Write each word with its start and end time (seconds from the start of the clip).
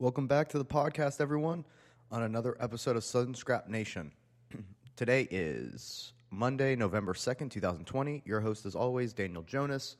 Welcome 0.00 0.28
back 0.28 0.48
to 0.50 0.58
the 0.58 0.64
podcast, 0.64 1.20
everyone, 1.20 1.64
on 2.12 2.22
another 2.22 2.56
episode 2.60 2.94
of 2.94 3.02
Southern 3.02 3.34
Scrap 3.34 3.66
Nation. 3.66 4.12
Today 4.96 5.26
is 5.28 6.12
Monday, 6.30 6.76
November 6.76 7.14
2nd, 7.14 7.50
2020. 7.50 8.22
Your 8.24 8.38
host, 8.38 8.64
as 8.64 8.76
always, 8.76 9.12
Daniel 9.12 9.42
Jonas. 9.42 9.96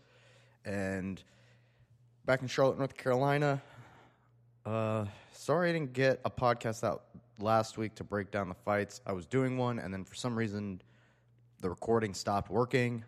And 0.65 1.21
back 2.27 2.43
in 2.43 2.47
Charlotte, 2.47 2.79
North 2.79 2.97
Carolina. 2.97 3.61
Uh, 4.65 5.07
sorry 5.33 5.71
I 5.71 5.73
didn't 5.73 5.95
get 5.95 6.21
a 6.25 6.31
podcast 6.31 6.85
out 6.85 7.07
last 7.41 7.77
week 7.77 7.97
to 7.97 8.05
break 8.05 8.31
down 8.31 8.49
the 8.49 8.55
fights. 8.55 9.01
I 9.05 9.11
was 9.11 9.27
doing 9.27 9.59
one, 9.59 9.81
and 9.81 9.93
then 9.93 10.05
for 10.05 10.15
some 10.15 10.39
reason, 10.39 10.81
the 11.61 11.69
recording 11.69 12.15
stopped 12.15 12.53
working. 12.53 13.05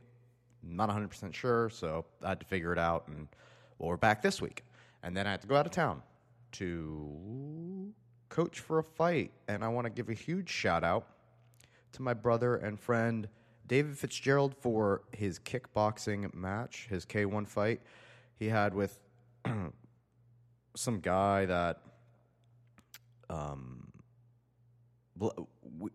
Not 0.64 0.90
100% 0.90 1.34
sure, 1.34 1.70
so 1.70 2.04
I 2.24 2.30
had 2.30 2.40
to 2.40 2.46
figure 2.46 2.72
it 2.72 2.80
out. 2.80 3.06
And 3.06 3.28
well, 3.78 3.90
we're 3.90 3.96
back 3.96 4.22
this 4.22 4.42
week. 4.42 4.64
And 5.04 5.16
then 5.16 5.28
I 5.28 5.30
had 5.30 5.40
to 5.42 5.46
go 5.46 5.54
out 5.54 5.66
of 5.66 5.72
town 5.72 6.02
to 6.52 7.92
coach 8.28 8.60
for 8.60 8.78
a 8.78 8.84
fight. 8.84 9.32
And 9.48 9.64
I 9.64 9.68
want 9.68 9.86
to 9.86 9.90
give 9.90 10.08
a 10.08 10.14
huge 10.14 10.48
shout 10.48 10.84
out 10.84 11.06
to 11.92 12.02
my 12.02 12.14
brother 12.14 12.56
and 12.56 12.78
friend 12.78 13.28
David 13.66 13.96
Fitzgerald 13.96 14.54
for 14.54 15.02
his 15.12 15.38
kickboxing 15.38 16.32
match, 16.34 16.86
his 16.90 17.04
K1 17.06 17.46
fight 17.46 17.80
he 18.40 18.48
had 18.48 18.74
with 18.74 18.98
some 20.74 21.00
guy 21.00 21.44
that 21.44 21.78
um, 23.28 23.92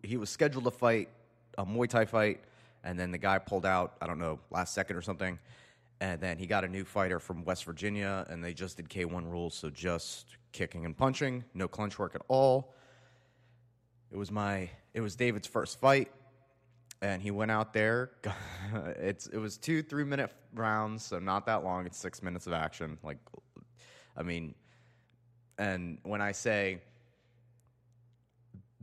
he 0.02 0.16
was 0.16 0.30
scheduled 0.30 0.64
to 0.64 0.70
fight 0.70 1.10
a 1.58 1.66
Muay 1.66 1.88
Thai 1.88 2.04
fight, 2.04 2.40
and 2.84 2.98
then 2.98 3.10
the 3.10 3.18
guy 3.18 3.38
pulled 3.38 3.66
out, 3.66 3.96
I 4.00 4.06
don't 4.06 4.18
know, 4.18 4.38
last 4.50 4.74
second 4.74 4.96
or 4.96 5.02
something. 5.02 5.38
And 6.00 6.20
then 6.20 6.38
he 6.38 6.46
got 6.46 6.64
a 6.64 6.68
new 6.68 6.84
fighter 6.84 7.18
from 7.18 7.44
West 7.44 7.64
Virginia, 7.64 8.26
and 8.28 8.44
they 8.44 8.52
just 8.52 8.76
did 8.76 8.88
K1 8.88 9.30
rules, 9.30 9.54
so 9.54 9.70
just 9.70 10.36
kicking 10.56 10.86
and 10.86 10.96
punching, 10.96 11.44
no 11.52 11.68
clinch 11.68 11.98
work 11.98 12.14
at 12.14 12.22
all. 12.28 12.72
It 14.10 14.16
was 14.16 14.30
my, 14.30 14.70
it 14.94 15.02
was 15.02 15.14
David's 15.14 15.46
first 15.46 15.78
fight, 15.78 16.10
and 17.02 17.20
he 17.20 17.30
went 17.30 17.50
out 17.50 17.74
there. 17.74 18.12
it's 18.96 19.26
it 19.26 19.36
was 19.36 19.58
two 19.58 19.82
three 19.82 20.04
minute 20.04 20.32
rounds, 20.54 21.04
so 21.04 21.18
not 21.18 21.44
that 21.46 21.62
long. 21.62 21.84
It's 21.84 21.98
six 21.98 22.22
minutes 22.22 22.46
of 22.46 22.54
action. 22.54 22.96
Like, 23.02 23.18
I 24.16 24.22
mean, 24.22 24.54
and 25.58 25.98
when 26.04 26.22
I 26.22 26.32
say 26.32 26.80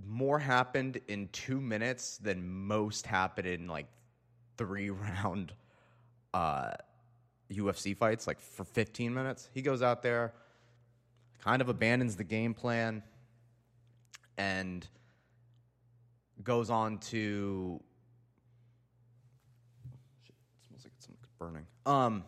more 0.05 0.37
happened 0.37 0.99
in 1.07 1.29
two 1.29 1.59
minutes 1.59 2.17
than 2.17 2.47
most 2.47 3.07
happened 3.07 3.47
in 3.47 3.67
like 3.67 3.87
three 4.57 4.89
round 4.91 5.53
uh, 6.35 6.71
UFC 7.51 7.97
fights, 7.97 8.27
like 8.27 8.39
for 8.39 8.63
15 8.63 9.11
minutes. 9.13 9.49
He 9.53 9.63
goes 9.63 9.81
out 9.81 10.03
there, 10.03 10.33
kind 11.43 11.61
of 11.61 11.69
abandons 11.69 12.15
the 12.15 12.23
game 12.23 12.53
plan, 12.53 13.03
and 14.37 14.87
goes 16.43 16.69
on 16.69 16.97
to. 16.99 17.81
Shit, 20.23 20.35
it 20.35 20.67
smells 20.67 20.83
like 20.85 20.93
something's 20.99 21.33
burning. 21.37 21.65
Um, 21.85 22.23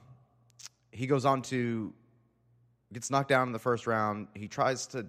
he 0.91 1.07
goes 1.07 1.25
on 1.25 1.41
to 1.43 1.93
gets 2.93 3.09
knocked 3.09 3.29
down 3.29 3.47
in 3.47 3.53
the 3.53 3.59
first 3.59 3.87
round. 3.87 4.27
He 4.35 4.47
tries 4.47 4.85
to. 4.87 5.05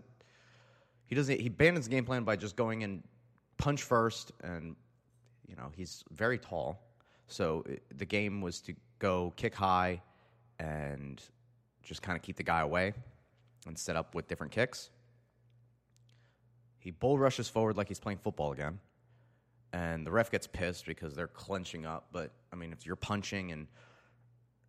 He 1.06 1.14
doesn't. 1.14 1.40
He 1.40 1.48
abandons 1.48 1.86
the 1.86 1.90
game 1.90 2.04
plan 2.04 2.22
by 2.22 2.36
just 2.36 2.54
going 2.56 2.82
in 2.82 3.02
punch 3.56 3.82
first, 3.82 4.32
and 4.44 4.76
you 5.48 5.56
know 5.56 5.72
he's 5.74 6.04
very 6.12 6.38
tall, 6.38 6.80
so 7.26 7.64
it, 7.66 7.82
the 7.98 8.06
game 8.06 8.40
was 8.40 8.60
to 8.62 8.74
go 8.98 9.32
kick 9.36 9.54
high 9.54 10.00
and 10.58 11.22
just 11.82 12.02
kind 12.02 12.16
of 12.16 12.22
keep 12.22 12.36
the 12.36 12.42
guy 12.42 12.60
away 12.60 12.94
and 13.66 13.78
set 13.78 13.96
up 13.96 14.14
with 14.14 14.28
different 14.28 14.52
kicks. 14.52 14.90
He 16.78 16.90
bull 16.90 17.18
rushes 17.18 17.48
forward 17.48 17.76
like 17.76 17.88
he's 17.88 17.98
playing 17.98 18.18
football 18.18 18.52
again, 18.52 18.78
and 19.72 20.06
the 20.06 20.10
ref 20.12 20.30
gets 20.30 20.46
pissed 20.46 20.86
because 20.86 21.14
they're 21.14 21.26
clenching 21.26 21.84
up. 21.84 22.08
But 22.12 22.30
I 22.52 22.56
mean, 22.56 22.72
if 22.72 22.86
you're 22.86 22.96
punching 22.96 23.50
and 23.50 23.66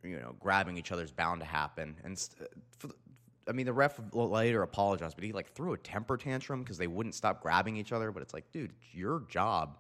you 0.03 0.19
know 0.19 0.35
grabbing 0.39 0.77
each 0.77 0.91
other 0.91 1.03
is 1.03 1.11
bound 1.11 1.41
to 1.41 1.45
happen, 1.45 1.95
and 2.03 2.17
uh, 2.41 2.45
for 2.79 2.87
the, 2.87 2.95
I 3.47 3.51
mean, 3.51 3.65
the 3.65 3.73
ref 3.73 3.99
later 4.13 4.63
apologized, 4.63 5.15
but 5.15 5.23
he 5.23 5.31
like 5.31 5.53
threw 5.53 5.73
a 5.73 5.77
temper 5.77 6.17
tantrum 6.17 6.63
because 6.63 6.77
they 6.77 6.87
wouldn't 6.87 7.15
stop 7.15 7.41
grabbing 7.41 7.77
each 7.77 7.91
other. 7.91 8.11
But 8.11 8.23
it's 8.23 8.33
like, 8.33 8.51
dude, 8.51 8.71
it's 8.71 8.95
your 8.95 9.23
job 9.29 9.77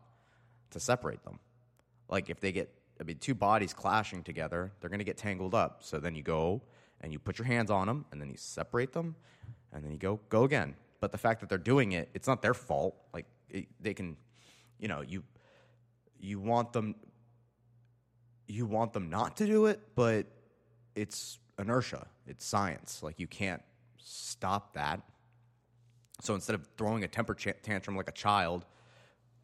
to 0.71 0.79
separate 0.79 1.23
them. 1.23 1.39
Like 2.07 2.29
if 2.29 2.39
they 2.39 2.51
get, 2.51 2.71
I 2.99 3.03
mean, 3.03 3.17
two 3.17 3.35
bodies 3.35 3.73
clashing 3.73 4.23
together, 4.23 4.71
they're 4.79 4.89
gonna 4.89 5.03
get 5.03 5.17
tangled 5.17 5.55
up. 5.55 5.81
So 5.83 5.99
then 5.99 6.15
you 6.15 6.23
go 6.23 6.61
and 7.01 7.13
you 7.13 7.19
put 7.19 7.37
your 7.37 7.45
hands 7.45 7.71
on 7.71 7.87
them, 7.87 8.05
and 8.11 8.21
then 8.21 8.29
you 8.29 8.37
separate 8.37 8.93
them, 8.93 9.15
and 9.71 9.83
then 9.83 9.91
you 9.91 9.97
go 9.97 10.19
go 10.29 10.43
again. 10.43 10.75
But 10.99 11.11
the 11.11 11.17
fact 11.17 11.41
that 11.41 11.49
they're 11.49 11.57
doing 11.57 11.91
it, 11.91 12.09
it's 12.13 12.27
not 12.27 12.41
their 12.41 12.53
fault. 12.53 12.95
Like 13.13 13.25
it, 13.49 13.67
they 13.79 13.93
can, 13.93 14.17
you 14.79 14.87
know, 14.87 15.01
you 15.01 15.23
you 16.19 16.39
want 16.39 16.73
them 16.73 16.95
you 18.47 18.65
want 18.65 18.93
them 18.93 19.09
not 19.09 19.37
to 19.37 19.45
do 19.45 19.65
it, 19.65 19.79
but 19.95 20.25
it's 20.95 21.39
inertia. 21.59 22.07
It's 22.25 22.45
science. 22.45 23.03
Like 23.03 23.19
you 23.19 23.27
can't 23.27 23.61
stop 23.97 24.73
that. 24.73 25.01
So 26.21 26.33
instead 26.33 26.55
of 26.55 26.67
throwing 26.77 27.03
a 27.03 27.07
temper 27.07 27.35
tantrum 27.35 27.95
like 27.95 28.09
a 28.09 28.13
child, 28.13 28.65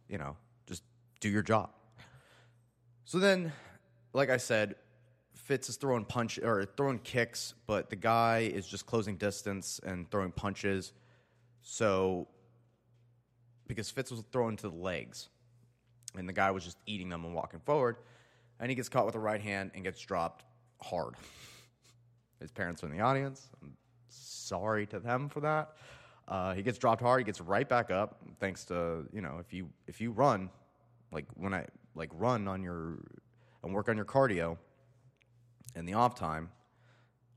you 0.07 0.17
know, 0.17 0.37
just 0.65 0.83
do 1.19 1.29
your 1.29 1.43
job. 1.43 1.69
So 3.05 3.19
then, 3.19 3.51
like 4.13 4.29
I 4.29 4.37
said, 4.37 4.75
Fitz 5.43 5.67
is 5.67 5.75
throwing 5.75 6.05
punch 6.05 6.39
or 6.39 6.65
throwing 6.77 6.99
kicks, 6.99 7.53
but 7.67 7.89
the 7.89 7.97
guy 7.97 8.49
is 8.53 8.65
just 8.65 8.85
closing 8.85 9.17
distance 9.17 9.79
and 9.85 10.09
throwing 10.09 10.31
punches. 10.31 10.93
So 11.61 12.29
because 13.67 13.89
Fitz 13.89 14.09
was 14.09 14.23
throwing 14.31 14.55
to 14.57 14.69
the 14.69 14.75
legs, 14.75 15.27
and 16.15 16.29
the 16.29 16.33
guy 16.33 16.51
was 16.51 16.63
just 16.63 16.77
eating 16.85 17.09
them 17.09 17.25
and 17.25 17.33
walking 17.33 17.59
forward, 17.59 17.97
and 18.59 18.69
he 18.69 18.75
gets 18.75 18.87
caught 18.87 19.05
with 19.05 19.15
a 19.15 19.19
right 19.19 19.41
hand 19.41 19.71
and 19.75 19.83
gets 19.83 19.99
dropped 19.99 20.45
hard. 20.81 21.15
His 22.39 22.51
parents 22.51 22.81
are 22.83 22.87
in 22.87 22.93
the 22.93 23.03
audience. 23.03 23.49
I'm 23.61 23.75
sorry 24.07 24.85
to 24.87 24.99
them 24.99 25.27
for 25.27 25.41
that. 25.41 25.73
Uh, 26.25 26.53
he 26.53 26.61
gets 26.61 26.77
dropped 26.77 27.01
hard. 27.01 27.19
He 27.19 27.25
gets 27.25 27.41
right 27.41 27.67
back 27.67 27.91
up. 27.91 28.19
Thanks 28.39 28.63
to 28.65 29.05
you 29.11 29.21
know, 29.21 29.39
if 29.41 29.51
you 29.51 29.69
if 29.87 29.99
you 29.99 30.11
run, 30.11 30.49
like 31.11 31.25
when 31.35 31.53
I 31.53 31.65
like 31.95 32.11
run 32.13 32.47
on 32.47 32.63
your 32.63 32.99
and 33.61 33.73
work 33.73 33.89
on 33.89 33.97
your 33.97 34.05
cardio 34.05 34.57
in 35.75 35.85
the 35.85 35.93
off 35.93 36.15
time, 36.15 36.49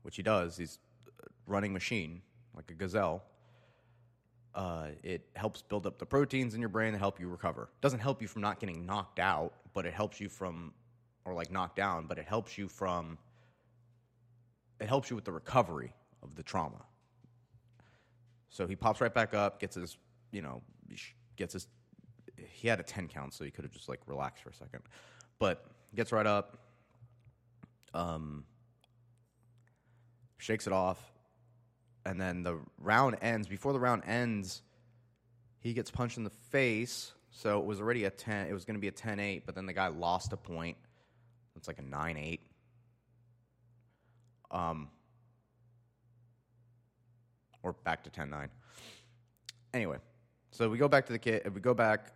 which 0.03 0.15
he 0.15 0.23
does. 0.23 0.57
He's 0.57 0.79
a 1.07 1.27
running 1.45 1.73
machine 1.73 2.21
like 2.55 2.69
a 2.71 2.73
gazelle. 2.73 3.23
Uh, 4.55 4.87
it 5.03 5.21
helps 5.35 5.61
build 5.61 5.85
up 5.85 5.99
the 5.99 6.05
proteins 6.05 6.55
in 6.55 6.59
your 6.59 6.69
brain 6.69 6.93
that 6.93 6.99
help 6.99 7.19
you 7.19 7.29
recover. 7.29 7.69
Doesn't 7.81 7.99
help 7.99 8.21
you 8.21 8.27
from 8.27 8.41
not 8.41 8.59
getting 8.59 8.85
knocked 8.85 9.19
out, 9.19 9.53
but 9.73 9.85
it 9.85 9.93
helps 9.93 10.19
you 10.19 10.29
from, 10.29 10.73
or 11.25 11.33
like 11.33 11.51
knocked 11.51 11.75
down, 11.75 12.07
but 12.07 12.17
it 12.17 12.25
helps 12.25 12.57
you 12.57 12.67
from 12.67 13.17
it 14.79 14.87
helps 14.87 15.09
you 15.09 15.15
with 15.15 15.25
the 15.25 15.31
recovery 15.31 15.93
of 16.23 16.35
the 16.35 16.43
trauma. 16.43 16.85
So 18.49 18.67
he 18.67 18.75
pops 18.75 19.01
right 19.01 19.13
back 19.13 19.33
up, 19.33 19.59
gets 19.59 19.75
his, 19.75 19.97
you 20.31 20.41
know, 20.41 20.61
gets 21.35 21.53
his. 21.53 21.67
He 22.35 22.67
had 22.67 22.79
a 22.79 22.83
ten 22.83 23.07
count, 23.07 23.33
so 23.33 23.43
he 23.43 23.51
could 23.51 23.63
have 23.63 23.71
just 23.71 23.89
like 23.89 23.99
relaxed 24.05 24.43
for 24.43 24.49
a 24.49 24.53
second, 24.53 24.81
but 25.39 25.65
gets 25.95 26.11
right 26.11 26.25
up, 26.25 26.57
um, 27.93 28.43
shakes 30.37 30.67
it 30.67 30.73
off, 30.73 30.99
and 32.05 32.19
then 32.19 32.43
the 32.43 32.59
round 32.79 33.17
ends. 33.21 33.47
Before 33.47 33.73
the 33.73 33.79
round 33.79 34.03
ends, 34.05 34.61
he 35.59 35.73
gets 35.73 35.91
punched 35.91 36.17
in 36.17 36.23
the 36.23 36.29
face. 36.29 37.13
So 37.31 37.59
it 37.59 37.65
was 37.65 37.79
already 37.79 38.05
a 38.05 38.09
ten. 38.09 38.47
It 38.47 38.53
was 38.53 38.65
going 38.65 38.75
to 38.75 38.81
be 38.81 38.87
a 38.87 38.91
10-8, 38.91 39.43
but 39.45 39.53
then 39.53 39.65
the 39.65 39.73
guy 39.73 39.87
lost 39.87 40.33
a 40.33 40.37
point. 40.37 40.77
It's 41.55 41.67
like 41.67 41.79
a 41.79 41.83
9-8. 41.83 42.39
Um, 44.49 44.89
or 47.63 47.73
back 47.73 48.03
to 48.05 48.09
10 48.09 48.29
9. 48.29 48.49
Anyway, 49.73 49.97
so 50.51 50.69
we 50.69 50.77
go 50.77 50.87
back 50.87 51.05
to 51.07 51.13
the 51.13 51.19
kid. 51.19 51.53
We 51.53 51.59
go 51.61 51.73
back, 51.73 52.13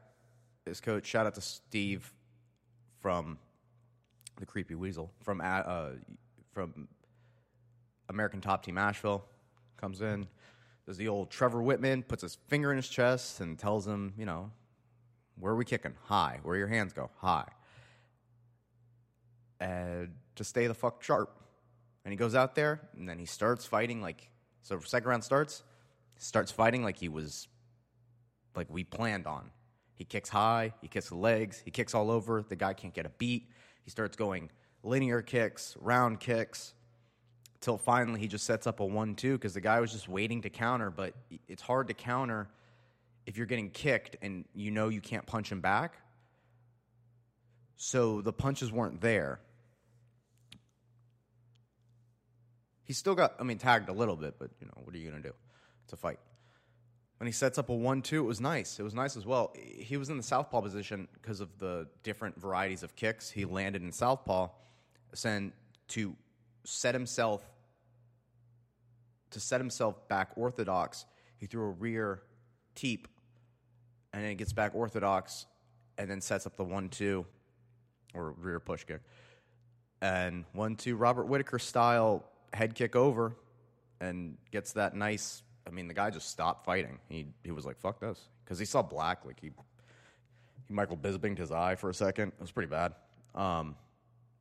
his 0.65 0.79
coach, 0.79 1.05
shout 1.05 1.25
out 1.25 1.35
to 1.35 1.41
Steve 1.41 2.11
from 3.01 3.37
the 4.41 4.45
Creepy 4.45 4.75
Weasel, 4.75 5.09
from, 5.21 5.39
uh, 5.41 5.91
from 6.51 6.89
American 8.09 8.41
Top 8.41 8.65
Team 8.65 8.77
Asheville, 8.77 9.23
comes 9.77 10.01
in, 10.01 10.27
does 10.85 10.97
the 10.97 11.07
old 11.07 11.29
Trevor 11.29 11.59
Wittman, 11.59 12.05
puts 12.05 12.23
his 12.23 12.35
finger 12.47 12.71
in 12.71 12.77
his 12.77 12.89
chest 12.89 13.39
and 13.39 13.57
tells 13.57 13.87
him, 13.87 14.13
you 14.17 14.25
know, 14.25 14.51
where 15.39 15.53
are 15.53 15.55
we 15.55 15.63
kicking? 15.63 15.93
High. 16.05 16.39
Where 16.43 16.57
your 16.57 16.67
hands 16.67 16.91
go? 16.91 17.09
High. 17.17 17.47
And 19.59 20.09
to 20.35 20.43
stay 20.43 20.67
the 20.67 20.73
fuck 20.73 21.03
sharp. 21.03 21.37
And 22.03 22.11
he 22.11 22.17
goes 22.17 22.35
out 22.35 22.55
there 22.55 22.81
and 22.97 23.07
then 23.07 23.19
he 23.19 23.25
starts 23.25 23.65
fighting 23.65 24.01
like 24.01 24.29
so 24.63 24.79
second 24.79 25.09
round 25.09 25.23
starts, 25.23 25.63
starts 26.17 26.51
fighting 26.51 26.83
like 26.83 26.97
he 26.97 27.09
was 27.09 27.47
like 28.55 28.67
we 28.69 28.83
planned 28.83 29.27
on. 29.27 29.51
He 29.93 30.03
kicks 30.03 30.29
high, 30.29 30.73
he 30.81 30.87
kicks 30.87 31.09
the 31.09 31.15
legs, 31.15 31.61
he 31.63 31.69
kicks 31.69 31.93
all 31.93 32.09
over, 32.09 32.43
the 32.47 32.55
guy 32.55 32.73
can't 32.73 32.93
get 32.93 33.05
a 33.05 33.11
beat. 33.17 33.49
He 33.83 33.91
starts 33.91 34.15
going 34.15 34.49
linear 34.83 35.21
kicks, 35.21 35.75
round 35.79 36.19
kicks, 36.19 36.73
till 37.59 37.77
finally 37.77 38.19
he 38.19 38.27
just 38.27 38.45
sets 38.45 38.65
up 38.67 38.79
a 38.79 38.85
one-two 38.85 39.33
because 39.33 39.53
the 39.53 39.61
guy 39.61 39.79
was 39.79 39.91
just 39.91 40.09
waiting 40.09 40.41
to 40.41 40.49
counter. 40.49 40.89
But 40.89 41.13
it's 41.47 41.61
hard 41.61 41.87
to 41.87 41.93
counter 41.93 42.49
if 43.25 43.37
you're 43.37 43.45
getting 43.45 43.69
kicked 43.69 44.17
and 44.21 44.45
you 44.53 44.71
know 44.71 44.89
you 44.89 45.01
can't 45.01 45.25
punch 45.25 45.51
him 45.51 45.61
back. 45.61 45.95
So 47.75 48.21
the 48.21 48.33
punches 48.33 48.71
weren't 48.71 49.01
there. 49.01 49.39
He 52.83 52.93
still 52.93 53.15
got, 53.15 53.35
I 53.39 53.43
mean, 53.43 53.57
tagged 53.57 53.89
a 53.89 53.93
little 53.93 54.15
bit, 54.15 54.35
but 54.37 54.51
you 54.59 54.67
know, 54.67 54.73
what 54.83 54.93
are 54.93 54.97
you 54.97 55.09
going 55.09 55.21
to 55.21 55.29
do? 55.29 55.35
It's 55.85 55.93
a 55.93 55.97
fight. 55.97 56.19
When 57.21 57.27
he 57.27 57.33
sets 57.33 57.59
up 57.59 57.69
a 57.69 57.75
one-two, 57.75 58.17
it 58.17 58.25
was 58.25 58.41
nice. 58.41 58.79
It 58.79 58.81
was 58.81 58.95
nice 58.95 59.15
as 59.15 59.27
well. 59.27 59.53
He 59.55 59.95
was 59.95 60.09
in 60.09 60.17
the 60.17 60.23
southpaw 60.23 60.59
position 60.61 61.07
because 61.13 61.39
of 61.39 61.55
the 61.59 61.87
different 62.01 62.41
varieties 62.41 62.81
of 62.81 62.95
kicks. 62.95 63.29
He 63.29 63.45
landed 63.45 63.83
in 63.83 63.91
southpaw, 63.91 64.47
send 65.13 65.51
to 65.89 66.15
set 66.63 66.95
himself 66.95 67.47
to 69.29 69.39
set 69.39 69.61
himself 69.61 70.07
back 70.07 70.31
orthodox. 70.35 71.05
He 71.37 71.45
threw 71.45 71.65
a 71.65 71.69
rear 71.69 72.23
teep, 72.73 73.07
and 74.13 74.23
then 74.23 74.31
he 74.31 74.35
gets 74.35 74.51
back 74.51 74.73
orthodox, 74.73 75.45
and 75.99 76.09
then 76.09 76.21
sets 76.21 76.47
up 76.47 76.57
the 76.57 76.63
one-two 76.63 77.27
or 78.15 78.31
rear 78.31 78.59
push 78.59 78.83
kick, 78.83 79.01
and 80.01 80.43
one-two 80.53 80.95
Robert 80.95 81.25
Whitaker 81.25 81.59
style 81.59 82.25
head 82.51 82.73
kick 82.73 82.95
over, 82.95 83.35
and 83.99 84.39
gets 84.49 84.73
that 84.73 84.95
nice 84.95 85.43
I 85.67 85.69
mean, 85.69 85.87
the 85.87 85.93
guy 85.93 86.09
just 86.09 86.29
stopped 86.29 86.65
fighting. 86.65 86.99
He 87.09 87.27
he 87.43 87.51
was 87.51 87.65
like, 87.65 87.77
"Fuck 87.79 87.99
this," 87.99 88.27
because 88.43 88.59
he 88.59 88.65
saw 88.65 88.81
black. 88.81 89.25
Like 89.25 89.39
he 89.39 89.51
he 90.67 90.73
Michael 90.73 90.97
Bispinged 90.97 91.37
his 91.37 91.51
eye 91.51 91.75
for 91.75 91.89
a 91.89 91.93
second. 91.93 92.29
It 92.29 92.41
was 92.41 92.51
pretty 92.51 92.69
bad. 92.69 92.93
Um, 93.35 93.75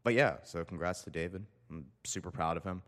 but 0.03 0.15
yeah, 0.15 0.37
so 0.45 0.65
congrats 0.65 1.03
to 1.03 1.11
David. 1.11 1.45
I'm 1.71 1.87
super 2.05 2.31
proud 2.31 2.57
of 2.57 2.65
him. 2.65 2.83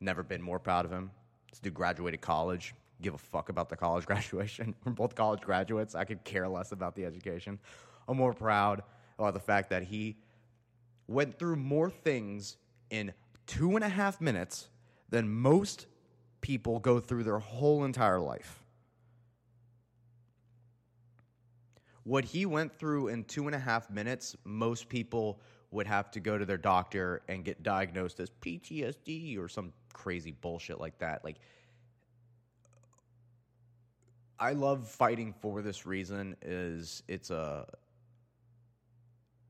Never 0.00 0.22
been 0.22 0.42
more 0.42 0.58
proud 0.58 0.84
of 0.84 0.90
him. 0.90 1.10
This 1.50 1.60
dude 1.60 1.74
graduated 1.74 2.20
college. 2.20 2.74
Give 3.00 3.14
a 3.14 3.18
fuck 3.18 3.48
about 3.48 3.68
the 3.68 3.76
college 3.76 4.06
graduation. 4.06 4.74
We're 4.84 4.92
both 4.92 5.14
college 5.14 5.40
graduates. 5.40 5.94
I 5.94 6.04
could 6.04 6.22
care 6.24 6.48
less 6.48 6.72
about 6.72 6.94
the 6.94 7.04
education. 7.04 7.58
I'm 8.08 8.16
more 8.16 8.34
proud 8.34 8.82
about 9.18 9.34
the 9.34 9.40
fact 9.40 9.70
that 9.70 9.84
he 9.84 10.16
went 11.06 11.38
through 11.38 11.56
more 11.56 11.90
things 11.90 12.56
in 12.90 13.12
two 13.46 13.74
and 13.76 13.84
a 13.84 13.88
half 13.88 14.20
minutes 14.20 14.68
than 15.08 15.28
most 15.28 15.86
people 16.40 16.78
go 16.78 17.00
through 17.00 17.24
their 17.24 17.38
whole 17.38 17.84
entire 17.84 18.20
life. 18.20 18.62
What 22.04 22.24
he 22.24 22.46
went 22.46 22.78
through 22.78 23.08
in 23.08 23.24
two 23.24 23.46
and 23.46 23.54
a 23.54 23.58
half 23.58 23.90
minutes, 23.90 24.36
most 24.44 24.88
people 24.88 25.40
would 25.70 25.86
have 25.86 26.10
to 26.12 26.20
go 26.20 26.36
to 26.36 26.44
their 26.44 26.58
doctor 26.58 27.22
and 27.28 27.44
get 27.44 27.62
diagnosed 27.62 28.18
as 28.20 28.30
PTSD 28.40 29.38
or 29.38 29.48
some 29.48 29.72
crazy 29.92 30.32
bullshit 30.32 30.80
like 30.80 30.98
that. 30.98 31.24
Like, 31.24 31.36
I 34.38 34.52
love 34.52 34.88
fighting 34.88 35.34
for 35.40 35.62
this 35.62 35.86
reason. 35.86 36.36
Is 36.42 37.02
it's 37.06 37.30
a, 37.30 37.66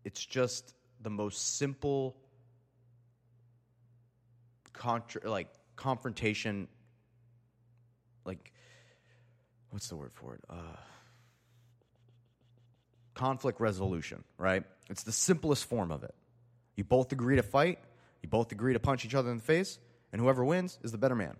it's 0.05 0.25
just 0.25 0.75
the 1.01 1.11
most 1.11 1.57
simple, 1.57 2.17
contra- 4.73 5.31
like 5.31 5.49
confrontation 5.77 6.69
like 8.25 8.53
what's 9.71 9.89
the 9.89 9.97
word 9.97 10.13
for 10.13 10.35
it? 10.35 10.41
Uh, 10.49 10.77
conflict 13.15 13.61
resolution, 13.61 14.25
right? 14.39 14.65
It's 14.89 15.03
the 15.03 15.13
simplest 15.13 15.67
form 15.67 15.93
of 15.93 16.03
it. 16.03 16.15
You 16.77 16.85
both 16.85 17.13
agree 17.13 17.37
to 17.37 17.43
fight, 17.43 17.79
you 18.23 18.29
both 18.29 18.53
agree 18.53 18.73
to 18.73 18.81
punch 18.81 19.05
each 19.05 19.15
other 19.15 19.31
in 19.31 19.39
the 19.39 19.43
face, 19.43 19.79
and 20.13 20.21
whoever 20.21 20.45
wins 20.45 20.79
is 20.83 20.93
the 20.93 20.99
better 20.99 21.15
man. 21.15 21.37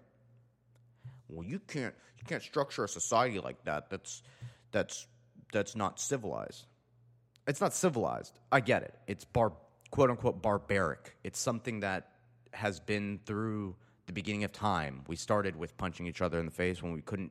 Well, 1.29 1.47
you 1.47 1.61
can't 1.61 1.95
you 2.19 2.25
can't 2.27 2.43
structure 2.43 2.85
a 2.85 2.89
society 2.89 3.39
like 3.39 3.65
that. 3.65 3.91
That's 3.91 4.23
that's 4.73 5.07
that's 5.53 5.75
not 5.75 6.01
civilized. 6.01 6.67
It's 7.47 7.61
not 7.61 7.75
civilized. 7.75 8.39
I 8.53 8.61
get 8.61 8.83
it. 8.83 8.95
It's 9.07 9.25
bar 9.25 9.53
quote 9.91 10.11
unquote 10.11 10.43
barbaric. 10.43 11.17
It's 11.25 11.39
something 11.39 11.81
that 11.81 12.09
has 12.53 12.81
been 12.81 13.21
through 13.25 13.77
the 14.11 14.15
beginning 14.15 14.43
of 14.43 14.51
time, 14.51 15.03
we 15.07 15.15
started 15.15 15.55
with 15.55 15.77
punching 15.77 16.05
each 16.05 16.21
other 16.21 16.41
in 16.41 16.45
the 16.45 16.51
face 16.51 16.83
when 16.83 16.93
we 16.93 17.01
couldn't 17.01 17.31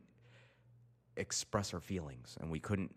express 1.17 1.73
our 1.73 1.81
feelings 1.81 2.37
and 2.39 2.49
we 2.49 2.57
couldn't 2.57 2.95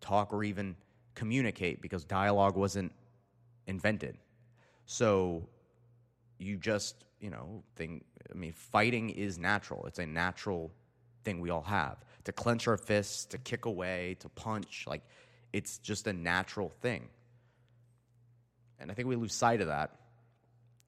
talk 0.00 0.32
or 0.32 0.42
even 0.42 0.74
communicate 1.14 1.80
because 1.80 2.04
dialogue 2.04 2.56
wasn't 2.56 2.90
invented. 3.68 4.18
So 4.84 5.48
you 6.38 6.56
just, 6.56 7.04
you 7.20 7.30
know, 7.30 7.62
think 7.76 8.04
I 8.28 8.36
mean 8.36 8.52
fighting 8.52 9.10
is 9.10 9.38
natural. 9.38 9.86
It's 9.86 10.00
a 10.00 10.06
natural 10.06 10.72
thing 11.22 11.38
we 11.38 11.50
all 11.50 11.62
have. 11.62 11.98
To 12.24 12.32
clench 12.32 12.66
our 12.66 12.76
fists, 12.76 13.26
to 13.26 13.38
kick 13.38 13.64
away, 13.64 14.16
to 14.18 14.28
punch, 14.28 14.86
like 14.88 15.02
it's 15.52 15.78
just 15.78 16.08
a 16.08 16.12
natural 16.12 16.68
thing. 16.68 17.08
And 18.80 18.90
I 18.90 18.94
think 18.94 19.06
we 19.06 19.14
lose 19.14 19.34
sight 19.34 19.60
of 19.60 19.68
that. 19.68 19.94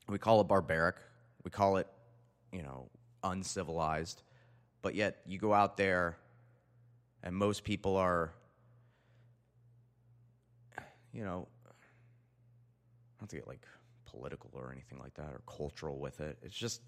We 0.08 0.18
call 0.18 0.40
it 0.40 0.48
barbaric. 0.48 0.96
We 1.44 1.50
call 1.50 1.76
it, 1.76 1.86
you 2.52 2.62
know, 2.62 2.88
uncivilized. 3.22 4.22
But 4.82 4.94
yet 4.94 5.18
you 5.26 5.38
go 5.38 5.52
out 5.52 5.76
there 5.76 6.18
and 7.22 7.34
most 7.34 7.64
people 7.64 7.96
are, 7.96 8.32
you 11.12 11.24
know, 11.24 11.48
not 13.20 13.30
to 13.30 13.36
get 13.36 13.46
like 13.46 13.66
political 14.04 14.50
or 14.54 14.72
anything 14.72 14.98
like 14.98 15.14
that 15.14 15.32
or 15.32 15.40
cultural 15.46 15.98
with 15.98 16.20
it. 16.20 16.38
It's 16.42 16.56
just, 16.56 16.82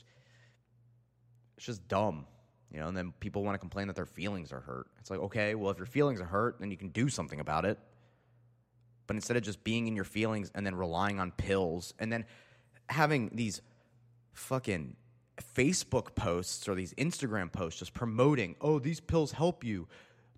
it's 1.57 1.67
just 1.67 1.87
dumb. 1.89 2.27
You 2.71 2.81
know, 2.81 2.89
and 2.89 2.97
then 2.97 3.13
people 3.21 3.45
want 3.45 3.55
to 3.55 3.59
complain 3.59 3.87
that 3.87 3.97
their 3.97 4.07
feelings 4.07 4.53
are 4.53 4.61
hurt. 4.61 4.89
It's 4.99 5.09
like, 5.11 5.21
okay, 5.21 5.55
well, 5.55 5.71
if 5.71 5.79
your 5.79 5.87
feelings 5.87 6.21
are 6.21 6.27
hurt, 6.27 6.57
then 6.59 6.71
you 6.71 6.77
can 6.77 6.89
do 6.89 7.09
something 7.09 7.39
about 7.39 7.65
it. 7.65 7.79
But 9.07 9.15
instead 9.15 9.37
of 9.37 9.45
just 9.45 9.63
being 9.63 9.87
in 9.87 9.95
your 9.95 10.05
feelings 10.05 10.51
and 10.55 10.67
then 10.67 10.75
relying 10.75 11.21
on 11.21 11.31
pills 11.31 11.95
and 11.99 12.13
then 12.13 12.25
having 12.89 13.31
these 13.33 13.63
fucking 14.37 14.97
Facebook 15.55 16.15
posts 16.15 16.69
or 16.69 16.75
these 16.75 16.95
Instagram 16.95 17.53
posts 17.53 17.81
just 17.81 17.95
promoting, 17.95 18.57
"Oh, 18.61 18.79
these 18.79 19.01
pills 19.01 19.33
help 19.33 19.65
you. 19.65 19.89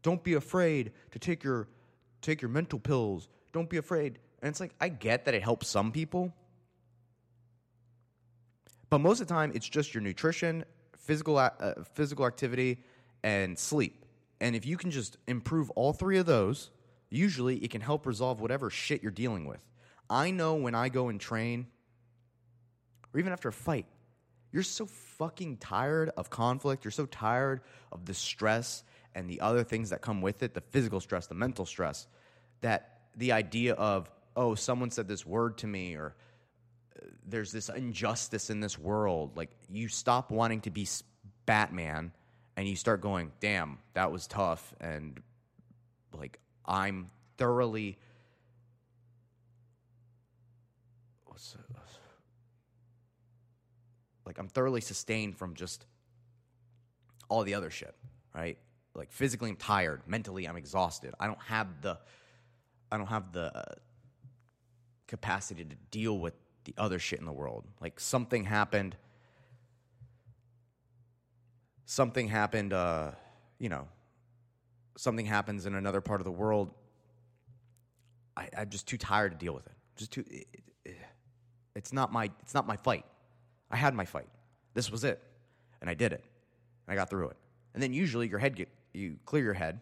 Don't 0.02 0.22
be 0.22 0.34
afraid 0.34 0.92
to 1.10 1.18
take 1.18 1.44
your 1.44 1.68
take 2.20 2.42
your 2.42 2.48
mental 2.48 2.78
pills. 2.78 3.28
Don't 3.52 3.68
be 3.68 3.76
afraid." 3.76 4.18
And 4.40 4.48
it's 4.48 4.60
like 4.60 4.74
I 4.80 4.88
get 4.88 5.24
that 5.24 5.34
it 5.34 5.42
helps 5.42 5.68
some 5.68 5.92
people. 5.92 6.34
But 8.90 8.98
most 8.98 9.20
of 9.20 9.28
the 9.28 9.34
time 9.34 9.52
it's 9.54 9.68
just 9.68 9.94
your 9.94 10.02
nutrition, 10.02 10.64
physical 10.96 11.36
uh, 11.36 11.50
physical 11.94 12.26
activity 12.26 12.82
and 13.22 13.58
sleep. 13.58 14.04
And 14.40 14.54
if 14.54 14.64
you 14.64 14.76
can 14.76 14.90
just 14.90 15.18
improve 15.26 15.70
all 15.70 15.92
three 15.92 16.18
of 16.18 16.26
those, 16.26 16.70
usually 17.10 17.56
it 17.56 17.70
can 17.70 17.80
help 17.80 18.06
resolve 18.06 18.40
whatever 18.40 18.70
shit 18.70 19.02
you're 19.02 19.10
dealing 19.10 19.44
with. 19.44 19.60
I 20.08 20.30
know 20.30 20.54
when 20.54 20.74
I 20.74 20.88
go 20.88 21.08
and 21.08 21.20
train 21.20 21.66
or 23.12 23.20
even 23.20 23.32
after 23.32 23.48
a 23.48 23.52
fight, 23.52 23.86
you're 24.52 24.62
so 24.62 24.86
fucking 24.86 25.58
tired 25.58 26.10
of 26.16 26.30
conflict. 26.30 26.84
You're 26.84 26.92
so 26.92 27.06
tired 27.06 27.60
of 27.92 28.04
the 28.06 28.14
stress 28.14 28.82
and 29.14 29.28
the 29.28 29.40
other 29.40 29.64
things 29.64 29.90
that 29.90 30.00
come 30.00 30.22
with 30.22 30.42
it 30.42 30.54
the 30.54 30.60
physical 30.60 31.00
stress, 31.00 31.26
the 31.26 31.34
mental 31.34 31.66
stress 31.66 32.06
that 32.60 33.00
the 33.16 33.32
idea 33.32 33.74
of, 33.74 34.10
oh, 34.36 34.54
someone 34.54 34.90
said 34.90 35.08
this 35.08 35.26
word 35.26 35.58
to 35.58 35.66
me 35.66 35.96
or 35.96 36.14
uh, 36.96 37.06
there's 37.26 37.52
this 37.52 37.68
injustice 37.68 38.50
in 38.50 38.60
this 38.60 38.78
world. 38.78 39.36
Like, 39.36 39.50
you 39.70 39.88
stop 39.88 40.30
wanting 40.30 40.62
to 40.62 40.70
be 40.70 40.86
Batman 41.46 42.12
and 42.56 42.66
you 42.66 42.76
start 42.76 43.00
going, 43.00 43.32
damn, 43.40 43.78
that 43.94 44.10
was 44.12 44.26
tough. 44.26 44.74
And 44.80 45.20
like, 46.12 46.38
I'm 46.64 47.10
thoroughly. 47.36 47.98
What's? 51.26 51.56
Like 54.28 54.38
I'm 54.38 54.46
thoroughly 54.46 54.80
sustained 54.80 55.36
from 55.36 55.54
just 55.54 55.86
all 57.28 57.42
the 57.42 57.54
other 57.54 57.70
shit, 57.70 57.94
right? 58.34 58.56
Like 58.94 59.10
physically 59.10 59.50
I'm 59.50 59.56
tired, 59.56 60.02
mentally 60.06 60.46
I'm 60.46 60.56
exhausted. 60.56 61.14
I 61.18 61.26
don't 61.26 61.42
have 61.42 61.82
the 61.82 61.98
I 62.92 62.96
don't 62.96 63.08
have 63.08 63.32
the 63.32 63.56
uh, 63.56 63.74
capacity 65.08 65.64
to 65.64 65.74
deal 65.90 66.18
with 66.18 66.34
the 66.64 66.74
other 66.78 67.00
shit 67.00 67.18
in 67.18 67.26
the 67.26 67.32
world. 67.32 67.64
Like 67.80 67.98
something 67.98 68.44
happened 68.44 68.96
something 71.86 72.28
happened 72.28 72.72
uh, 72.72 73.10
you 73.58 73.68
know, 73.68 73.88
something 74.96 75.26
happens 75.26 75.66
in 75.66 75.74
another 75.74 76.00
part 76.00 76.20
of 76.20 76.24
the 76.24 76.30
world 76.30 76.72
I, 78.38 78.48
am 78.52 78.70
just 78.70 78.86
too 78.86 78.98
tired 78.98 79.32
to 79.32 79.38
deal 79.38 79.52
with 79.52 79.66
it. 79.66 79.72
Just 79.96 80.12
too. 80.12 80.24
It, 80.30 80.46
it, 80.84 80.96
it's 81.74 81.92
not 81.92 82.12
my. 82.12 82.30
It's 82.42 82.54
not 82.54 82.66
my 82.66 82.76
fight. 82.76 83.04
I 83.70 83.76
had 83.76 83.94
my 83.94 84.04
fight. 84.04 84.28
This 84.74 84.90
was 84.90 85.04
it. 85.04 85.22
And 85.80 85.88
I 85.88 85.94
did 85.94 86.12
it. 86.12 86.24
And 86.86 86.92
I 86.92 86.94
got 86.94 87.10
through 87.10 87.28
it. 87.28 87.36
And 87.74 87.82
then 87.82 87.92
usually 87.92 88.28
your 88.28 88.38
head 88.38 88.56
get, 88.56 88.68
you 88.92 89.16
clear 89.24 89.44
your 89.44 89.54
head. 89.54 89.80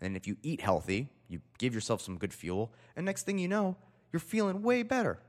And 0.00 0.16
if 0.16 0.26
you 0.26 0.36
eat 0.42 0.60
healthy, 0.60 1.08
you 1.30 1.40
give 1.58 1.74
yourself 1.74 2.00
some 2.02 2.18
good 2.18 2.34
fuel, 2.34 2.72
and 2.96 3.06
next 3.06 3.24
thing 3.24 3.38
you 3.38 3.48
know, 3.48 3.76
you're 4.12 4.20
feeling 4.20 4.62
way 4.62 4.82
better. 4.82 5.20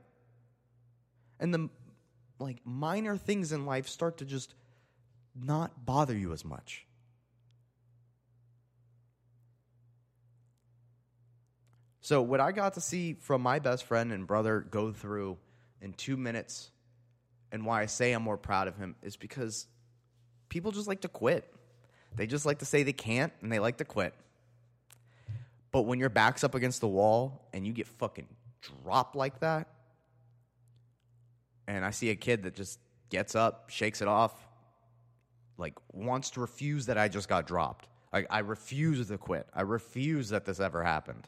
And 1.38 1.54
the 1.54 1.68
like 2.38 2.58
minor 2.64 3.16
things 3.16 3.52
in 3.52 3.66
life 3.66 3.86
start 3.88 4.18
to 4.18 4.24
just 4.24 4.54
not 5.34 5.86
bother 5.86 6.16
you 6.16 6.32
as 6.32 6.44
much. 6.44 6.86
So, 12.00 12.20
what 12.20 12.40
I 12.40 12.50
got 12.50 12.74
to 12.74 12.80
see 12.80 13.14
from 13.14 13.42
my 13.42 13.60
best 13.60 13.84
friend 13.84 14.12
and 14.12 14.26
brother 14.26 14.60
go 14.60 14.90
through 14.90 15.38
in 15.80 15.92
two 15.92 16.16
minutes, 16.16 16.72
and 17.52 17.64
why 17.64 17.82
I 17.82 17.86
say 17.86 18.12
I'm 18.12 18.22
more 18.22 18.36
proud 18.36 18.66
of 18.66 18.76
him, 18.76 18.96
is 19.02 19.16
because 19.16 19.66
people 20.48 20.72
just 20.72 20.88
like 20.88 21.02
to 21.02 21.08
quit. 21.08 21.48
They 22.16 22.26
just 22.26 22.44
like 22.44 22.58
to 22.58 22.64
say 22.64 22.82
they 22.82 22.92
can't, 22.92 23.32
and 23.42 23.52
they 23.52 23.60
like 23.60 23.76
to 23.76 23.84
quit. 23.84 24.14
But 25.70 25.82
when 25.82 25.98
your 25.98 26.10
back's 26.10 26.42
up 26.42 26.54
against 26.54 26.80
the 26.80 26.88
wall 26.88 27.48
and 27.52 27.66
you 27.66 27.72
get 27.72 27.86
fucking 27.86 28.26
dropped 28.82 29.14
like 29.14 29.40
that, 29.40 29.68
and 31.66 31.84
I 31.84 31.90
see 31.90 32.10
a 32.10 32.16
kid 32.16 32.42
that 32.42 32.54
just 32.54 32.78
gets 33.08 33.34
up, 33.34 33.70
shakes 33.70 34.02
it 34.02 34.08
off, 34.08 34.32
like 35.56 35.74
wants 35.92 36.30
to 36.30 36.40
refuse 36.40 36.86
that 36.86 36.98
I 36.98 37.08
just 37.08 37.28
got 37.28 37.46
dropped. 37.46 37.86
I 38.12 38.40
refuse 38.40 39.08
to 39.08 39.16
quit. 39.16 39.46
I 39.54 39.62
refuse 39.62 40.28
that 40.30 40.44
this 40.44 40.60
ever 40.60 40.82
happened. 40.82 41.26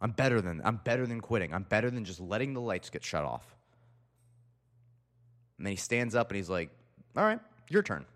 I'm 0.00 0.12
better 0.12 0.40
than 0.40 0.62
I'm 0.64 0.76
better 0.76 1.06
than 1.06 1.20
quitting. 1.20 1.52
I'm 1.52 1.64
better 1.64 1.90
than 1.90 2.06
just 2.06 2.18
letting 2.18 2.54
the 2.54 2.62
lights 2.62 2.88
get 2.88 3.04
shut 3.04 3.24
off. 3.24 3.44
And 5.60 5.66
then 5.66 5.72
he 5.72 5.76
stands 5.76 6.14
up 6.14 6.30
and 6.30 6.36
he's 6.36 6.48
like, 6.48 6.70
"All 7.14 7.22
right, 7.22 7.38
your 7.68 7.82
turn." 7.82 8.06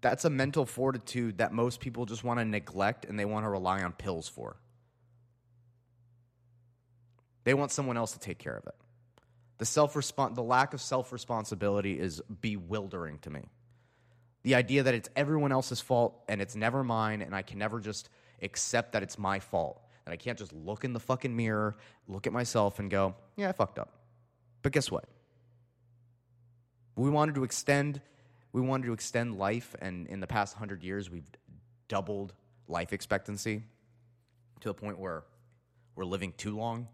That's 0.00 0.24
a 0.24 0.30
mental 0.30 0.64
fortitude 0.64 1.38
that 1.38 1.52
most 1.52 1.80
people 1.80 2.06
just 2.06 2.22
want 2.22 2.38
to 2.38 2.44
neglect 2.44 3.04
and 3.04 3.18
they 3.18 3.24
want 3.24 3.46
to 3.46 3.48
rely 3.48 3.82
on 3.82 3.90
pills 3.90 4.28
for. 4.28 4.54
They 7.42 7.52
want 7.52 7.72
someone 7.72 7.96
else 7.96 8.12
to 8.12 8.20
take 8.20 8.38
care 8.38 8.56
of 8.56 8.64
it. 8.68 8.76
The 9.58 9.64
self 9.64 9.94
the 9.94 10.42
lack 10.42 10.72
of 10.72 10.80
self 10.80 11.12
responsibility 11.12 11.98
is 11.98 12.20
bewildering 12.40 13.18
to 13.22 13.30
me. 13.30 13.48
The 14.44 14.54
idea 14.54 14.84
that 14.84 14.94
it's 14.94 15.08
everyone 15.16 15.50
else's 15.50 15.80
fault 15.80 16.22
and 16.28 16.40
it's 16.40 16.54
never 16.54 16.84
mine 16.84 17.22
and 17.22 17.34
I 17.34 17.42
can 17.42 17.58
never 17.58 17.80
just 17.80 18.08
accept 18.40 18.92
that 18.92 19.02
it's 19.02 19.18
my 19.18 19.40
fault. 19.40 19.80
That 20.04 20.12
I 20.12 20.16
can't 20.16 20.38
just 20.38 20.52
look 20.52 20.84
in 20.84 20.92
the 20.92 21.00
fucking 21.00 21.34
mirror, 21.34 21.76
look 22.06 22.28
at 22.28 22.32
myself 22.32 22.78
and 22.78 22.88
go, 22.88 23.16
yeah, 23.34 23.48
I 23.48 23.52
fucked 23.52 23.80
up. 23.80 24.03
But 24.64 24.72
guess 24.72 24.90
what? 24.90 25.04
We 26.96 27.10
wanted 27.10 27.36
to 27.36 27.44
extend 27.44 28.00
we 28.52 28.60
wanted 28.60 28.86
to 28.86 28.92
extend 28.92 29.36
life 29.36 29.74
and 29.80 30.06
in 30.06 30.20
the 30.20 30.28
past 30.28 30.54
100 30.54 30.84
years 30.84 31.10
we've 31.10 31.28
doubled 31.88 32.32
life 32.68 32.92
expectancy 32.92 33.64
to 34.60 34.68
the 34.68 34.74
point 34.74 34.98
where 34.98 35.24
we're 35.96 36.04
living 36.04 36.32
too 36.36 36.56
long, 36.56 36.86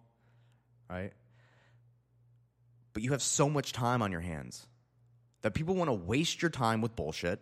right? 0.89 1.13
But 2.95 3.03
you 3.03 3.13
have 3.13 3.21
so 3.21 3.51
much 3.51 3.73
time 3.73 4.01
on 4.01 4.11
your 4.11 4.23
hands 4.23 4.67
that 5.43 5.53
people 5.53 5.75
want 5.75 5.89
to 5.89 5.95
waste 5.95 6.41
your 6.41 6.51
time 6.51 6.81
with 6.81 6.97
bullshit 6.97 7.41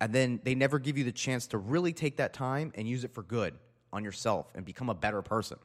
and 0.00 0.12
then 0.12 0.40
they 0.42 0.54
never 0.54 0.78
give 0.78 0.96
you 0.96 1.04
the 1.04 1.12
chance 1.12 1.48
to 1.48 1.58
really 1.58 1.92
take 1.92 2.16
that 2.16 2.32
time 2.32 2.72
and 2.74 2.88
use 2.88 3.04
it 3.04 3.12
for 3.12 3.22
good 3.22 3.54
on 3.92 4.04
yourself 4.04 4.50
and 4.54 4.64
become 4.64 4.88
a 4.88 4.94
better 4.94 5.20
person. 5.20 5.58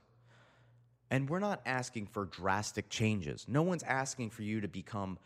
And 1.12 1.30
we're 1.30 1.39
not 1.39 1.62
asking 1.66 2.08
for 2.08 2.25
drastic 2.25 2.89
changes. 2.89 3.46
No 3.48 3.63
one's 3.63 3.84
asking 3.84 4.30
for 4.30 4.44
you 4.44 4.62
to 4.62 4.68
become, 4.68 5.18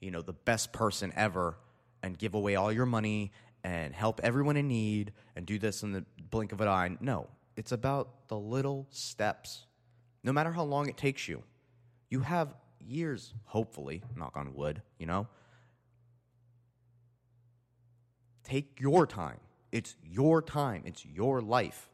you 0.00 0.10
know, 0.10 0.22
the 0.22 0.32
best 0.32 0.72
person 0.72 1.12
ever 1.16 1.56
and 2.02 2.16
give 2.16 2.34
away 2.34 2.56
all 2.56 2.70
your 2.70 2.86
money 2.86 3.32
and 3.64 3.94
help 3.94 4.20
everyone 4.22 4.56
in 4.56 4.68
need 4.68 5.12
and 5.34 5.46
do 5.46 5.58
this 5.58 5.82
in 5.82 5.92
the 5.92 6.04
blink 6.30 6.52
of 6.52 6.60
an 6.60 6.68
eye. 6.68 6.96
No, 7.00 7.28
it's 7.56 7.72
about 7.72 8.28
the 8.28 8.38
little 8.38 8.86
steps. 8.90 9.66
No 10.22 10.32
matter 10.32 10.52
how 10.52 10.62
long 10.62 10.88
it 10.88 10.96
takes 10.96 11.26
you, 11.28 11.42
you 12.10 12.20
have 12.20 12.54
years, 12.80 13.34
hopefully, 13.44 14.02
knock 14.14 14.36
on 14.36 14.54
wood, 14.54 14.82
you 14.98 15.06
know, 15.06 15.26
Take 18.44 18.78
your 18.78 19.06
time. 19.06 19.40
It's 19.72 19.96
your 20.04 20.40
time, 20.40 20.82
it's 20.84 21.04
your 21.04 21.40
life. 21.40 21.90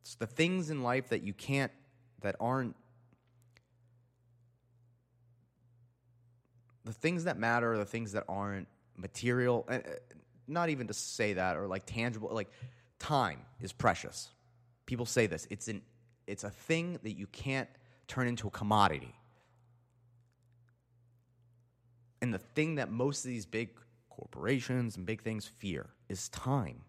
It's 0.00 0.16
the 0.16 0.26
things 0.26 0.70
in 0.70 0.82
life 0.82 1.10
that 1.10 1.22
you 1.22 1.32
can't, 1.32 1.70
that 2.22 2.36
aren't, 2.40 2.76
the 6.84 6.92
things 6.92 7.24
that 7.24 7.38
matter 7.38 7.72
are 7.72 7.78
the 7.78 7.84
things 7.84 8.12
that 8.12 8.24
aren't 8.28 8.68
material. 8.96 9.66
Uh, 9.68 9.78
not 10.48 10.68
even 10.68 10.88
to 10.88 10.94
say 10.94 11.34
that 11.34 11.56
or 11.56 11.66
like 11.66 11.86
tangible, 11.86 12.30
like 12.32 12.50
time 12.98 13.38
is 13.60 13.72
precious. 13.72 14.28
People 14.86 15.06
say 15.06 15.26
this. 15.26 15.46
It's 15.50 15.68
an 15.68 15.82
it's 16.26 16.44
a 16.44 16.50
thing 16.50 16.98
that 17.02 17.12
you 17.12 17.26
can't 17.26 17.68
turn 18.06 18.28
into 18.28 18.46
a 18.46 18.50
commodity. 18.50 19.14
And 22.20 22.32
the 22.32 22.38
thing 22.38 22.76
that 22.76 22.90
most 22.90 23.24
of 23.24 23.30
these 23.30 23.44
big 23.46 23.70
corporations 24.08 24.96
and 24.96 25.04
big 25.04 25.22
things 25.22 25.46
fear 25.46 25.90
is 26.08 26.28
time. 26.28 26.82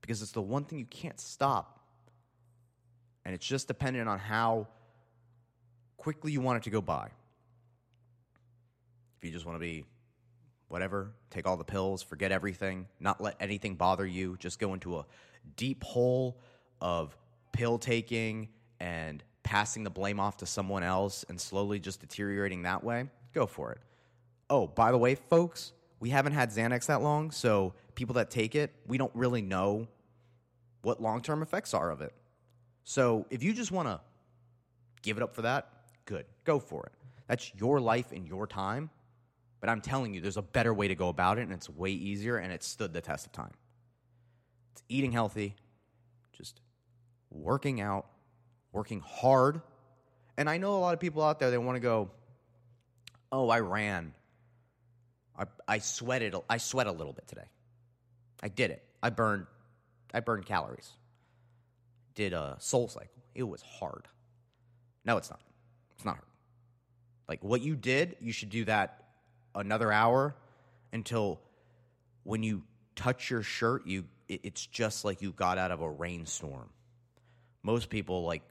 Because 0.00 0.22
it's 0.22 0.32
the 0.32 0.42
one 0.42 0.64
thing 0.64 0.78
you 0.78 0.86
can't 0.86 1.20
stop. 1.20 1.81
And 3.32 3.38
it's 3.38 3.46
just 3.46 3.66
dependent 3.66 4.10
on 4.10 4.18
how 4.18 4.68
quickly 5.96 6.32
you 6.32 6.42
want 6.42 6.58
it 6.58 6.64
to 6.64 6.70
go 6.70 6.82
by. 6.82 7.08
If 9.16 9.24
you 9.24 9.30
just 9.30 9.46
want 9.46 9.56
to 9.56 9.58
be 9.58 9.86
whatever, 10.68 11.12
take 11.30 11.46
all 11.46 11.56
the 11.56 11.64
pills, 11.64 12.02
forget 12.02 12.30
everything, 12.30 12.88
not 13.00 13.22
let 13.22 13.36
anything 13.40 13.74
bother 13.76 14.04
you, 14.04 14.36
just 14.38 14.58
go 14.58 14.74
into 14.74 14.98
a 14.98 15.06
deep 15.56 15.82
hole 15.82 16.42
of 16.82 17.16
pill 17.52 17.78
taking 17.78 18.50
and 18.80 19.24
passing 19.44 19.82
the 19.82 19.88
blame 19.88 20.20
off 20.20 20.36
to 20.36 20.44
someone 20.44 20.82
else 20.82 21.24
and 21.30 21.40
slowly 21.40 21.78
just 21.80 22.00
deteriorating 22.00 22.64
that 22.64 22.84
way, 22.84 23.08
go 23.32 23.46
for 23.46 23.72
it. 23.72 23.78
Oh, 24.50 24.66
by 24.66 24.92
the 24.92 24.98
way, 24.98 25.14
folks, 25.14 25.72
we 26.00 26.10
haven't 26.10 26.34
had 26.34 26.50
Xanax 26.50 26.84
that 26.84 27.00
long, 27.00 27.30
so 27.30 27.72
people 27.94 28.16
that 28.16 28.30
take 28.30 28.54
it, 28.54 28.74
we 28.86 28.98
don't 28.98 29.14
really 29.14 29.40
know 29.40 29.88
what 30.82 31.00
long 31.00 31.22
term 31.22 31.42
effects 31.42 31.72
are 31.72 31.90
of 31.90 32.02
it. 32.02 32.12
So 32.84 33.26
if 33.30 33.42
you 33.42 33.52
just 33.52 33.70
want 33.70 33.88
to 33.88 34.00
give 35.02 35.16
it 35.16 35.22
up 35.22 35.34
for 35.34 35.42
that, 35.42 35.68
good, 36.04 36.26
go 36.44 36.58
for 36.58 36.86
it. 36.86 36.92
That's 37.28 37.52
your 37.54 37.80
life 37.80 38.12
and 38.12 38.26
your 38.26 38.46
time. 38.46 38.90
But 39.60 39.70
I'm 39.70 39.80
telling 39.80 40.12
you, 40.12 40.20
there's 40.20 40.36
a 40.36 40.42
better 40.42 40.74
way 40.74 40.88
to 40.88 40.94
go 40.94 41.08
about 41.08 41.38
it, 41.38 41.42
and 41.42 41.52
it's 41.52 41.70
way 41.70 41.90
easier, 41.90 42.36
and 42.36 42.52
it 42.52 42.64
stood 42.64 42.92
the 42.92 43.00
test 43.00 43.26
of 43.26 43.32
time. 43.32 43.52
It's 44.72 44.82
eating 44.88 45.12
healthy, 45.12 45.54
just 46.32 46.60
working 47.30 47.80
out, 47.80 48.06
working 48.72 49.00
hard. 49.00 49.62
And 50.36 50.50
I 50.50 50.58
know 50.58 50.74
a 50.74 50.80
lot 50.80 50.94
of 50.94 51.00
people 51.00 51.22
out 51.22 51.38
there, 51.38 51.50
they 51.52 51.58
want 51.58 51.76
to 51.76 51.80
go, 51.80 52.10
oh, 53.30 53.48
I 53.48 53.60
ran 53.60 54.14
I, 55.38 55.44
I 55.66 55.78
sweated. 55.78 56.34
I 56.48 56.58
sweat 56.58 56.86
a 56.86 56.92
little 56.92 57.12
bit 57.12 57.26
today. 57.26 57.48
I 58.42 58.48
did 58.48 58.70
it. 58.70 58.82
I 59.02 59.10
burned. 59.10 59.46
I 60.12 60.20
burned 60.20 60.46
calories. 60.46 60.90
Did 62.14 62.32
a 62.32 62.56
soul 62.58 62.88
cycle. 62.88 63.22
It 63.34 63.44
was 63.44 63.62
hard. 63.62 64.06
No, 65.04 65.16
it's 65.16 65.30
not. 65.30 65.40
It's 65.96 66.04
not 66.04 66.16
hard. 66.16 66.26
Like 67.28 67.42
what 67.42 67.62
you 67.62 67.76
did, 67.76 68.16
you 68.20 68.32
should 68.32 68.50
do 68.50 68.64
that 68.66 69.04
another 69.54 69.90
hour 69.92 70.34
until 70.92 71.40
when 72.24 72.42
you 72.42 72.62
touch 72.94 73.30
your 73.30 73.42
shirt, 73.42 73.86
you 73.86 74.04
it's 74.28 74.64
just 74.66 75.04
like 75.04 75.20
you 75.20 75.32
got 75.32 75.58
out 75.58 75.70
of 75.70 75.82
a 75.82 75.90
rainstorm. 75.90 76.70
Most 77.62 77.90
people 77.90 78.24
like 78.24 78.42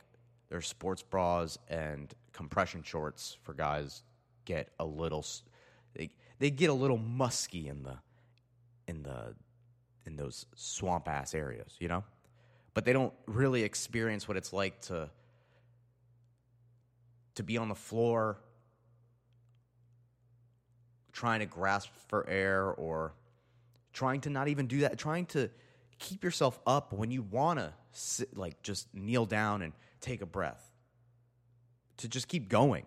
their 0.50 0.62
sports 0.62 1.02
bras 1.02 1.58
and 1.70 2.14
compression 2.34 2.84
shorts 2.84 3.38
for 3.44 3.54
guys 3.54 4.04
get 4.46 4.70
a 4.80 4.86
little 4.86 5.26
they, 5.96 6.10
they 6.40 6.50
get 6.50 6.70
a 6.70 6.74
little 6.74 6.98
musky 6.98 7.68
in 7.68 7.84
the 7.84 7.98
in 8.88 9.04
the 9.04 9.36
in 10.06 10.16
those 10.16 10.46
swamp 10.56 11.08
ass 11.08 11.34
areas, 11.34 11.76
you 11.80 11.88
know? 11.88 12.04
But 12.74 12.86
they 12.86 12.94
don't 12.94 13.14
really 13.26 13.64
experience 13.64 14.28
what 14.28 14.38
it's 14.38 14.54
like 14.54 14.80
to 14.82 15.10
to 17.36 17.44
be 17.44 17.58
on 17.58 17.70
the 17.70 17.76
floor 17.76 18.38
trying 21.14 21.40
to 21.40 21.46
grasp 21.46 21.90
for 22.08 22.28
air 22.28 22.66
or 22.66 23.14
trying 23.94 24.22
to 24.22 24.30
not 24.30 24.48
even 24.48 24.68
do 24.68 24.80
that, 24.80 24.98
trying 24.98 25.26
to 25.28 25.50
keep 26.00 26.24
yourself 26.24 26.60
up 26.66 26.94
when 26.94 27.12
you 27.12 27.22
want 27.22 27.60
to 27.60 27.74
sit 27.92 28.36
like 28.36 28.62
just 28.64 28.88
kneel 28.94 29.26
down 29.26 29.62
and 29.62 29.74
take 30.00 30.22
a 30.22 30.26
breath. 30.26 30.72
To 31.98 32.08
just 32.08 32.28
keep 32.28 32.50
going. 32.50 32.86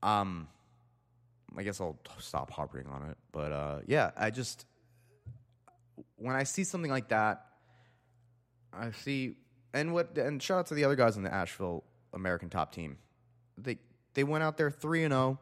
Um, 0.00 0.46
I 1.58 1.64
guess 1.64 1.80
I'll 1.80 1.98
stop 2.20 2.52
harping 2.52 2.86
on 2.86 3.10
it. 3.10 3.16
But 3.32 3.52
uh, 3.52 3.78
yeah, 3.86 4.12
I 4.16 4.30
just 4.30 4.64
when 6.16 6.36
I 6.36 6.44
see 6.44 6.62
something 6.62 6.90
like 6.90 7.08
that, 7.08 7.46
I 8.72 8.92
see 8.92 9.34
and 9.74 9.92
what 9.92 10.16
and 10.16 10.40
shout 10.40 10.60
out 10.60 10.66
to 10.66 10.74
the 10.74 10.84
other 10.84 10.94
guys 10.94 11.16
on 11.16 11.24
the 11.24 11.34
Asheville 11.34 11.82
American 12.14 12.48
Top 12.48 12.72
Team. 12.72 12.96
They 13.56 13.78
they 14.14 14.22
went 14.22 14.44
out 14.44 14.56
there 14.56 14.70
three 14.70 15.02
and 15.02 15.12
zero. 15.12 15.40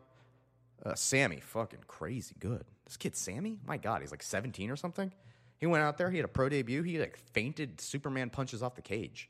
Oh. 0.85 0.91
Uh, 0.91 0.95
Sammy, 0.95 1.41
fucking 1.41 1.81
crazy 1.87 2.35
good. 2.39 2.65
This 2.85 2.97
kid 2.97 3.17
Sammy, 3.17 3.59
my 3.67 3.77
God, 3.77 4.01
he's 4.01 4.11
like 4.11 4.23
seventeen 4.23 4.71
or 4.71 4.77
something. 4.77 5.13
He 5.59 5.67
went 5.67 5.83
out 5.83 5.99
there, 5.99 6.11
he 6.11 6.17
had 6.19 6.25
a 6.25 6.29
pro 6.29 6.49
debut, 6.49 6.83
he 6.83 6.99
like 6.99 7.19
feinted 7.33 7.81
Superman 7.81 8.31
punches 8.31 8.63
off 8.63 8.75
the 8.75 8.83
cage. 8.83 9.29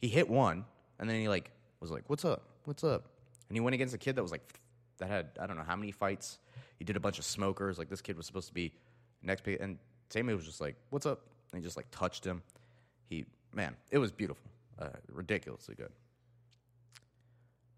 He 0.00 0.08
hit 0.08 0.28
one, 0.28 0.64
and 0.98 1.08
then 1.08 1.20
he 1.20 1.28
like 1.28 1.50
was 1.80 1.90
like, 1.90 2.04
What's 2.06 2.24
up? 2.24 2.44
What's 2.64 2.84
up? 2.84 3.10
And 3.48 3.56
he 3.56 3.60
went 3.60 3.74
against 3.74 3.94
a 3.94 3.98
kid 3.98 4.16
that 4.16 4.22
was 4.22 4.32
like 4.32 4.42
that 4.98 5.08
had 5.08 5.30
I 5.40 5.46
don't 5.46 5.56
know 5.56 5.64
how 5.64 5.76
many 5.76 5.92
fights. 5.92 6.38
He 6.78 6.84
did 6.84 6.96
a 6.96 7.00
bunch 7.00 7.18
of 7.18 7.24
smokers. 7.24 7.78
Like 7.78 7.88
this 7.88 8.00
kid 8.00 8.16
was 8.16 8.26
supposed 8.26 8.48
to 8.48 8.54
be 8.54 8.72
next 9.22 9.44
big 9.44 9.60
and 9.60 9.78
Sammy 10.10 10.34
was 10.34 10.44
just 10.44 10.60
like, 10.60 10.76
What's 10.90 11.06
up? 11.06 11.22
And 11.52 11.60
he 11.60 11.64
just 11.66 11.76
like 11.76 11.90
touched 11.90 12.24
him. 12.24 12.42
He 13.08 13.24
man, 13.52 13.76
it 13.90 13.98
was 13.98 14.12
beautiful. 14.12 14.50
Uh, 14.78 14.88
ridiculously 15.08 15.74
good. 15.74 15.90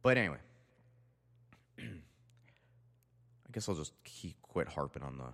But 0.03 0.17
anyway. 0.17 0.39
I 1.79 3.53
guess 3.53 3.69
I'll 3.69 3.75
just 3.75 3.93
keep 4.05 4.41
quit 4.43 4.69
harping 4.69 5.03
on 5.03 5.19
the 5.19 5.33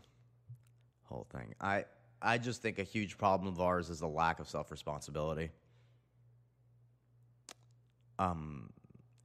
whole 1.05 1.27
thing. 1.33 1.55
I 1.61 1.85
I 2.21 2.39
just 2.39 2.63
think 2.63 2.79
a 2.79 2.85
huge 2.85 3.19
problem 3.19 3.53
of 3.53 3.61
ours 3.61 3.91
is 3.91 4.01
the 4.01 4.09
lack 4.09 4.41
of 4.41 4.49
self 4.49 4.71
responsibility. 4.71 5.51
Um, 8.19 8.71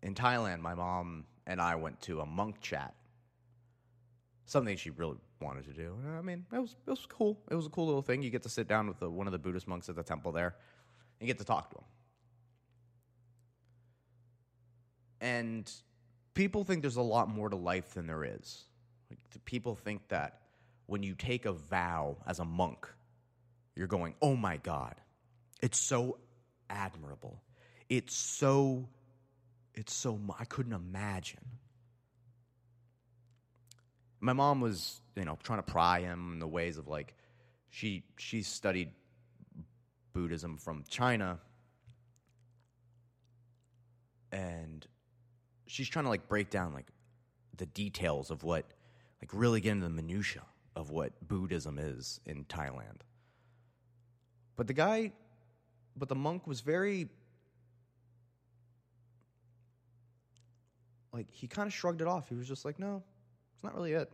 in 0.01 0.15
Thailand, 0.15 0.61
my 0.61 0.73
mom 0.73 1.25
and 1.47 1.59
I 1.59 1.75
went 1.75 1.99
to 2.01 2.21
a 2.21 2.25
monk 2.25 2.61
chat. 2.61 2.93
Something 4.45 4.77
she 4.77 4.91
really 4.91 5.17
wanted 5.41 5.65
to 5.65 5.73
do. 5.73 5.95
I 6.15 6.21
mean, 6.21 6.45
it 6.53 6.59
was 6.59 6.75
it 6.85 6.89
was 6.89 7.05
cool. 7.07 7.39
It 7.49 7.55
was 7.55 7.65
a 7.65 7.69
cool 7.69 7.87
little 7.87 8.03
thing. 8.03 8.21
You 8.21 8.29
get 8.29 8.43
to 8.43 8.49
sit 8.49 8.67
down 8.67 8.87
with 8.87 8.99
the, 8.99 9.09
one 9.09 9.27
of 9.27 9.33
the 9.33 9.39
Buddhist 9.39 9.67
monks 9.67 9.89
at 9.89 9.95
the 9.95 10.03
temple 10.03 10.31
there, 10.31 10.55
and 11.19 11.27
get 11.27 11.39
to 11.39 11.43
talk 11.43 11.71
to 11.71 11.77
him. 11.77 11.83
And 15.19 15.71
people 16.33 16.63
think 16.63 16.81
there's 16.81 16.97
a 16.97 17.01
lot 17.01 17.27
more 17.27 17.49
to 17.49 17.55
life 17.55 17.95
than 17.95 18.05
there 18.05 18.23
is. 18.23 18.65
Like, 19.09 19.19
people 19.45 19.75
think 19.75 20.07
that 20.09 20.41
when 20.85 21.01
you 21.01 21.15
take 21.15 21.45
a 21.45 21.53
vow 21.53 22.17
as 22.27 22.39
a 22.39 22.45
monk, 22.45 22.87
you're 23.75 23.87
going, 23.87 24.13
oh 24.21 24.35
my 24.35 24.57
God, 24.57 24.95
it's 25.61 25.79
so 25.79 26.19
admirable. 26.69 27.41
It's 27.89 28.15
so, 28.15 28.87
it's 29.77 29.93
so, 29.93 30.19
I 30.39 30.45
couldn't 30.45 30.73
imagine. 30.73 31.39
My 34.19 34.33
mom 34.33 34.59
was, 34.59 34.99
you 35.15 35.23
know, 35.23 35.37
trying 35.43 35.59
to 35.59 35.71
pry 35.71 35.99
him 35.99 36.33
in 36.33 36.39
the 36.39 36.47
ways 36.47 36.79
of 36.79 36.87
like, 36.87 37.13
she, 37.69 38.03
she 38.17 38.41
studied 38.41 38.89
Buddhism 40.13 40.57
from 40.57 40.83
China. 40.89 41.37
And 44.31 44.85
she's 45.67 45.87
trying 45.87 46.05
to 46.05 46.09
like 46.09 46.27
break 46.27 46.49
down 46.49 46.73
like 46.73 46.87
the 47.55 47.67
details 47.67 48.31
of 48.31 48.43
what 48.43 48.65
like 49.21 49.29
really 49.31 49.61
get 49.61 49.73
into 49.73 49.85
the 49.85 49.93
minutia 49.93 50.41
of 50.75 50.89
what 50.89 51.11
Buddhism 51.27 51.77
is 51.77 52.19
in 52.25 52.45
Thailand. 52.45 53.01
But 54.55 54.65
the 54.65 54.73
guy, 54.73 55.11
but 55.95 56.09
the 56.09 56.15
monk 56.15 56.47
was 56.47 56.61
very, 56.61 57.09
like, 61.17 61.27
he 61.31 61.47
kind 61.47 61.67
of 61.67 61.73
shrugged 61.73 62.01
it 62.01 62.07
off. 62.07 62.29
He 62.29 62.35
was 62.35 62.47
just 62.47 62.63
like, 62.65 62.79
no, 62.79 63.03
it's 63.53 63.63
not 63.63 63.75
really 63.75 63.93
it. 63.93 64.11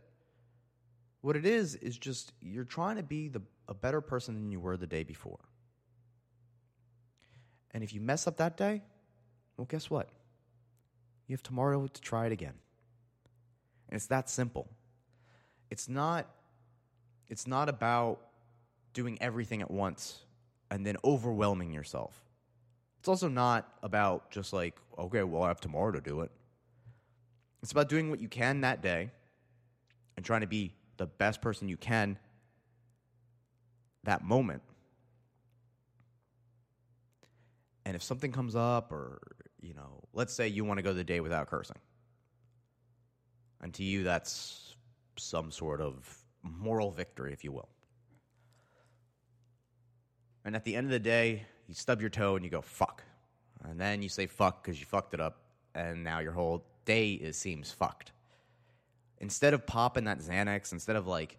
What 1.20 1.36
it 1.36 1.46
is, 1.46 1.74
is 1.76 1.96
just 1.96 2.32
you're 2.40 2.64
trying 2.64 2.96
to 2.96 3.02
be 3.02 3.28
the, 3.28 3.42
a 3.68 3.74
better 3.74 4.00
person 4.00 4.34
than 4.34 4.50
you 4.50 4.60
were 4.60 4.76
the 4.76 4.86
day 4.86 5.04
before. 5.04 5.40
And 7.72 7.82
if 7.82 7.92
you 7.92 8.00
mess 8.00 8.26
up 8.26 8.36
that 8.38 8.56
day, 8.56 8.82
well, 9.56 9.66
guess 9.66 9.90
what? 9.90 10.08
You 11.26 11.34
have 11.34 11.42
tomorrow 11.42 11.86
to 11.86 12.00
try 12.00 12.26
it 12.26 12.32
again. 12.32 12.54
And 13.88 13.96
it's 13.96 14.06
that 14.06 14.28
simple 14.28 14.68
it's 15.70 15.88
not 15.88 16.28
it's 17.28 17.46
not 17.46 17.68
about 17.68 18.20
doing 18.92 19.18
everything 19.20 19.60
at 19.62 19.70
once 19.70 20.20
and 20.70 20.86
then 20.86 20.96
overwhelming 21.04 21.72
yourself. 21.72 22.22
It's 23.00 23.08
also 23.08 23.28
not 23.28 23.68
about 23.82 24.30
just 24.30 24.52
like, 24.52 24.76
okay, 24.98 25.22
well, 25.22 25.42
I 25.42 25.48
have 25.48 25.60
tomorrow 25.60 25.90
to 25.92 26.00
do 26.00 26.20
it. 26.20 26.30
It's 27.64 27.72
about 27.72 27.88
doing 27.88 28.10
what 28.10 28.20
you 28.20 28.28
can 28.28 28.60
that 28.60 28.82
day 28.82 29.10
and 30.18 30.26
trying 30.26 30.42
to 30.42 30.46
be 30.46 30.74
the 30.98 31.06
best 31.06 31.40
person 31.40 31.66
you 31.66 31.78
can 31.78 32.18
that 34.02 34.22
moment. 34.22 34.60
And 37.86 37.96
if 37.96 38.02
something 38.02 38.32
comes 38.32 38.54
up, 38.54 38.92
or, 38.92 39.18
you 39.62 39.72
know, 39.72 40.02
let's 40.12 40.34
say 40.34 40.46
you 40.46 40.62
want 40.66 40.76
to 40.76 40.82
go 40.82 40.92
the 40.92 41.04
day 41.04 41.20
without 41.20 41.48
cursing. 41.48 41.78
And 43.62 43.72
to 43.72 43.82
you, 43.82 44.04
that's 44.04 44.74
some 45.16 45.50
sort 45.50 45.80
of 45.80 46.18
moral 46.42 46.90
victory, 46.90 47.32
if 47.32 47.44
you 47.44 47.52
will. 47.52 47.70
And 50.44 50.54
at 50.54 50.64
the 50.64 50.76
end 50.76 50.88
of 50.88 50.90
the 50.90 50.98
day, 50.98 51.46
you 51.66 51.72
stub 51.72 52.02
your 52.02 52.10
toe 52.10 52.36
and 52.36 52.44
you 52.44 52.50
go, 52.50 52.60
fuck. 52.60 53.02
And 53.62 53.80
then 53.80 54.02
you 54.02 54.10
say 54.10 54.26
fuck 54.26 54.62
because 54.62 54.78
you 54.78 54.84
fucked 54.84 55.14
it 55.14 55.20
up, 55.20 55.38
and 55.74 56.04
now 56.04 56.18
your 56.18 56.32
whole 56.32 56.66
day 56.84 57.12
is, 57.12 57.36
seems 57.36 57.70
fucked. 57.70 58.12
Instead 59.18 59.54
of 59.54 59.66
popping 59.66 60.04
that 60.04 60.18
Xanax, 60.18 60.72
instead 60.72 60.96
of 60.96 61.06
like 61.06 61.38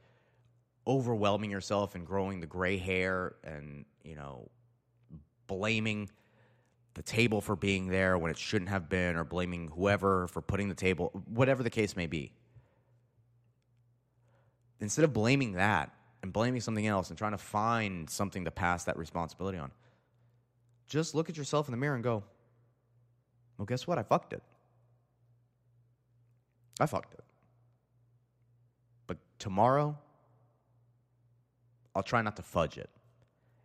overwhelming 0.88 1.52
yourself 1.52 1.96
and 1.96 2.06
growing 2.06 2.40
the 2.40 2.48
gray 2.48 2.78
hair 2.78 3.36
and, 3.44 3.86
you 4.04 4.16
know, 4.16 4.50
blaming 5.48 6.10
the 6.94 7.02
table 7.02 7.42
for 7.42 7.56
being 7.56 7.88
there 7.88 8.18
when 8.18 8.32
it 8.32 8.38
shouldn't 8.38 8.70
have 8.70 8.90
been 8.90 9.16
or 9.16 9.24
blaming 9.24 9.68
whoever 9.68 10.28
for 10.28 10.42
putting 10.42 10.70
the 10.70 10.76
table, 10.76 11.12
whatever 11.28 11.64
the 11.64 11.70
case 11.70 11.96
may 11.96 12.08
be 12.08 12.32
instead 14.80 15.06
of 15.06 15.14
blaming 15.14 15.54
that 15.54 15.92
and 16.22 16.34
blaming 16.34 16.62
something 16.62 16.88
else 16.88 17.10
and 17.10 17.18
trying 17.18 17.32
to 17.32 17.38
find 17.38 18.10
something 18.10 18.46
to 18.46 18.52
pass 18.52 18.86
that 18.86 18.98
responsibility 18.98 19.58
on, 19.58 19.72
just 20.88 21.16
look 21.16 21.30
at 21.30 21.38
yourself 21.38 21.68
in 21.68 21.72
the 21.72 21.78
mirror 21.78 21.96
and 21.96 22.04
go, 22.04 22.24
well, 23.58 23.66
guess 23.66 23.88
what? 23.88 23.98
I 23.98 24.04
fucked 24.04 24.34
it. 24.34 24.44
I 26.80 26.86
fucked 26.86 27.14
it. 27.14 27.24
But 29.08 29.18
tomorrow, 29.40 29.98
I'll 31.96 32.04
try 32.04 32.22
not 32.22 32.36
to 32.38 32.44
fudge 32.44 32.78
it. 32.78 32.90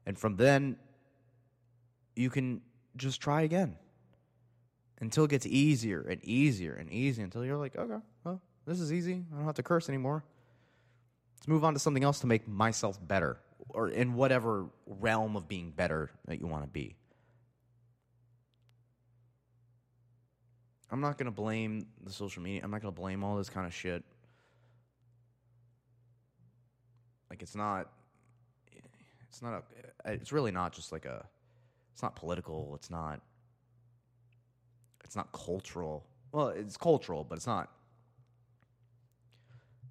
And 0.06 0.18
from 0.18 0.36
then, 0.36 0.76
you 2.16 2.30
can 2.30 2.60
just 2.96 3.20
try 3.20 3.42
again 3.42 3.76
until 5.00 5.24
it 5.24 5.30
gets 5.30 5.46
easier 5.46 6.02
and 6.02 6.22
easier 6.24 6.74
and 6.74 6.90
easier 6.90 7.24
until 7.24 7.44
you're 7.44 7.56
like, 7.56 7.76
okay, 7.76 8.02
well, 8.24 8.40
this 8.66 8.80
is 8.80 8.92
easy. 8.92 9.24
I 9.32 9.36
don't 9.36 9.46
have 9.46 9.54
to 9.56 9.62
curse 9.62 9.88
anymore. 9.88 10.24
Let's 11.38 11.48
move 11.48 11.64
on 11.64 11.74
to 11.74 11.80
something 11.80 12.04
else 12.04 12.20
to 12.20 12.26
make 12.26 12.46
myself 12.46 12.98
better 13.06 13.38
or 13.70 13.88
in 13.88 14.14
whatever 14.14 14.66
realm 14.86 15.36
of 15.36 15.48
being 15.48 15.70
better 15.70 16.10
that 16.26 16.40
you 16.40 16.46
want 16.46 16.64
to 16.64 16.68
be. 16.68 16.96
I'm 20.90 21.00
not 21.00 21.18
to 21.26 21.30
blame 21.30 21.86
the 22.04 22.12
social 22.12 22.42
media. 22.42 22.62
I'm 22.64 22.70
not 22.70 22.82
to 22.82 22.90
blame 22.90 23.22
all 23.22 23.36
this 23.36 23.48
kind 23.48 23.66
of 23.66 23.72
shit. 23.72 24.02
Like 27.28 27.42
it's 27.42 27.54
not 27.54 27.88
it's 29.28 29.40
not 29.40 29.64
a 30.04 30.12
it's 30.12 30.32
really 30.32 30.50
not 30.50 30.72
just 30.72 30.90
like 30.90 31.04
a 31.04 31.24
it's 31.92 32.02
not 32.02 32.16
political, 32.16 32.72
it's 32.74 32.90
not 32.90 33.20
it's 35.04 35.14
not 35.14 35.30
cultural. 35.32 36.04
Well, 36.32 36.48
it's 36.48 36.76
cultural, 36.76 37.24
but 37.24 37.36
it's 37.36 37.46
not 37.46 37.70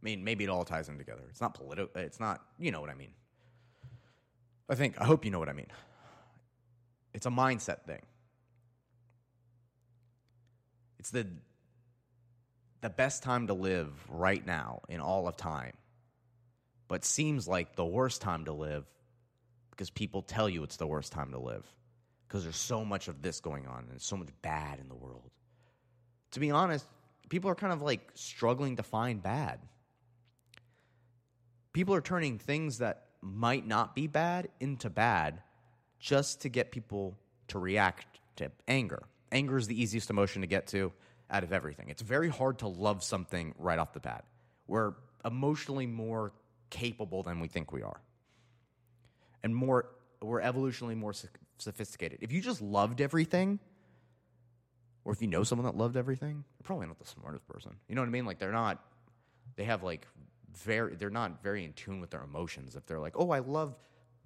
I 0.02 0.06
mean, 0.06 0.24
maybe 0.24 0.46
it 0.46 0.50
all 0.50 0.64
ties 0.64 0.88
in 0.88 0.98
together. 0.98 1.24
It's 1.30 1.42
not 1.42 1.54
political. 1.54 1.90
It's 2.02 2.20
not, 2.20 2.42
you 2.58 2.72
know 2.72 2.80
what 2.80 2.90
I 2.90 2.94
mean. 2.94 3.12
I 4.70 4.76
think, 4.76 5.00
I 5.00 5.04
hope 5.04 5.26
you 5.26 5.32
know 5.32 5.40
what 5.40 5.50
I 5.50 5.54
mean. 5.54 5.68
It's 7.14 7.26
a 7.26 7.30
mindset 7.30 7.84
thing. 7.84 8.02
It's 11.00 11.12
the 11.12 11.28
the 12.82 12.90
best 12.90 13.24
time 13.24 13.48
to 13.48 13.54
live 13.54 13.92
right 14.10 14.46
now 14.46 14.82
in 14.88 15.02
all 15.02 15.28
of 15.28 15.36
time. 15.36 15.74
But 16.88 17.04
seems 17.04 17.48
like 17.48 17.76
the 17.76 17.86
worst 17.86 18.22
time 18.22 18.46
to 18.46 18.54
live 18.54 18.86
because 19.72 19.90
people 19.90 20.22
tell 20.22 20.48
you 20.48 20.64
it's 20.64 20.78
the 20.78 20.88
worst 20.88 21.12
time 21.12 21.32
to 21.32 21.40
live 21.40 21.66
because 22.28 22.44
there's 22.44 22.56
so 22.56 22.86
much 22.86 23.08
of 23.08 23.22
this 23.22 23.42
going 23.42 23.68
on 23.68 23.88
and 23.92 24.02
so 24.02 24.16
much 24.16 24.30
bad 24.42 24.80
in 24.80 24.88
the 24.88 24.96
world. 24.96 25.30
To 26.32 26.40
be 26.40 26.52
honest, 26.52 26.86
people 27.28 27.50
are 27.50 27.56
kind 27.56 27.74
of 27.74 27.82
like 27.82 28.12
struggling 28.14 28.78
to 28.78 28.84
find 28.84 29.22
bad 29.22 29.60
people 31.74 31.94
are 31.96 32.02
turning 32.02 32.38
things 32.38 32.80
that 32.80 33.06
might 33.22 33.68
not 33.68 33.96
be 33.96 34.08
bad 34.08 34.50
into 34.60 34.90
bad 34.90 35.42
just 36.00 36.42
to 36.42 36.50
get 36.50 36.72
people 36.72 37.18
to 37.48 37.60
react 37.60 38.20
to 38.38 38.52
anger. 38.68 39.04
Anger 39.32 39.58
is 39.58 39.68
the 39.68 39.80
easiest 39.80 40.10
emotion 40.10 40.42
to 40.42 40.48
get 40.48 40.68
to 40.68 40.92
out 41.30 41.44
of 41.44 41.54
everything. 41.54 41.90
It's 41.90 42.02
very 42.02 42.30
hard 42.30 42.60
to 42.60 42.68
love 42.68 43.04
something 43.04 43.54
right 43.58 43.78
off 43.78 43.94
the 43.94 44.00
bat. 44.00 44.26
We're 44.68 44.94
emotionally 45.24 45.86
more 45.86 46.34
capable 46.70 47.24
than 47.24 47.40
we 47.40 47.48
think 47.48 47.72
we 47.72 47.84
are. 47.84 48.02
And 49.44 49.56
more 49.56 49.90
we're 50.22 50.42
evolutionally 50.42 50.98
more 50.98 51.14
sophisticated. 51.58 52.20
If 52.22 52.32
you 52.32 52.42
just 52.42 52.62
loved 52.62 53.00
everything, 53.00 53.60
or 55.06 55.14
if 55.14 55.22
you 55.22 55.28
know 55.28 55.44
someone 55.44 55.66
that 55.66 55.78
loved 55.78 55.96
everything, 55.96 56.44
they're 56.58 56.66
probably 56.66 56.88
not 56.88 57.00
the 57.00 57.06
smartest 57.06 57.48
person. 57.48 57.72
You 57.88 57.96
know 57.96 58.02
what 58.02 58.08
I 58.08 58.12
mean? 58.12 58.26
Like 58.26 58.40
they're 58.40 58.52
not 58.52 58.84
they 59.60 59.66
have 59.66 59.84
like 59.84 60.08
very 60.54 60.96
they're 60.96 61.10
not 61.10 61.44
very 61.44 61.66
in 61.66 61.74
tune 61.74 62.00
with 62.00 62.10
their 62.10 62.24
emotions 62.24 62.76
if 62.76 62.86
they're 62.86 63.00
like 63.00 63.14
oh 63.18 63.30
i 63.30 63.40
love 63.40 63.76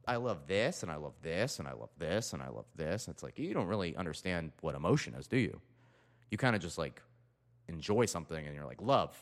I 0.05 0.17
love 0.17 0.47
this 0.47 0.83
and 0.83 0.91
I 0.91 0.95
love 0.95 1.13
this 1.21 1.59
and 1.59 1.67
I 1.67 1.73
love 1.73 1.89
this 1.97 2.33
and 2.33 2.41
I 2.41 2.49
love 2.49 2.65
this. 2.75 3.07
It's 3.07 3.23
like 3.23 3.39
you 3.39 3.53
don't 3.53 3.67
really 3.67 3.95
understand 3.95 4.51
what 4.61 4.75
emotion 4.75 5.13
is, 5.15 5.27
do 5.27 5.37
you? 5.37 5.61
You 6.29 6.37
kind 6.37 6.55
of 6.55 6.61
just 6.61 6.77
like 6.77 7.01
enjoy 7.67 8.05
something 8.05 8.45
and 8.45 8.55
you're 8.55 8.65
like 8.65 8.81
love. 8.81 9.15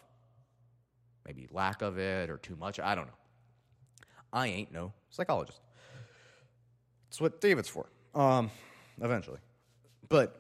Maybe 1.26 1.48
lack 1.52 1.82
of 1.84 2.00
it 2.00 2.30
or 2.30 2.38
too 2.38 2.56
much. 2.56 2.80
I 2.80 2.96
don't 2.96 3.06
know. 3.06 3.14
I 4.34 4.48
ain't 4.48 4.72
no 4.72 4.94
psychologist. 5.10 5.60
That's 7.10 7.22
what 7.22 7.42
David's 7.42 7.70
for. 7.70 7.88
Um, 8.16 8.50
eventually. 9.02 9.40
But 10.10 10.36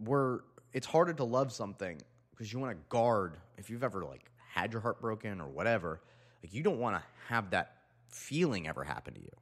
we're 0.00 0.40
it's 0.72 0.86
harder 0.86 1.12
to 1.14 1.24
love 1.24 1.52
something 1.52 2.00
because 2.30 2.52
you 2.52 2.58
want 2.58 2.76
to 2.76 2.82
guard 2.88 3.36
if 3.58 3.70
you've 3.70 3.84
ever 3.84 4.04
like 4.04 4.30
had 4.52 4.72
your 4.72 4.82
heart 4.82 5.00
broken 5.00 5.40
or 5.40 5.48
whatever 5.48 6.00
like 6.44 6.52
you 6.52 6.62
don't 6.62 6.78
want 6.78 6.94
to 6.94 7.02
have 7.28 7.50
that 7.50 7.78
feeling 8.10 8.68
ever 8.68 8.84
happen 8.84 9.14
to 9.14 9.20
you. 9.20 9.32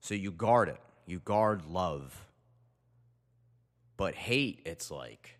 So 0.00 0.14
you 0.14 0.32
guard 0.32 0.68
it. 0.68 0.80
You 1.06 1.20
guard 1.20 1.64
love. 1.64 2.26
But 3.96 4.14
hate 4.14 4.60
it's 4.66 4.90
like 4.90 5.38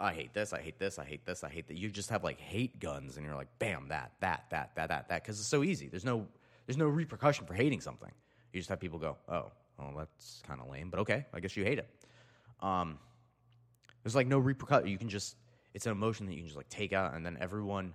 i 0.00 0.12
hate 0.12 0.34
this 0.34 0.52
i 0.52 0.60
hate 0.60 0.80
this 0.80 0.98
i 0.98 1.04
hate 1.04 1.24
this 1.26 1.44
i 1.44 1.48
hate 1.48 1.68
that. 1.68 1.76
You 1.76 1.88
just 1.88 2.10
have 2.10 2.24
like 2.24 2.40
hate 2.40 2.80
guns 2.80 3.16
and 3.16 3.24
you're 3.26 3.36
like 3.36 3.50
bam 3.58 3.88
that 3.88 4.12
that 4.20 4.46
that 4.50 4.70
that 4.74 4.88
that 4.88 5.08
that. 5.10 5.22
Because 5.22 5.38
it's 5.38 5.48
so 5.48 5.62
easy. 5.62 5.88
There's 5.88 6.04
no 6.04 6.26
there's 6.66 6.78
no 6.78 6.86
repercussion 6.86 7.44
for 7.44 7.52
hating 7.52 7.82
something. 7.82 8.10
You 8.54 8.60
just 8.60 8.70
have 8.70 8.80
people 8.80 8.98
go 8.98 9.18
oh 9.28 9.52
well 9.78 9.92
that's 9.98 10.42
kind 10.46 10.60
of 10.60 10.68
lame 10.68 10.88
but 10.90 11.00
okay 11.00 11.26
i 11.34 11.40
guess 11.40 11.56
you 11.56 11.64
hate 11.64 11.78
it. 11.78 11.88
Um 12.60 12.98
there's 14.02 14.16
like 14.16 14.26
no 14.26 14.38
repercussion. 14.38 14.88
You 14.88 14.98
can 14.98 15.10
just 15.10 15.36
it's 15.74 15.86
an 15.86 15.92
emotion 15.92 16.26
that 16.26 16.32
you 16.32 16.38
can 16.38 16.46
just 16.46 16.56
like 16.56 16.68
take 16.68 16.92
out, 16.92 17.14
and 17.14 17.24
then 17.24 17.36
everyone, 17.40 17.94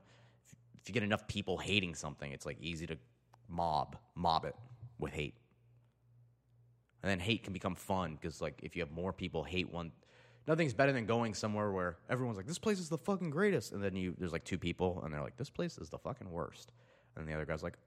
if 0.87 0.89
you 0.89 0.93
get 0.93 1.03
enough 1.03 1.27
people 1.27 1.57
hating 1.57 1.93
something, 1.95 2.31
it's 2.31 2.45
like 2.45 2.55
easy 2.61 2.87
to 2.87 2.97
mob 3.49 3.97
mob 4.15 4.45
it 4.45 4.55
with 4.99 5.11
hate. 5.11 5.33
And 7.03 7.11
then 7.11 7.19
hate 7.19 7.43
can 7.43 7.51
become 7.51 7.75
fun 7.75 8.17
because 8.19 8.39
like 8.41 8.61
if 8.63 8.73
you 8.73 8.81
have 8.83 8.91
more 8.91 9.11
people 9.11 9.43
hate 9.43 9.69
one, 9.69 9.91
nothing's 10.47 10.73
better 10.73 10.93
than 10.93 11.05
going 11.05 11.33
somewhere 11.33 11.71
where 11.71 11.97
everyone's 12.09 12.37
like, 12.37 12.47
"This 12.47 12.57
place 12.57 12.79
is 12.79 12.87
the 12.87 12.97
fucking 12.97 13.31
greatest," 13.31 13.73
and 13.73 13.83
then 13.83 13.97
you 13.97 14.15
there's 14.17 14.31
like 14.31 14.45
two 14.45 14.57
people, 14.57 15.01
and 15.03 15.13
they're 15.13 15.21
like, 15.21 15.35
"This 15.35 15.49
place 15.49 15.77
is 15.77 15.89
the 15.89 15.97
fucking 15.97 16.31
worst," 16.31 16.71
and 17.17 17.27
the 17.27 17.33
other 17.33 17.45
guy's 17.45 17.63
like, 17.63 17.77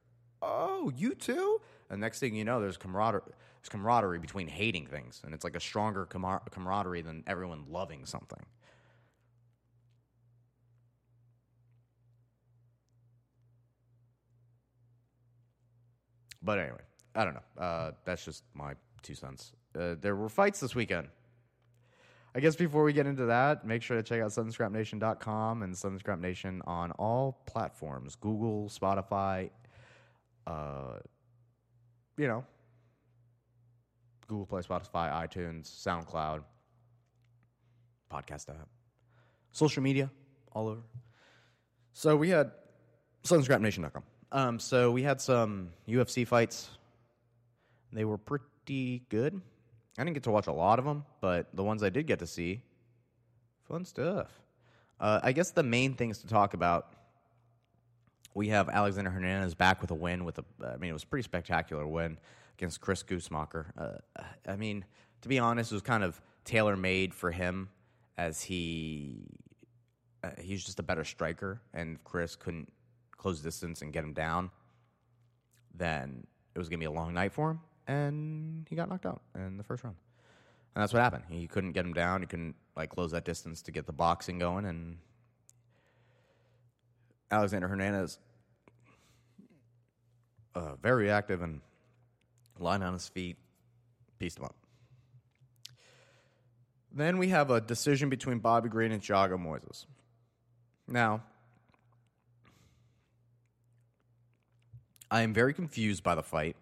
"Oh, 0.43 0.93
you 0.95 1.15
too?" 1.15 1.63
And 1.89 2.03
next 2.03 2.21
thing 2.21 2.35
you 2.35 2.45
know, 2.45 2.61
there's 2.61 2.77
camaraderie, 2.77 3.23
there's 3.25 3.71
camaraderie 3.71 4.19
between 4.19 4.47
hating 4.47 4.89
things, 4.89 5.23
and 5.25 5.33
it's 5.33 5.45
like 5.45 5.57
a 5.57 5.61
stronger 5.61 6.05
camar- 6.05 6.43
camaraderie 6.51 7.01
than 7.01 7.25
everyone 7.27 7.65
loving 7.67 8.05
something. 8.05 8.45
But 16.43 16.59
anyway, 16.59 16.81
I 17.15 17.25
don't 17.25 17.35
know. 17.35 17.63
Uh, 17.63 17.91
that's 18.05 18.25
just 18.25 18.45
my 18.55 18.75
two 19.03 19.15
cents. 19.15 19.53
Uh, 19.79 19.95
there 20.01 20.17
were 20.17 20.29
fights 20.29 20.61
this 20.61 20.75
weekend. 20.75 21.09
I 22.35 22.39
guess 22.41 22.55
before 22.55 22.85
we 22.85 22.93
get 22.93 23.07
into 23.07 23.27
that, 23.27 23.67
make 23.67 23.83
sure 23.83 23.97
to 23.97 24.03
check 24.03 24.21
out 24.21 24.31
SouthernScrapNation.com 24.31 25.63
and 25.63 25.77
Southern 25.77 25.99
Scrap 25.99 26.21
Nation 26.21 26.63
on 26.65 26.93
all 26.93 27.43
platforms 27.47 28.15
Google, 28.15 28.69
Spotify, 28.69 29.51
uh, 30.47 30.99
you 32.17 32.29
know, 32.29 32.45
Google 34.29 34.47
Play, 34.47 34.63
Spotify, 34.63 35.11
iTunes, 35.13 35.65
SoundCloud, 35.65 36.45
podcast 38.13 38.49
app, 38.49 38.69
social 39.51 39.83
media, 39.83 40.09
all 40.53 40.69
over. 40.69 40.83
So 41.93 42.17
we 42.17 42.29
had 42.29 42.53
SouthernScrapNation.com. 43.25 44.05
Um, 44.33 44.59
so 44.59 44.91
we 44.91 45.03
had 45.03 45.21
some 45.21 45.71
UFC 45.89 46.27
fights. 46.27 46.71
They 47.93 48.05
were 48.05 48.19
pretty 48.19 49.03
good. 49.09 49.41
I 49.99 50.05
didn't 50.05 50.15
get 50.15 50.23
to 50.25 50.31
watch 50.31 50.47
a 50.47 50.53
lot 50.53 50.79
of 50.79 50.85
them, 50.85 51.05
but 51.21 51.49
the 51.55 51.65
ones 51.65 51.83
I 51.83 51.91
did 51.91 52.07
get 52.07 52.21
to 52.21 52.27
see, 52.27 52.63
fun 53.69 53.85
stuff. 53.85 54.31
Uh, 55.01 55.21
I 55.23 55.33
guess 55.33 55.51
the 55.51 55.63
main 55.63 55.95
things 55.95 56.19
to 56.19 56.27
talk 56.27 56.55
about. 56.55 56.93
We 58.33 58.49
have 58.49 58.69
Alexander 58.69 59.11
Hernandez 59.11 59.55
back 59.55 59.81
with 59.81 59.91
a 59.91 59.95
win. 59.95 60.25
With 60.25 60.39
a, 60.39 60.45
I 60.65 60.77
mean, 60.77 60.91
it 60.91 60.93
was 60.93 61.03
a 61.03 61.07
pretty 61.07 61.25
spectacular 61.25 61.87
win 61.87 62.19
against 62.57 62.81
Chris 62.81 63.03
Gruetzemacher. 63.03 63.67
Uh, 63.77 64.23
I 64.47 64.55
mean, 64.55 64.85
to 65.23 65.29
be 65.29 65.39
honest, 65.41 65.73
it 65.73 65.75
was 65.75 65.83
kind 65.83 66.05
of 66.05 66.21
tailor 66.45 66.77
made 66.77 67.13
for 67.13 67.33
him, 67.33 67.71
as 68.17 68.43
he 68.43 69.25
uh, 70.23 70.31
he's 70.39 70.65
just 70.65 70.79
a 70.79 70.83
better 70.83 71.05
striker, 71.05 71.61
and 71.75 72.03
Chris 72.05 72.37
couldn't 72.37 72.73
close 73.21 73.41
distance 73.41 73.83
and 73.83 73.93
get 73.93 74.03
him 74.03 74.15
down. 74.15 74.51
Then 75.75 76.27
it 76.55 76.59
was 76.59 76.69
gonna 76.69 76.79
be 76.79 76.87
a 76.87 76.91
long 76.91 77.15
night 77.15 77.33
for 77.33 77.51
him, 77.51 77.61
and 77.87 78.67
he 78.69 78.75
got 78.75 78.89
knocked 78.89 79.07
out 79.07 79.21
in 79.35 79.57
the 79.57 79.63
first 79.63 79.85
round. 79.85 79.97
And 80.75 80.83
that's 80.83 80.93
what 80.93 81.03
happened. 81.03 81.25
He 81.29 81.47
couldn't 81.47 81.73
get 81.73 81.85
him 81.85 81.93
down. 81.93 82.23
He 82.23 82.27
couldn't 82.27 82.57
like 82.77 82.91
close 82.91 83.11
that 83.13 83.25
distance 83.25 83.63
to 83.63 83.73
get 83.73 83.87
the 83.87 83.93
boxing 83.93 84.39
going, 84.39 84.65
and 84.65 84.99
Alexander 87.31 87.69
Hernandez, 87.69 88.19
uh, 90.55 90.75
very 90.77 91.11
active 91.11 91.43
and 91.43 91.61
lying 92.59 92.83
on 92.83 92.95
his 92.95 93.09
feet, 93.09 93.37
pieced 94.19 94.39
him 94.39 94.45
up. 94.45 94.57
Then 96.93 97.19
we 97.19 97.29
have 97.29 97.51
a 97.51 97.61
decision 97.61 98.09
between 98.09 98.39
Bobby 98.39 98.69
Green 98.69 98.91
and 98.91 99.03
Thiago 99.03 99.39
Moises. 99.39 99.87
Now, 100.89 101.23
I 105.11 105.23
am 105.23 105.35
very 105.35 105.53
confused 105.53 106.03
by 106.03 106.15
the 106.15 106.23
fight 106.23 106.57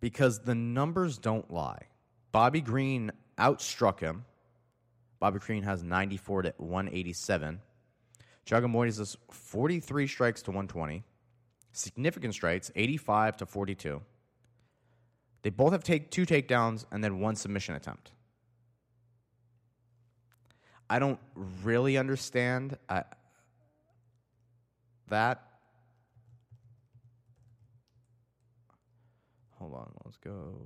because 0.00 0.40
the 0.40 0.54
numbers 0.54 1.18
don't 1.18 1.50
lie. 1.52 1.86
Bobby 2.32 2.60
Green 2.60 3.12
outstruck 3.38 4.00
him. 4.00 4.24
Bobby 5.20 5.38
Green 5.38 5.62
has 5.62 5.82
94 5.84 6.42
to 6.42 6.54
187. 6.56 7.60
Thiago 8.46 8.64
Moises 8.64 9.00
is 9.00 9.16
43 9.30 10.06
strikes 10.08 10.42
to 10.42 10.50
120. 10.50 11.04
Significant 11.70 12.34
strikes, 12.34 12.70
85 12.74 13.36
to 13.38 13.46
42. 13.46 14.02
They 15.42 15.50
both 15.50 15.72
have 15.72 15.84
take 15.84 16.10
two 16.10 16.26
takedowns 16.26 16.84
and 16.90 17.02
then 17.02 17.20
one 17.20 17.36
submission 17.36 17.74
attempt. 17.76 18.12
I 20.90 20.98
don't 20.98 21.20
really 21.62 21.96
understand 21.96 22.76
uh, 22.88 23.02
that. 25.08 25.51
Hold 29.62 29.74
on, 29.74 29.92
let's 30.04 30.16
go. 30.16 30.56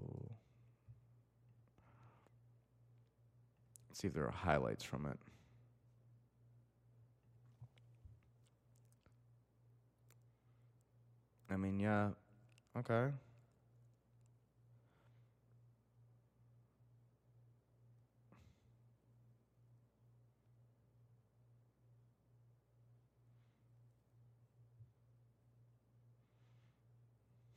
Let's 3.90 4.00
see 4.00 4.08
if 4.08 4.14
there 4.14 4.24
are 4.24 4.30
highlights 4.30 4.84
from 4.84 5.04
it. 5.04 5.18
I 11.50 11.58
mean, 11.58 11.78
yeah, 11.78 12.08
okay. 12.78 13.08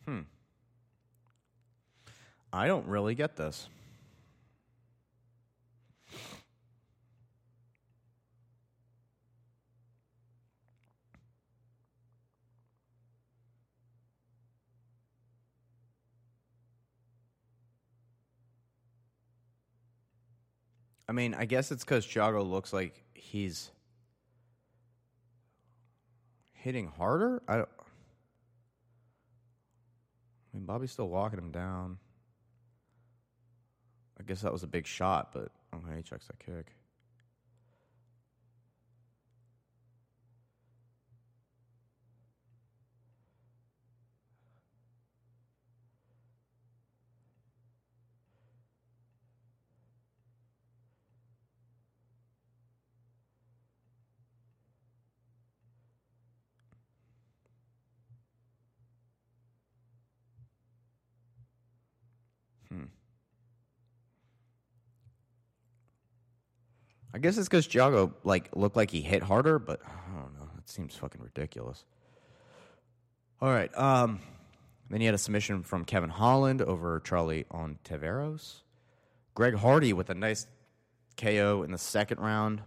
Hmm. 0.05 0.23
I 2.51 2.67
don't 2.67 2.87
really 2.87 3.15
get 3.15 3.35
this. 3.35 3.69
I 21.07 21.11
mean, 21.11 21.33
I 21.33 21.45
guess 21.45 21.71
it's 21.71 21.83
because 21.83 22.05
Thiago 22.05 22.47
looks 22.47 22.71
like 22.71 23.03
he's 23.15 23.71
hitting 26.53 26.87
harder. 26.87 27.41
I 27.47 27.57
don't. 27.57 27.69
I 30.53 30.57
mean, 30.57 30.65
Bobby's 30.65 30.91
still 30.91 31.09
walking 31.09 31.39
him 31.39 31.51
down. 31.51 31.97
Guess 34.29 34.41
that 34.41 34.53
was 34.53 34.61
a 34.61 34.67
big 34.67 34.85
shot, 34.85 35.31
but 35.33 35.49
okay, 35.73 35.97
he 35.97 36.03
checks 36.03 36.27
that 36.27 36.37
kick. 36.37 36.67
I 67.19 67.21
guess 67.21 67.37
it's 67.37 67.49
because 67.49 67.67
Thiago 67.67 68.13
like 68.23 68.47
looked 68.55 68.77
like 68.77 68.89
he 68.89 69.01
hit 69.01 69.21
harder, 69.21 69.59
but 69.59 69.81
I 69.85 70.21
don't 70.21 70.33
know. 70.35 70.47
It 70.57 70.69
seems 70.69 70.95
fucking 70.95 71.21
ridiculous. 71.21 71.83
All 73.41 73.49
right. 73.49 73.77
Um, 73.77 74.21
then 74.89 75.01
you 75.01 75.07
had 75.07 75.15
a 75.15 75.17
submission 75.17 75.63
from 75.63 75.83
Kevin 75.83 76.11
Holland 76.11 76.61
over 76.61 77.01
Charlie 77.01 77.45
Ontiveros. 77.51 78.61
Greg 79.35 79.55
Hardy 79.55 79.91
with 79.91 80.09
a 80.09 80.13
nice 80.13 80.47
KO 81.17 81.63
in 81.63 81.73
the 81.73 81.77
second 81.77 82.21
round. 82.21 82.61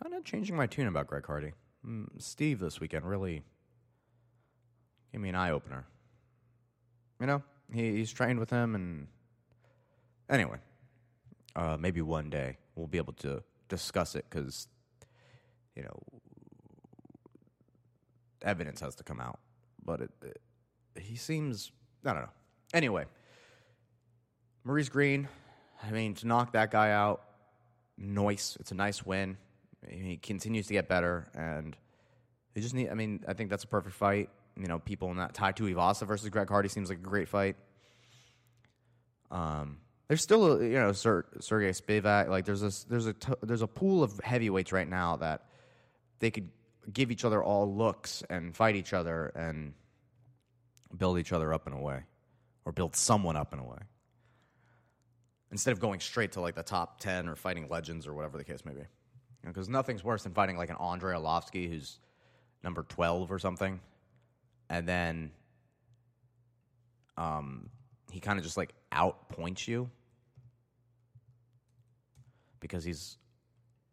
Kind 0.00 0.14
of 0.14 0.24
changing 0.24 0.54
my 0.54 0.68
tune 0.68 0.86
about 0.86 1.08
Greg 1.08 1.26
Hardy. 1.26 1.54
Mm, 1.84 2.06
Steve 2.18 2.60
this 2.60 2.78
weekend 2.78 3.04
really 3.04 3.42
gave 5.10 5.20
me 5.20 5.28
an 5.28 5.34
eye 5.34 5.50
opener. 5.50 5.86
You 7.20 7.26
know, 7.26 7.42
he, 7.74 7.96
he's 7.96 8.12
trained 8.12 8.38
with 8.38 8.50
him, 8.50 8.76
and 8.76 9.08
anyway, 10.28 10.58
uh, 11.56 11.76
maybe 11.76 12.00
one 12.00 12.30
day 12.30 12.58
we'll 12.74 12.86
be 12.86 12.98
able 12.98 13.12
to 13.14 13.42
discuss 13.68 14.14
it 14.14 14.24
because, 14.28 14.68
you 15.74 15.82
know, 15.82 16.02
evidence 18.42 18.80
has 18.80 18.94
to 18.96 19.04
come 19.04 19.20
out. 19.20 19.38
But 19.84 20.02
it, 20.02 20.10
it, 20.22 20.40
he 21.00 21.16
seems, 21.16 21.72
I 22.04 22.12
don't 22.12 22.22
know. 22.22 22.30
Anyway, 22.74 23.06
Maurice 24.64 24.88
Greene, 24.88 25.28
I 25.82 25.90
mean, 25.90 26.14
to 26.14 26.26
knock 26.26 26.52
that 26.52 26.70
guy 26.70 26.90
out, 26.90 27.22
nice. 27.96 28.56
It's 28.60 28.72
a 28.72 28.74
nice 28.74 29.04
win. 29.04 29.36
He 29.88 30.16
continues 30.16 30.66
to 30.66 30.74
get 30.74 30.88
better, 30.88 31.28
and 31.34 31.76
they 32.54 32.60
just 32.60 32.74
need. 32.74 32.90
I 32.90 32.94
mean, 32.94 33.24
I 33.26 33.32
think 33.32 33.48
that's 33.48 33.64
a 33.64 33.68
perfect 33.68 33.94
fight. 33.94 34.28
You 34.56 34.66
know, 34.66 34.78
people 34.78 35.10
in 35.10 35.16
that 35.16 35.32
Tai 35.32 35.52
Tuivasa 35.52 36.06
versus 36.06 36.28
Greg 36.28 36.48
Hardy 36.48 36.68
seems 36.68 36.90
like 36.90 36.98
a 36.98 37.02
great 37.02 37.28
fight. 37.28 37.56
Um, 39.30 39.78
there's 40.10 40.22
still 40.22 40.60
a, 40.60 40.64
you 40.64 40.74
know 40.74 40.90
Ser- 40.90 41.26
Sergey 41.38 41.70
Spivak. 41.70 42.28
Like 42.28 42.44
there's 42.44 42.64
a 42.64 42.88
there's 42.88 43.06
a 43.06 43.14
there's 43.44 43.62
a 43.62 43.68
pool 43.68 44.02
of 44.02 44.20
heavyweights 44.24 44.72
right 44.72 44.88
now 44.88 45.14
that 45.18 45.46
they 46.18 46.32
could 46.32 46.50
give 46.92 47.12
each 47.12 47.24
other 47.24 47.40
all 47.40 47.72
looks 47.72 48.24
and 48.28 48.56
fight 48.56 48.74
each 48.74 48.92
other 48.92 49.26
and 49.36 49.72
build 50.98 51.20
each 51.20 51.32
other 51.32 51.54
up 51.54 51.68
in 51.68 51.72
a 51.74 51.80
way, 51.80 52.00
or 52.64 52.72
build 52.72 52.96
someone 52.96 53.36
up 53.36 53.52
in 53.52 53.60
a 53.60 53.64
way. 53.64 53.78
Instead 55.52 55.70
of 55.70 55.78
going 55.78 56.00
straight 56.00 56.32
to 56.32 56.40
like 56.40 56.56
the 56.56 56.64
top 56.64 56.98
ten 56.98 57.28
or 57.28 57.36
fighting 57.36 57.68
legends 57.70 58.08
or 58.08 58.12
whatever 58.12 58.36
the 58.36 58.42
case 58.42 58.64
may 58.64 58.72
be, 58.72 58.82
because 59.46 59.68
nothing's 59.68 60.02
worse 60.02 60.24
than 60.24 60.34
fighting 60.34 60.56
like 60.56 60.70
an 60.70 60.76
Andre 60.80 61.14
Arlovski 61.14 61.68
who's 61.70 62.00
number 62.64 62.82
twelve 62.82 63.30
or 63.30 63.38
something, 63.38 63.78
and 64.68 64.88
then 64.88 65.30
um, 67.16 67.70
he 68.10 68.18
kind 68.18 68.40
of 68.40 68.44
just 68.44 68.56
like 68.56 68.74
outpoints 68.92 69.68
you 69.68 69.88
because 72.60 72.84
he's, 72.84 73.16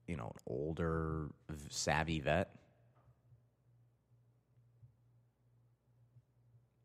you 0.07 0.15
know, 0.15 0.31
an 0.33 0.41
older, 0.45 1.29
savvy 1.69 2.19
vet. 2.19 2.49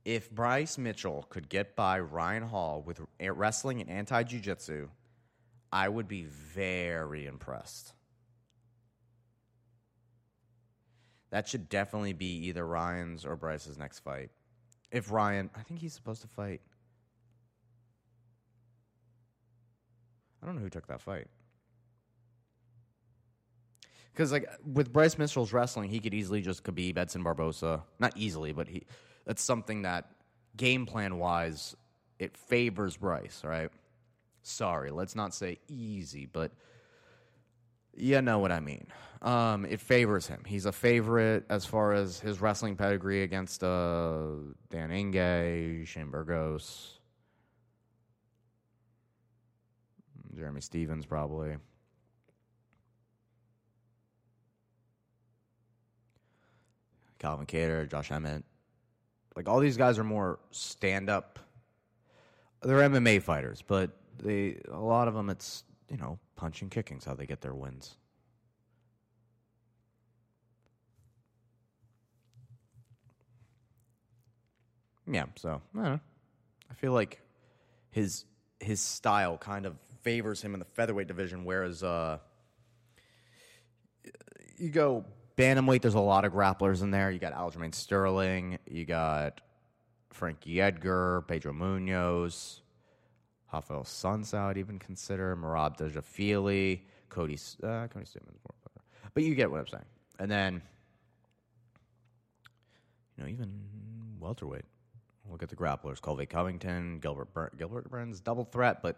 If 0.04 0.30
Bryce 0.30 0.78
Mitchell 0.78 1.26
could 1.28 1.48
get 1.48 1.76
by 1.76 2.00
Ryan 2.00 2.42
Hall 2.44 2.82
with 2.84 3.00
wrestling 3.20 3.80
and 3.80 3.90
anti 3.90 4.22
jiu 4.22 4.40
jitsu, 4.40 4.88
I 5.72 5.88
would 5.88 6.08
be 6.08 6.24
very 6.24 7.26
impressed. 7.26 7.92
That 11.30 11.46
should 11.46 11.68
definitely 11.68 12.12
be 12.12 12.46
either 12.48 12.66
Ryan's 12.66 13.24
or 13.24 13.36
Bryce's 13.36 13.78
next 13.78 14.00
fight. 14.00 14.30
If 14.90 15.12
Ryan, 15.12 15.48
I 15.54 15.62
think 15.62 15.78
he's 15.78 15.94
supposed 15.94 16.22
to 16.22 16.28
fight 16.28 16.60
I 20.42 20.46
don't 20.46 20.56
know 20.56 20.62
who 20.62 20.70
took 20.70 20.86
that 20.88 21.00
fight. 21.00 21.26
Because 24.12 24.32
like 24.32 24.48
with 24.64 24.92
Bryce 24.92 25.18
Mitchell's 25.18 25.52
wrestling, 25.52 25.88
he 25.88 26.00
could 26.00 26.14
easily 26.14 26.40
just 26.40 26.64
Khabib 26.64 26.98
Edson 26.98 27.24
Barbosa. 27.24 27.82
Not 27.98 28.16
easily, 28.16 28.52
but 28.52 28.68
he 28.68 28.84
that's 29.24 29.42
something 29.42 29.82
that 29.82 30.10
game 30.56 30.86
plan 30.86 31.18
wise 31.18 31.76
it 32.18 32.36
favors 32.36 32.96
Bryce, 32.96 33.42
right? 33.44 33.70
Sorry, 34.42 34.90
let's 34.90 35.16
not 35.16 35.34
say 35.34 35.58
easy, 35.68 36.26
but 36.26 36.52
you 37.96 38.20
know 38.22 38.38
what 38.38 38.52
I 38.52 38.60
mean. 38.60 38.86
Um, 39.22 39.64
it 39.64 39.80
favors 39.80 40.26
him. 40.26 40.42
He's 40.46 40.66
a 40.66 40.72
favorite 40.72 41.44
as 41.50 41.66
far 41.66 41.92
as 41.92 42.20
his 42.20 42.40
wrestling 42.40 42.76
pedigree 42.76 43.22
against 43.22 43.62
uh, 43.62 44.26
Dan 44.70 44.90
Ige, 44.90 45.86
Shane 45.86 46.10
Burgos. 46.10 46.99
Jeremy 50.36 50.60
Stephens, 50.60 51.06
probably. 51.06 51.56
Calvin 57.18 57.46
Kattar, 57.46 57.88
Josh 57.88 58.10
Emmett. 58.10 58.44
Like 59.36 59.48
all 59.48 59.60
these 59.60 59.76
guys 59.76 59.98
are 59.98 60.04
more 60.04 60.38
stand 60.50 61.08
up. 61.08 61.38
They're 62.62 62.78
MMA 62.78 63.22
fighters, 63.22 63.62
but 63.66 63.90
they 64.18 64.60
a 64.70 64.80
lot 64.80 65.08
of 65.08 65.14
them 65.14 65.30
it's 65.30 65.64
you 65.90 65.96
know 65.96 66.18
punching, 66.36 66.70
kicking's 66.70 67.04
how 67.04 67.14
they 67.14 67.26
get 67.26 67.40
their 67.40 67.54
wins. 67.54 67.96
Yeah, 75.10 75.26
so 75.36 75.60
I. 75.76 75.98
I 76.70 76.74
feel 76.74 76.92
like 76.92 77.20
his 77.90 78.24
his 78.60 78.80
style 78.80 79.36
kind 79.36 79.66
of 79.66 79.76
favors 80.02 80.42
him 80.42 80.54
in 80.54 80.60
the 80.60 80.66
featherweight 80.66 81.08
division, 81.08 81.44
whereas 81.44 81.82
uh, 81.82 82.18
you 84.56 84.70
go 84.70 85.04
bantamweight. 85.36 85.82
There's 85.82 85.94
a 85.94 86.00
lot 86.00 86.24
of 86.24 86.32
grapplers 86.32 86.82
in 86.82 86.90
there. 86.90 87.10
You 87.10 87.18
got 87.18 87.34
Aljamain 87.34 87.74
Sterling. 87.74 88.58
You 88.68 88.84
got 88.84 89.40
Frankie 90.10 90.60
Edgar, 90.60 91.24
Pedro 91.26 91.52
Munhoz, 91.52 92.60
Rafael 93.52 93.84
Suns. 93.84 94.34
I 94.34 94.48
would 94.48 94.58
even 94.58 94.78
consider 94.78 95.36
Merab 95.36 95.78
Dvalishvili, 95.78 96.80
Cody 97.08 97.38
uh, 97.62 97.86
Cody 97.88 98.06
more, 98.16 98.84
but 99.14 99.22
you 99.22 99.34
get 99.34 99.50
what 99.50 99.60
I'm 99.60 99.66
saying. 99.66 99.84
And 100.18 100.30
then 100.30 100.62
you 103.16 103.24
know, 103.24 103.30
even 103.30 103.50
welterweight. 104.18 104.64
Look 105.30 105.42
at 105.42 105.48
the 105.48 105.56
grapplers: 105.56 106.00
Colby 106.00 106.26
Covington, 106.26 106.98
Gilbert 106.98 107.32
Bur- 107.32 107.52
Gilbert 107.56 107.88
Burns, 107.88 108.20
double 108.20 108.44
threat, 108.44 108.82
but 108.82 108.96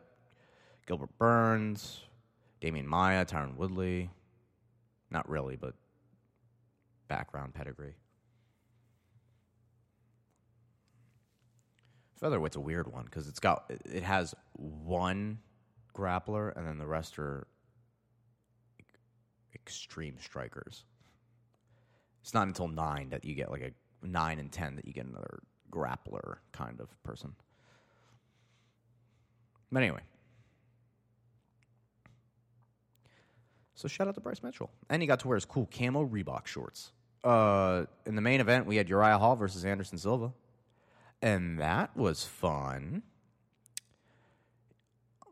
Gilbert 0.87 1.17
Burns, 1.19 2.01
Demian 2.61 2.85
Maia, 2.85 3.25
Tyron 3.25 3.57
Woodley. 3.57 4.11
Not 5.11 5.29
really, 5.29 5.57
but 5.57 5.75
background 7.09 7.55
pedigree. 7.55 7.95
Featherweight's 12.21 12.57
a 12.57 12.61
weird 12.61 12.91
one 12.91 13.05
because 13.05 13.29
it's 13.29 13.41
got 13.41 13.71
it 13.85 14.05
has 14.05 14.35
one 14.53 15.39
grappler 15.95 16.57
and 16.57 16.67
then 16.67 16.79
the 16.79 16.87
rest 16.87 17.19
are 17.19 17.47
extreme 19.55 20.17
strikers. 20.21 20.85
It's 22.23 22.33
not 22.33 22.47
until 22.47 22.69
nine 22.69 23.11
that 23.11 23.25
you 23.25 23.35
get 23.35 23.51
like 23.51 23.63
a 23.63 24.07
nine 24.07 24.39
and 24.39 24.51
ten 24.53 24.77
that 24.77 24.87
you 24.87 24.93
get 24.93 25.07
another 25.07 25.41
grappler 25.71 26.37
kind 26.53 26.81
of 26.81 26.89
person. 27.03 27.35
But 29.71 29.83
anyway. 29.83 30.03
So 33.83 33.89
shout 33.89 34.07
out 34.07 34.15
to 34.15 34.21
Bryce 34.21 34.45
Mitchell. 34.45 34.71
And 34.89 35.03
he 35.03 35.09
got 35.09 35.19
to 35.21 35.29
wear 35.29 35.35
his 35.35 35.45
cool 35.45 35.69
camo 35.77 36.07
Reebok 36.07 36.47
shorts. 36.47 36.93
Uh, 37.25 37.87
in 38.07 38.15
the 38.15 38.21
main 38.21 38.41
event, 38.41 38.65
we 38.65 38.77
had 38.77 38.89
Uriah 38.89 39.19
Hall 39.19 39.35
versus 39.35 39.65
Anderson 39.65 39.99
Silva. 39.99 40.33
And 41.21 41.59
that 41.59 41.97
was 41.97 42.23
fun. 42.23 43.03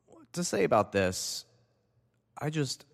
What 0.09 0.33
to 0.33 0.43
say 0.43 0.65
about 0.65 0.91
this? 0.91 1.45
I 2.37 2.51
just 2.51 2.87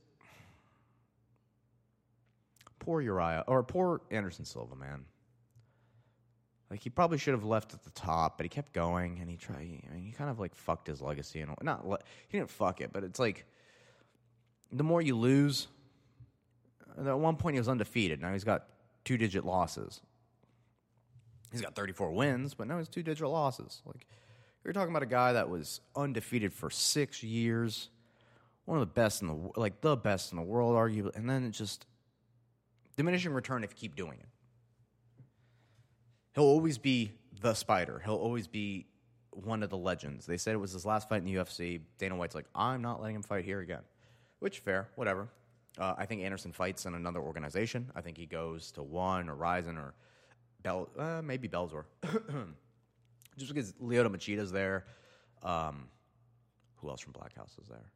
poor 2.78 3.00
Uriah 3.00 3.44
or 3.46 3.62
poor 3.62 4.02
Anderson 4.10 4.44
Silva, 4.44 4.76
man. 4.76 5.06
Like 6.70 6.80
he 6.80 6.90
probably 6.90 7.16
should 7.16 7.32
have 7.32 7.44
left 7.44 7.72
at 7.72 7.82
the 7.82 7.90
top, 7.92 8.36
but 8.36 8.44
he 8.44 8.50
kept 8.50 8.74
going, 8.74 9.20
and 9.20 9.30
he 9.30 9.38
tried. 9.38 9.56
I 9.56 9.94
mean, 9.94 10.04
he 10.04 10.12
kind 10.12 10.28
of 10.28 10.38
like 10.38 10.54
fucked 10.54 10.88
his 10.88 11.00
legacy, 11.00 11.40
and 11.40 11.54
not 11.62 11.88
le- 11.88 12.00
he 12.28 12.36
didn't 12.36 12.50
fuck 12.50 12.82
it, 12.82 12.92
but 12.92 13.04
it's 13.04 13.18
like 13.18 13.46
the 14.72 14.84
more 14.84 15.00
you 15.00 15.16
lose. 15.16 15.68
At 16.98 17.18
one 17.18 17.36
point, 17.36 17.54
he 17.54 17.60
was 17.60 17.68
undefeated. 17.68 18.20
Now 18.20 18.32
he's 18.32 18.44
got 18.44 18.66
two-digit 19.04 19.44
losses. 19.44 20.00
He's 21.52 21.60
got 21.60 21.74
34 21.74 22.12
wins, 22.12 22.54
but 22.54 22.66
now 22.66 22.78
he's 22.78 22.88
two-digit 22.88 23.26
losses. 23.26 23.82
Like 23.84 24.06
you're 24.64 24.72
talking 24.72 24.90
about 24.90 25.02
a 25.02 25.06
guy 25.06 25.34
that 25.34 25.48
was 25.48 25.80
undefeated 25.94 26.52
for 26.52 26.70
six 26.70 27.22
years, 27.22 27.88
one 28.64 28.78
of 28.78 28.80
the 28.80 28.92
best 28.92 29.22
in 29.22 29.28
the 29.28 29.50
like 29.56 29.80
the 29.80 29.96
best 29.96 30.32
in 30.32 30.36
the 30.38 30.44
world, 30.44 30.74
arguably, 30.74 31.14
and 31.14 31.30
then 31.30 31.52
just 31.52 31.86
diminishing 32.96 33.32
return 33.32 33.62
if 33.62 33.70
you 33.70 33.76
keep 33.76 33.94
doing 33.94 34.18
it. 34.18 34.28
He'll 36.34 36.44
always 36.44 36.78
be 36.78 37.12
the 37.40 37.54
spider. 37.54 38.02
He'll 38.04 38.16
always 38.16 38.48
be 38.48 38.86
one 39.30 39.62
of 39.62 39.70
the 39.70 39.76
legends. 39.76 40.26
They 40.26 40.36
said 40.36 40.54
it 40.54 40.58
was 40.58 40.72
his 40.72 40.84
last 40.84 41.08
fight 41.08 41.18
in 41.18 41.24
the 41.24 41.34
UFC. 41.34 41.80
Dana 41.98 42.16
White's 42.16 42.34
like, 42.34 42.46
I'm 42.54 42.82
not 42.82 43.00
letting 43.00 43.16
him 43.16 43.22
fight 43.22 43.44
here 43.44 43.60
again. 43.60 43.82
Which, 44.38 44.60
fair, 44.60 44.88
whatever. 44.96 45.28
Uh, 45.78 45.94
I 45.98 46.06
think 46.06 46.22
Anderson 46.22 46.52
fights 46.52 46.86
in 46.86 46.94
another 46.94 47.20
organization. 47.20 47.90
I 47.94 48.00
think 48.00 48.16
he 48.16 48.26
goes 48.26 48.70
to 48.72 48.82
One 48.82 49.28
or 49.28 49.34
Rizin 49.34 49.76
or 49.76 49.94
Bell, 50.62 50.88
uh, 50.98 51.20
maybe 51.22 51.48
Bellator. 51.48 51.84
Just 53.36 53.52
because 53.52 53.72
Lyoto 53.74 54.08
Machida's 54.08 54.50
there. 54.50 54.86
Um, 55.42 55.88
who 56.76 56.88
else 56.88 57.00
from 57.00 57.12
Black 57.12 57.34
House 57.36 57.56
is 57.60 57.68
there? 57.68 57.92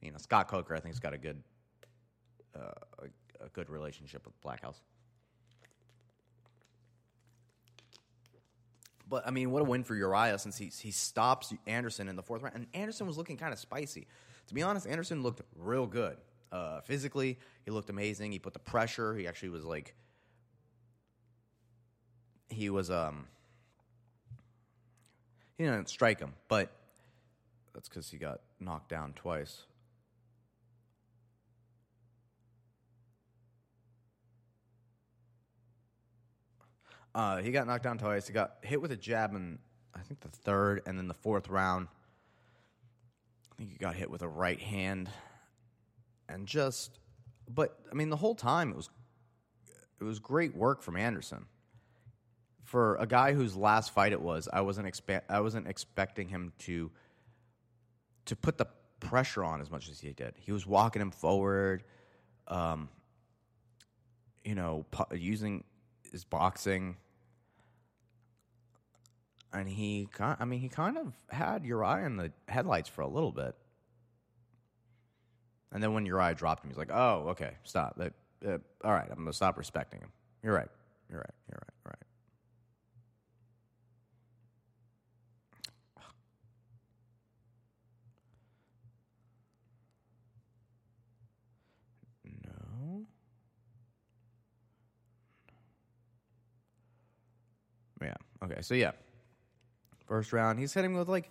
You 0.00 0.12
know, 0.12 0.18
Scott 0.18 0.48
Coker, 0.48 0.74
I 0.74 0.80
think, 0.80 0.94
has 0.94 1.00
got 1.00 1.14
a 1.14 1.18
good, 1.18 1.42
uh, 2.54 3.06
a 3.40 3.48
good 3.52 3.68
relationship 3.68 4.24
with 4.24 4.40
Black 4.40 4.62
House. 4.62 4.80
But 9.08 9.26
I 9.26 9.30
mean, 9.30 9.50
what 9.50 9.62
a 9.62 9.64
win 9.64 9.84
for 9.84 9.94
Uriah 9.94 10.38
since 10.38 10.56
he 10.56 10.66
he 10.66 10.90
stops 10.90 11.54
Anderson 11.66 12.08
in 12.08 12.16
the 12.16 12.22
fourth 12.22 12.42
round, 12.42 12.56
and 12.56 12.66
Anderson 12.74 13.06
was 13.06 13.16
looking 13.16 13.36
kind 13.36 13.52
of 13.52 13.58
spicy. 13.58 14.06
To 14.48 14.54
be 14.54 14.62
honest, 14.62 14.86
Anderson 14.86 15.22
looked 15.22 15.42
real 15.56 15.86
good 15.86 16.16
uh, 16.52 16.80
physically. 16.80 17.38
He 17.64 17.70
looked 17.70 17.90
amazing. 17.90 18.32
He 18.32 18.38
put 18.38 18.52
the 18.52 18.58
pressure. 18.58 19.14
He 19.14 19.26
actually 19.26 19.50
was 19.50 19.64
like, 19.64 19.94
he 22.48 22.70
was 22.70 22.90
um, 22.90 23.26
he 25.56 25.64
didn't 25.64 25.88
strike 25.88 26.20
him, 26.20 26.34
but 26.48 26.70
that's 27.74 27.88
because 27.88 28.10
he 28.10 28.18
got 28.18 28.40
knocked 28.60 28.88
down 28.88 29.12
twice. 29.14 29.62
Uh, 37.16 37.38
he 37.38 37.50
got 37.50 37.66
knocked 37.66 37.82
down 37.82 37.96
twice. 37.96 38.26
He 38.26 38.34
got 38.34 38.56
hit 38.60 38.82
with 38.82 38.92
a 38.92 38.96
jab 38.96 39.34
in, 39.34 39.58
I 39.94 40.00
think, 40.00 40.20
the 40.20 40.28
third, 40.28 40.82
and 40.84 40.98
then 40.98 41.08
the 41.08 41.14
fourth 41.14 41.48
round. 41.48 41.88
I 43.50 43.54
think 43.56 43.70
he 43.70 43.78
got 43.78 43.94
hit 43.94 44.10
with 44.10 44.20
a 44.20 44.28
right 44.28 44.60
hand, 44.60 45.08
and 46.28 46.46
just, 46.46 46.98
but 47.48 47.78
I 47.90 47.94
mean, 47.94 48.10
the 48.10 48.16
whole 48.16 48.34
time 48.34 48.70
it 48.70 48.76
was, 48.76 48.90
it 49.98 50.04
was 50.04 50.18
great 50.18 50.54
work 50.54 50.82
from 50.82 50.94
Anderson. 50.94 51.46
For 52.64 52.96
a 52.96 53.06
guy 53.06 53.32
whose 53.32 53.56
last 53.56 53.94
fight 53.94 54.12
it 54.12 54.20
was, 54.20 54.46
I 54.52 54.60
wasn't 54.60 54.86
expect, 54.86 55.30
I 55.30 55.40
wasn't 55.40 55.68
expecting 55.68 56.28
him 56.28 56.52
to, 56.58 56.90
to 58.26 58.36
put 58.36 58.58
the 58.58 58.66
pressure 59.00 59.42
on 59.42 59.62
as 59.62 59.70
much 59.70 59.88
as 59.88 60.00
he 60.00 60.12
did. 60.12 60.34
He 60.36 60.52
was 60.52 60.66
walking 60.66 61.00
him 61.00 61.12
forward, 61.12 61.82
um, 62.46 62.90
you 64.44 64.54
know, 64.54 64.84
pu- 64.90 65.16
using 65.16 65.64
his 66.12 66.22
boxing 66.22 66.96
and 69.56 69.68
he, 69.68 70.08
I 70.20 70.44
mean, 70.44 70.60
he 70.60 70.68
kind 70.68 70.98
of 70.98 71.12
had 71.30 71.64
Uriah 71.64 72.06
in 72.06 72.16
the 72.16 72.30
headlights 72.48 72.88
for 72.88 73.02
a 73.02 73.08
little 73.08 73.32
bit. 73.32 73.54
And 75.72 75.82
then 75.82 75.92
when 75.94 76.06
Uriah 76.06 76.34
dropped 76.34 76.64
him, 76.64 76.70
he's 76.70 76.78
like, 76.78 76.90
"Oh, 76.92 77.28
okay, 77.30 77.54
stop. 77.64 78.00
Uh, 78.00 78.58
all 78.84 78.92
right, 78.92 79.08
I'm 79.10 79.18
gonna 79.18 79.32
stop 79.32 79.58
respecting 79.58 80.00
him. 80.00 80.10
You're 80.42 80.54
right. 80.54 80.68
You're 81.10 81.18
right. 81.18 81.34
You're 81.50 81.60
right. 81.60 81.74
You're 81.84 81.90
right." 81.90 82.06
No. 92.44 93.06
Yeah. 98.02 98.14
Okay. 98.44 98.62
So 98.62 98.74
yeah, 98.74 98.92
first 100.06 100.32
round, 100.32 100.58
he's 100.58 100.72
hitting 100.72 100.96
with 100.96 101.08
like 101.08 101.30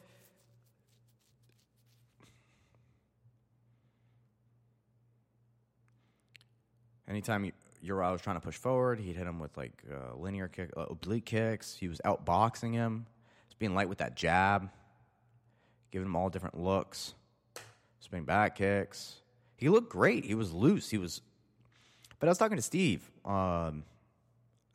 anytime 7.07 7.51
Uriah 7.81 8.11
was 8.11 8.21
trying 8.21 8.35
to 8.35 8.41
push 8.41 8.55
forward, 8.55 8.99
he'd 8.99 9.15
hit 9.15 9.27
him 9.27 9.39
with 9.39 9.55
like 9.57 9.83
uh, 9.91 10.15
linear 10.17 10.47
kick, 10.47 10.71
uh, 10.75 10.85
oblique 10.89 11.25
kicks. 11.25 11.75
He 11.75 11.87
was 11.87 12.01
outboxing 12.05 12.73
him. 12.73 13.05
He's 13.47 13.55
being 13.55 13.75
light 13.75 13.89
with 13.89 13.99
that 13.99 14.15
jab, 14.15 14.69
giving 15.91 16.07
him 16.07 16.15
all 16.15 16.29
different 16.29 16.59
looks, 16.59 17.13
spinning 17.99 18.25
back 18.25 18.55
kicks. 18.55 19.21
He 19.57 19.69
looked 19.69 19.89
great. 19.89 20.25
He 20.25 20.35
was 20.35 20.51
loose. 20.51 20.89
He 20.89 20.97
was. 20.97 21.21
But 22.19 22.27
I 22.27 22.31
was 22.31 22.37
talking 22.37 22.57
to 22.57 22.63
Steve 22.63 23.09
um, 23.23 23.83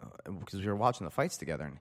uh, 0.00 0.30
because 0.38 0.60
we 0.60 0.66
were 0.66 0.76
watching 0.76 1.04
the 1.04 1.10
fights 1.10 1.36
together, 1.36 1.64
and 1.64 1.78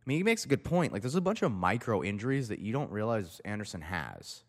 I 0.00 0.02
mean, 0.06 0.18
he 0.18 0.22
makes 0.22 0.44
a 0.44 0.48
good 0.48 0.64
point. 0.64 0.92
Like, 0.92 1.02
there's 1.02 1.14
a 1.14 1.20
bunch 1.20 1.42
of 1.42 1.52
micro 1.52 2.02
injuries 2.02 2.48
that 2.48 2.58
you 2.58 2.72
don't 2.72 2.90
realize 2.90 3.40
Anderson 3.44 3.82
has. 3.82 4.42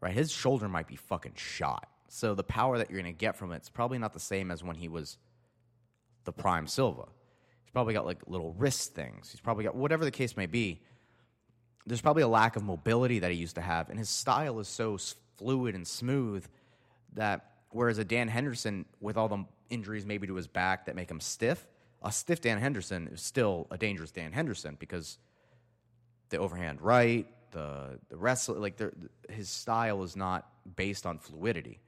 Right, 0.00 0.14
his 0.14 0.30
shoulder 0.30 0.68
might 0.68 0.86
be 0.86 0.96
fucking 0.96 1.34
shot. 1.36 1.88
So 2.08 2.34
the 2.34 2.44
power 2.44 2.78
that 2.78 2.90
you're 2.90 3.00
going 3.00 3.12
to 3.12 3.18
get 3.18 3.36
from 3.36 3.52
it's 3.52 3.70
probably 3.70 3.98
not 3.98 4.12
the 4.12 4.20
same 4.20 4.50
as 4.50 4.62
when 4.62 4.76
he 4.76 4.88
was 4.88 5.16
the 6.24 6.32
prime 6.32 6.66
Silva. 6.66 7.06
He's 7.64 7.72
probably 7.72 7.94
got 7.94 8.06
like 8.06 8.20
little 8.26 8.52
wrist 8.52 8.94
things. 8.94 9.30
He's 9.30 9.40
probably 9.40 9.64
got 9.64 9.74
whatever 9.74 10.04
the 10.04 10.10
case 10.10 10.36
may 10.36 10.46
be. 10.46 10.82
There's 11.86 12.00
probably 12.00 12.22
a 12.22 12.28
lack 12.28 12.56
of 12.56 12.62
mobility 12.62 13.18
that 13.18 13.30
he 13.30 13.36
used 13.36 13.56
to 13.56 13.60
have, 13.60 13.90
and 13.90 13.98
his 13.98 14.08
style 14.08 14.58
is 14.60 14.68
so 14.68 14.98
fluid 15.36 15.74
and 15.74 15.86
smooth 15.86 16.46
that 17.14 17.50
whereas 17.70 17.98
a 17.98 18.04
Dan 18.04 18.28
Henderson 18.28 18.84
with 19.00 19.16
all 19.16 19.28
the 19.28 19.44
injuries 19.68 20.06
maybe 20.06 20.26
to 20.26 20.34
his 20.34 20.46
back 20.46 20.86
that 20.86 20.94
make 20.94 21.10
him 21.10 21.20
stiff, 21.20 21.66
a 22.04 22.12
stiff 22.12 22.40
Dan 22.40 22.58
Henderson 22.58 23.08
is 23.08 23.22
still 23.22 23.66
a 23.70 23.78
dangerous 23.78 24.10
Dan 24.12 24.32
Henderson 24.32 24.76
because 24.78 25.18
the 26.28 26.36
overhand 26.36 26.80
right, 26.82 27.26
the 27.50 27.98
the 28.08 28.16
wrestle 28.16 28.56
like 28.56 28.80
his 29.30 29.48
style 29.48 30.02
is 30.02 30.14
not 30.14 30.46
based 30.76 31.06
on 31.06 31.18
fluidity. 31.18 31.80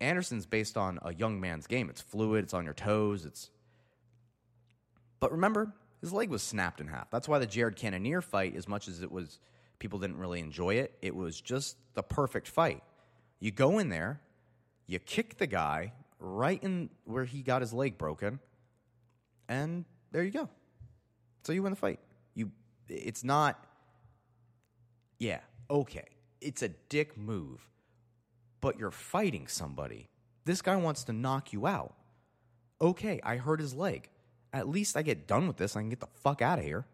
Anderson's 0.00 0.46
based 0.46 0.76
on 0.76 0.98
a 1.02 1.14
young 1.14 1.40
man's 1.40 1.66
game. 1.66 1.88
It's 1.90 2.00
fluid. 2.00 2.44
It's 2.44 2.54
on 2.54 2.64
your 2.64 2.74
toes. 2.74 3.24
It's. 3.24 3.50
But 5.20 5.32
remember, 5.32 5.72
his 6.00 6.12
leg 6.12 6.28
was 6.30 6.42
snapped 6.42 6.80
in 6.80 6.88
half. 6.88 7.10
That's 7.10 7.28
why 7.28 7.38
the 7.38 7.46
Jared 7.46 7.76
Cannonier 7.76 8.20
fight, 8.20 8.54
as 8.56 8.68
much 8.68 8.88
as 8.88 9.02
it 9.02 9.10
was, 9.10 9.38
people 9.78 9.98
didn't 9.98 10.18
really 10.18 10.40
enjoy 10.40 10.74
it. 10.74 10.92
It 11.00 11.14
was 11.14 11.40
just 11.40 11.76
the 11.94 12.02
perfect 12.02 12.48
fight. 12.48 12.82
You 13.40 13.50
go 13.50 13.78
in 13.78 13.88
there, 13.88 14.20
you 14.86 14.98
kick 14.98 15.38
the 15.38 15.46
guy. 15.46 15.92
right 16.18 16.62
in 16.62 16.90
where 17.04 17.24
he 17.24 17.42
got 17.42 17.60
his 17.62 17.72
leg 17.72 17.98
broken, 17.98 18.40
and 19.48 19.84
there 20.12 20.22
you 20.22 20.30
go. 20.30 20.48
So 21.44 21.52
you 21.52 21.62
win 21.62 21.70
the 21.70 21.76
fight. 21.76 22.00
You, 22.34 22.50
it's 22.88 23.24
not. 23.24 23.64
Yeah, 25.18 25.40
okay, 25.70 26.08
it's 26.40 26.62
a 26.62 26.68
dick 26.68 27.16
move, 27.16 27.66
but 28.60 28.78
you're 28.78 28.90
fighting 28.90 29.46
somebody. 29.46 30.08
This 30.44 30.62
guy 30.62 30.76
wants 30.76 31.04
to 31.04 31.12
knock 31.12 31.52
you 31.52 31.66
out. 31.66 31.94
Okay, 32.80 33.20
I 33.22 33.36
hurt 33.36 33.60
his 33.60 33.74
leg. 33.74 34.10
At 34.52 34.68
least 34.68 34.96
I 34.96 35.02
get 35.02 35.26
done 35.26 35.46
with 35.46 35.56
this. 35.56 35.76
I 35.76 35.80
can 35.80 35.88
get 35.88 36.00
the 36.00 36.08
fuck 36.22 36.42
out 36.42 36.58
of 36.58 36.64
here. 36.64 36.86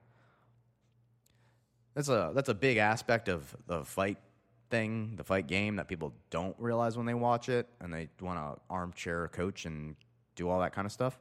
That's 1.95 2.09
a 2.09 2.33
that's 2.35 2.49
a 2.49 2.55
big 2.55 2.79
aspect 2.79 3.29
of 3.29 3.55
the 3.67 3.85
fight 3.85 4.19
thing, 4.71 5.15
the 5.17 5.25
fight 5.25 5.47
game 5.47 5.77
that 5.77 5.89
people 5.89 6.15
don't 6.31 6.57
realize 6.59 6.97
when 6.97 7.05
they 7.07 7.15
watch 7.15 7.49
it, 7.49 7.69
and 7.81 7.93
they 7.93 8.09
want 8.21 8.39
to 8.39 8.61
armchair 8.71 9.29
coach 9.29 9.67
and 9.67 9.97
do 10.35 10.49
all 10.49 10.61
that 10.61 10.73
kind 10.73 10.87
of 10.87 10.93
stuff. 10.93 11.19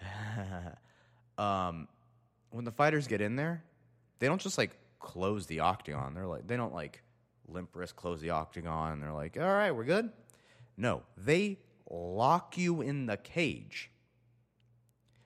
um, 1.38 1.88
when 2.50 2.64
the 2.64 2.72
fighters 2.72 3.06
get 3.06 3.20
in 3.20 3.36
there, 3.36 3.62
they 4.18 4.26
don't 4.26 4.40
just 4.40 4.58
like 4.58 4.76
close 4.98 5.46
the 5.46 5.60
octagon. 5.60 6.14
They're 6.14 6.26
like 6.26 6.46
they 6.46 6.56
don't 6.56 6.74
like 6.74 7.02
limp 7.48 7.70
wrist 7.74 7.96
close 7.96 8.20
the 8.20 8.30
octagon. 8.30 9.00
They're 9.00 9.12
like, 9.12 9.36
all 9.38 9.42
right, 9.44 9.70
we're 9.72 9.84
good. 9.84 10.10
No, 10.76 11.02
they 11.16 11.58
lock 11.90 12.56
you 12.56 12.80
in 12.80 13.06
the 13.06 13.16
cage. 13.16 13.90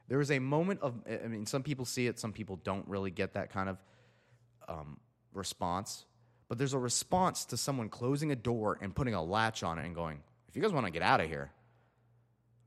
There 0.08 0.20
is 0.20 0.30
a 0.30 0.38
moment 0.38 0.80
of, 0.82 0.94
I 1.08 1.26
mean, 1.28 1.46
some 1.46 1.62
people 1.62 1.84
see 1.84 2.06
it, 2.06 2.18
some 2.18 2.32
people 2.32 2.56
don't 2.56 2.86
really 2.88 3.10
get 3.10 3.34
that 3.34 3.50
kind 3.50 3.68
of 3.68 3.78
um, 4.68 4.98
response. 5.32 6.04
But 6.48 6.58
there's 6.58 6.74
a 6.74 6.78
response 6.78 7.46
to 7.46 7.56
someone 7.56 7.88
closing 7.88 8.30
a 8.30 8.36
door 8.36 8.78
and 8.80 8.94
putting 8.94 9.14
a 9.14 9.22
latch 9.22 9.62
on 9.62 9.78
it 9.78 9.86
and 9.86 9.94
going, 9.94 10.20
if 10.48 10.56
you 10.56 10.62
guys 10.62 10.72
want 10.72 10.86
to 10.86 10.92
get 10.92 11.02
out 11.02 11.20
of 11.20 11.28
here, 11.28 11.50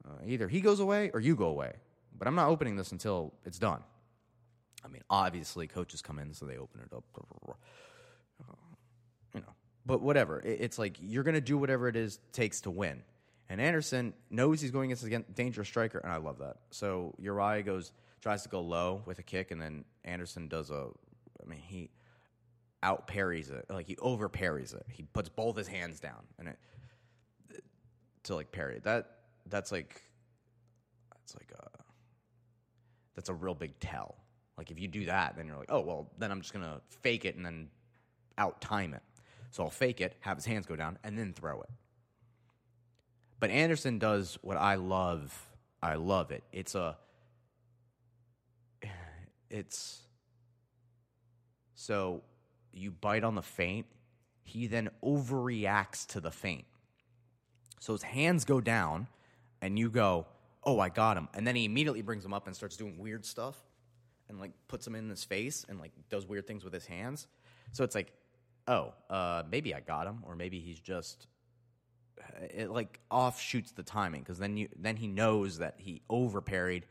uh, 0.03 0.24
either 0.26 0.47
he 0.47 0.62
goes 0.62 0.80
away 0.80 1.12
or 1.14 1.20
you 1.20 1.36
go 1.36 1.47
away. 1.47 1.74
But 2.18 2.28
I'm 2.28 2.36
not 2.36 2.49
opening 2.49 2.76
this 2.76 2.91
until 2.91 3.34
it's 3.45 3.59
done. 3.59 3.82
I 4.84 4.88
mean, 4.88 5.03
obviously, 5.09 5.68
coaches 5.68 6.01
come 6.01 6.20
in, 6.20 6.34
so 6.34 6.45
they 6.45 6.57
open 6.57 6.82
it 6.82 6.95
up. 6.95 7.03
You 9.34 9.41
know, 9.41 9.53
but 9.86 10.01
whatever. 10.01 10.41
It's 10.43 10.80
like 10.80 10.97
you're 11.01 11.24
going 11.24 11.36
to 11.36 11.41
do 11.41 11.57
whatever 11.57 11.88
it 11.88 11.95
is 11.95 12.20
takes 12.32 12.61
to 12.61 12.72
win. 12.72 13.03
And 13.49 13.61
Anderson 13.61 14.13
knows 14.30 14.59
he's 14.61 14.72
going 14.72 14.91
against 14.91 15.03
a 15.30 15.34
dangerous 15.34 15.68
striker, 15.68 15.99
and 15.99 16.11
I 16.11 16.18
love 16.18 16.39
that. 16.39 16.57
So 16.72 17.13
Uriah 17.20 17.63
goes 17.63 17.91
tries 18.22 18.43
to 18.43 18.49
go 18.49 18.61
low 18.61 19.03
with 19.05 19.20
a 19.20 19.24
kick, 19.24 19.51
and 19.51 19.61
then 19.61 19.86
Anderson 20.03 20.47
does 20.47 20.70
a. 20.70 20.88
I 21.41 21.49
mean, 21.49 21.59
he 21.59 21.89
out 22.84 23.07
parries 23.07 23.49
it, 23.49 23.65
like 23.70 23.88
he 23.88 23.97
over 23.97 24.30
parries 24.30 24.74
it. 24.74 24.86
He 24.89 25.03
puts 25.03 25.30
both 25.30 25.57
his 25.57 25.68
hands 25.68 25.99
down, 25.99 26.24
and 26.38 26.49
it 26.49 26.57
to 28.24 28.36
like 28.36 28.51
parry 28.51 28.80
that. 28.84 29.11
That's 29.47 29.72
like 29.72 30.03
that's 31.11 31.36
like 31.36 31.51
a 31.57 31.77
that's 33.18 33.30
a 33.30 33.34
real 33.34 33.55
big 33.55 33.78
tell. 33.80 34.15
Like 34.57 34.70
if 34.70 34.80
you 34.80 34.88
do 34.88 35.05
that, 35.05 35.36
then 35.36 35.47
you're 35.47 35.57
like, 35.57 35.72
oh 35.72 35.82
well, 35.82 36.11
then 36.20 36.32
I'm 36.32 36.39
just 36.39 36.53
gonna 36.53 36.80
fake 37.01 37.26
it 37.26 37.36
and 37.36 37.43
then 37.43 37.68
out 38.38 38.61
time 38.61 38.93
it. 38.93 39.01
So 39.49 39.63
I'll 39.63 39.72
fake 39.72 39.99
it, 40.01 40.15
have 40.20 40.38
his 40.38 40.45
hands 40.45 40.68
go 40.68 40.76
down, 40.76 40.99
and 41.03 41.18
then 41.18 41.34
throw 41.34 41.61
it. 41.61 41.70
But 43.39 43.49
Anderson 43.49 43.97
does 43.97 44.38
what 44.41 44.55
I 44.55 44.76
love. 44.76 45.49
I 45.82 45.95
love 45.95 46.32
it. 46.32 46.43
It's 46.51 46.76
a 46.76 46.95
it's 49.49 50.03
so 51.74 52.22
you 52.72 52.91
bite 52.91 53.24
on 53.24 53.34
the 53.34 53.41
feint, 53.41 53.88
he 54.43 54.68
then 54.68 54.89
overreacts 55.03 56.05
to 56.07 56.20
the 56.20 56.32
feint. 56.32 56.65
So 57.80 57.93
his 57.93 58.03
hands 58.03 58.45
go 58.45 58.61
down, 58.61 59.07
and 59.61 59.80
you 59.80 59.89
go, 59.89 60.28
Oh, 60.68 60.80
I 60.80 60.89
got 60.89 61.18
him. 61.18 61.30
And 61.34 61.47
then 61.47 61.55
he 61.55 61.65
immediately 61.65 62.01
brings 62.01 62.24
him 62.24 62.34
up 62.34 62.45
and 62.45 62.55
starts 62.55 62.76
doing 62.76 62.99
weird 62.99 63.26
stuff 63.26 63.55
and 64.28 64.38
like 64.39 64.51
puts 64.68 64.86
him 64.86 64.95
in 64.95 65.09
his 65.09 65.24
face 65.24 65.65
and 65.68 65.80
like 65.80 65.93
does 66.09 66.28
weird 66.28 66.45
things 66.45 66.63
with 66.65 66.74
his 66.74 66.86
hands. 66.86 67.26
So 67.72 67.86
it's 67.86 67.95
like, 67.95 68.11
oh, 68.68 68.93
uh, 69.09 69.43
maybe 69.49 69.74
I 69.74 69.80
got 69.80 70.05
him, 70.05 70.20
or 70.24 70.36
maybe 70.36 70.59
he's 70.59 70.80
just 70.80 71.28
it 72.53 72.70
like 72.70 72.99
offshoots 73.09 73.72
the 73.72 73.84
timing 73.84 74.22
because 74.22 74.39
then 74.39 74.57
you 74.57 74.68
then 74.78 74.97
he 74.97 75.07
knows 75.07 75.59
that 75.59 75.76
he 75.78 76.01
over 76.09 76.41
parried, 76.41 76.86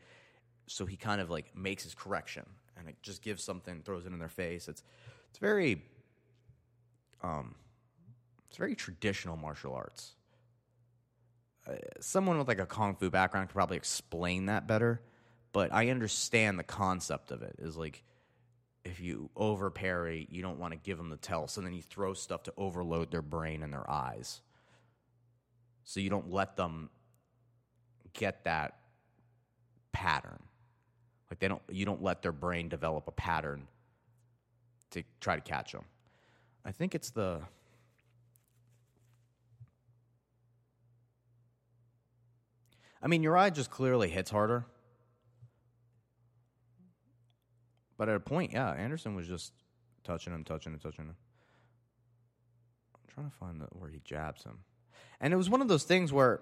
so 0.65 0.85
he 0.85 0.97
kind 0.97 1.21
of 1.21 1.29
like 1.29 1.55
makes 1.55 1.83
his 1.83 1.93
correction 1.93 2.45
and 2.77 2.87
it 2.89 2.95
just 3.01 3.21
gives 3.21 3.43
something, 3.43 3.81
throws 3.83 4.05
it 4.05 4.13
in 4.13 4.19
their 4.19 4.27
face. 4.27 4.67
It's 4.67 4.83
it's 5.29 5.39
very 5.39 5.83
um 7.21 7.55
it's 8.47 8.57
very 8.57 8.75
traditional 8.75 9.37
martial 9.37 9.73
arts. 9.73 10.13
Someone 11.99 12.37
with 12.37 12.47
like 12.47 12.59
a 12.59 12.65
kung 12.65 12.95
fu 12.95 13.09
background 13.09 13.49
could 13.49 13.55
probably 13.55 13.77
explain 13.77 14.45
that 14.45 14.67
better, 14.67 15.01
but 15.51 15.73
I 15.73 15.89
understand 15.89 16.57
the 16.57 16.63
concept 16.63 17.31
of 17.31 17.41
it. 17.41 17.55
Is 17.59 17.75
like 17.75 18.03
if 18.83 18.99
you 18.99 19.29
over 19.35 19.69
parry, 19.69 20.27
you 20.29 20.41
don't 20.41 20.59
want 20.59 20.73
to 20.73 20.79
give 20.79 20.97
them 20.97 21.09
the 21.09 21.17
tell, 21.17 21.47
so 21.47 21.61
then 21.61 21.73
you 21.73 21.81
throw 21.81 22.13
stuff 22.13 22.43
to 22.43 22.53
overload 22.57 23.11
their 23.11 23.21
brain 23.21 23.63
and 23.63 23.73
their 23.73 23.89
eyes 23.89 24.41
so 25.87 26.01
you 26.01 26.09
don't 26.09 26.29
let 26.29 26.57
them 26.57 26.89
get 28.11 28.43
that 28.43 28.77
pattern. 29.93 30.43
Like 31.31 31.39
they 31.39 31.47
don't, 31.47 31.61
you 31.69 31.85
don't 31.85 32.03
let 32.03 32.21
their 32.21 32.33
brain 32.33 32.67
develop 32.67 33.07
a 33.07 33.11
pattern 33.11 33.69
to 34.91 35.01
try 35.21 35.35
to 35.35 35.41
catch 35.41 35.71
them. 35.71 35.85
I 36.65 36.73
think 36.73 36.93
it's 36.93 37.09
the. 37.09 37.39
I 43.01 43.07
mean, 43.07 43.23
Uriah 43.23 43.51
just 43.51 43.69
clearly 43.69 44.09
hits 44.09 44.31
harder. 44.31 44.65
But 47.97 48.09
at 48.09 48.15
a 48.15 48.19
point, 48.19 48.53
yeah, 48.53 48.71
Anderson 48.71 49.15
was 49.15 49.27
just 49.27 49.53
touching 50.03 50.33
him, 50.33 50.43
touching 50.43 50.73
him, 50.73 50.79
touching 50.79 51.05
him. 51.05 51.15
I'm 52.95 53.13
trying 53.13 53.29
to 53.29 53.35
find 53.35 53.61
the, 53.61 53.65
where 53.71 53.89
he 53.89 53.99
jabs 54.03 54.43
him. 54.43 54.59
And 55.19 55.33
it 55.33 55.37
was 55.37 55.49
one 55.49 55.61
of 55.61 55.67
those 55.67 55.83
things 55.83 56.13
where 56.13 56.41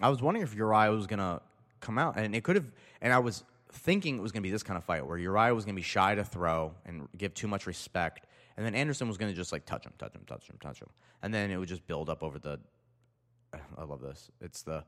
I 0.00 0.08
was 0.08 0.22
wondering 0.22 0.42
if 0.42 0.54
Uriah 0.54 0.90
was 0.90 1.06
going 1.06 1.18
to 1.18 1.40
come 1.80 1.98
out. 1.98 2.16
And 2.16 2.34
it 2.34 2.42
could 2.42 2.56
have, 2.56 2.66
and 3.00 3.12
I 3.12 3.18
was 3.18 3.44
thinking 3.70 4.18
it 4.18 4.22
was 4.22 4.32
going 4.32 4.42
to 4.42 4.46
be 4.46 4.50
this 4.50 4.62
kind 4.62 4.78
of 4.78 4.84
fight 4.84 5.06
where 5.06 5.18
Uriah 5.18 5.54
was 5.54 5.64
going 5.64 5.74
to 5.74 5.78
be 5.78 5.84
shy 5.84 6.14
to 6.14 6.24
throw 6.24 6.74
and 6.86 7.08
give 7.16 7.34
too 7.34 7.48
much 7.48 7.66
respect. 7.66 8.26
And 8.56 8.64
then 8.64 8.74
Anderson 8.74 9.08
was 9.08 9.18
going 9.18 9.30
to 9.30 9.36
just 9.36 9.52
like 9.52 9.66
touch 9.66 9.84
him, 9.84 9.92
touch 9.98 10.14
him, 10.14 10.22
touch 10.26 10.48
him, 10.48 10.56
touch 10.60 10.80
him. 10.80 10.88
And 11.22 11.32
then 11.32 11.50
it 11.50 11.58
would 11.58 11.68
just 11.68 11.86
build 11.86 12.08
up 12.08 12.22
over 12.22 12.38
the. 12.38 12.58
I 13.76 13.84
love 13.84 14.00
this. 14.00 14.30
It's 14.40 14.62
the. 14.62 14.84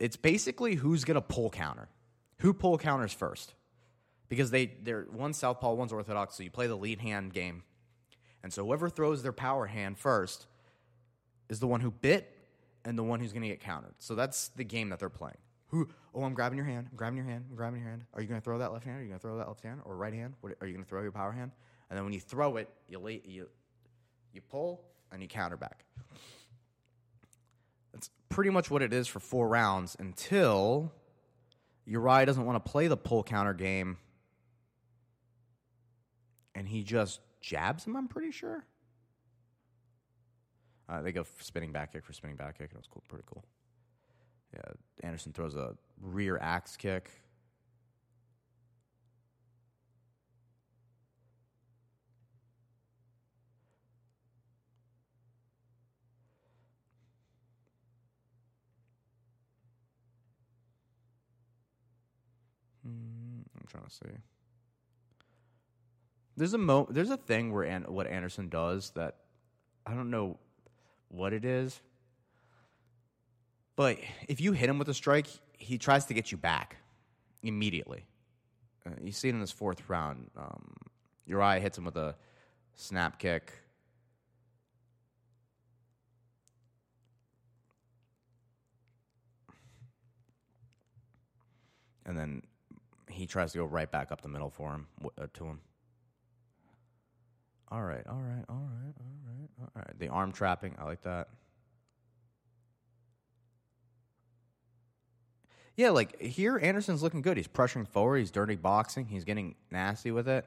It's 0.00 0.16
basically 0.16 0.74
who's 0.74 1.04
going 1.04 1.14
to 1.14 1.20
pull 1.20 1.50
counter. 1.50 1.88
Who 2.38 2.52
pull 2.54 2.78
counters 2.78 3.12
first? 3.12 3.54
Because 4.28 4.50
they, 4.50 4.72
they're 4.82 5.06
one 5.12 5.34
southpaw, 5.34 5.74
one's 5.74 5.92
orthodox, 5.92 6.36
so 6.36 6.42
you 6.42 6.50
play 6.50 6.66
the 6.66 6.76
lead 6.76 7.00
hand 7.00 7.32
game. 7.32 7.62
And 8.42 8.52
so 8.52 8.64
whoever 8.64 8.88
throws 8.88 9.22
their 9.22 9.32
power 9.32 9.66
hand 9.66 9.98
first 9.98 10.46
is 11.48 11.60
the 11.60 11.66
one 11.66 11.80
who 11.80 11.90
bit 11.90 12.34
and 12.84 12.98
the 12.98 13.02
one 13.02 13.20
who's 13.20 13.32
going 13.32 13.42
to 13.42 13.48
get 13.48 13.60
countered. 13.60 13.94
So 13.98 14.14
that's 14.14 14.48
the 14.48 14.64
game 14.64 14.88
that 14.88 14.98
they're 14.98 15.10
playing. 15.10 15.36
Who? 15.68 15.88
Oh, 16.14 16.24
I'm 16.24 16.34
grabbing 16.34 16.56
your 16.56 16.66
hand. 16.66 16.88
I'm 16.90 16.96
grabbing 16.96 17.18
your 17.18 17.26
hand. 17.26 17.44
I'm 17.50 17.56
grabbing 17.56 17.80
your 17.80 17.90
hand. 17.90 18.04
Are 18.14 18.22
you 18.22 18.26
going 18.26 18.40
to 18.40 18.44
throw 18.44 18.58
that 18.58 18.72
left 18.72 18.84
hand? 18.84 18.98
Are 18.98 19.02
you 19.02 19.08
going 19.08 19.20
to 19.20 19.22
throw 19.22 19.36
that 19.36 19.46
left 19.46 19.62
hand 19.62 19.80
or 19.84 19.96
right 19.96 20.14
hand? 20.14 20.34
What, 20.40 20.54
are 20.60 20.66
you 20.66 20.72
going 20.72 20.84
to 20.84 20.88
throw 20.88 21.02
your 21.02 21.12
power 21.12 21.32
hand? 21.32 21.52
And 21.90 21.96
then 21.96 22.04
when 22.04 22.12
you 22.12 22.20
throw 22.20 22.56
it, 22.56 22.68
you 22.88 22.98
lay, 22.98 23.20
you 23.24 23.48
you 24.32 24.40
pull 24.40 24.82
and 25.12 25.20
you 25.22 25.28
counter 25.28 25.56
back. 25.56 25.84
Pretty 28.30 28.50
much 28.50 28.70
what 28.70 28.80
it 28.80 28.94
is 28.94 29.06
for 29.06 29.20
four 29.20 29.48
rounds 29.48 29.96
until 29.98 30.92
Uriah 31.84 32.24
doesn't 32.24 32.46
want 32.46 32.64
to 32.64 32.70
play 32.70 32.86
the 32.86 32.96
pull 32.96 33.22
counter 33.22 33.52
game, 33.52 33.98
and 36.54 36.66
he 36.66 36.82
just 36.82 37.20
jabs 37.42 37.84
him. 37.84 37.96
I'm 37.96 38.08
pretty 38.08 38.30
sure. 38.30 38.64
Uh, 40.88 41.02
they 41.02 41.12
go 41.12 41.24
spinning 41.40 41.72
back 41.72 41.92
kick 41.92 42.04
for 42.04 42.12
spinning 42.12 42.36
back 42.36 42.56
kick, 42.58 42.70
and 42.70 42.76
it 42.76 42.78
was 42.78 42.88
cool, 42.88 43.02
pretty 43.08 43.24
cool. 43.26 43.44
Yeah, 44.54 44.72
Anderson 45.02 45.32
throws 45.32 45.54
a 45.54 45.76
rear 46.00 46.38
axe 46.40 46.76
kick. 46.76 47.10
Hmm, 62.90 63.42
I'm 63.58 63.66
trying 63.66 63.84
to 63.84 63.90
see. 63.90 64.06
There's 66.36 66.54
a 66.54 66.58
mo. 66.58 66.86
There's 66.90 67.10
a 67.10 67.16
thing 67.16 67.52
where 67.52 67.64
An- 67.64 67.84
what 67.88 68.06
Anderson 68.06 68.48
does 68.48 68.90
that 68.90 69.16
I 69.86 69.94
don't 69.94 70.10
know 70.10 70.38
what 71.08 71.32
it 71.32 71.44
is. 71.44 71.80
But 73.76 73.98
if 74.28 74.40
you 74.40 74.52
hit 74.52 74.68
him 74.68 74.78
with 74.78 74.88
a 74.88 74.94
strike, 74.94 75.26
he 75.58 75.78
tries 75.78 76.06
to 76.06 76.14
get 76.14 76.30
you 76.30 76.38
back 76.38 76.76
immediately. 77.42 78.04
Uh, 78.86 78.90
you 79.02 79.12
see 79.12 79.28
it 79.28 79.34
in 79.34 79.40
this 79.40 79.50
fourth 79.50 79.88
round. 79.88 80.30
Um, 80.36 80.74
Uriah 81.26 81.60
hits 81.60 81.78
him 81.78 81.84
with 81.84 81.96
a 81.96 82.14
snap 82.74 83.18
kick. 83.18 83.52
and 92.10 92.18
then 92.18 92.42
he 93.10 93.26
tries 93.26 93.52
to 93.52 93.58
go 93.58 93.64
right 93.64 93.90
back 93.90 94.12
up 94.12 94.22
the 94.22 94.28
middle 94.28 94.50
for 94.50 94.72
him 94.72 94.86
uh, 95.04 95.26
to 95.34 95.44
him. 95.44 95.60
All 97.68 97.82
right, 97.82 98.04
all 98.08 98.20
right, 98.20 98.44
all 98.48 98.56
right, 98.56 98.94
all 98.98 99.16
right, 99.26 99.48
all 99.60 99.70
right. 99.74 99.98
The 99.98 100.08
arm 100.08 100.32
trapping, 100.32 100.74
I 100.78 100.84
like 100.84 101.02
that. 101.02 101.28
Yeah, 105.76 105.90
like 105.90 106.20
here, 106.20 106.58
Anderson's 106.60 107.02
looking 107.02 107.22
good. 107.22 107.36
He's 107.36 107.48
pressuring 107.48 107.88
forward. 107.88 108.18
He's 108.18 108.30
dirty 108.30 108.56
boxing. 108.56 109.06
He's 109.06 109.24
getting 109.24 109.54
nasty 109.70 110.10
with 110.10 110.28
it. 110.28 110.44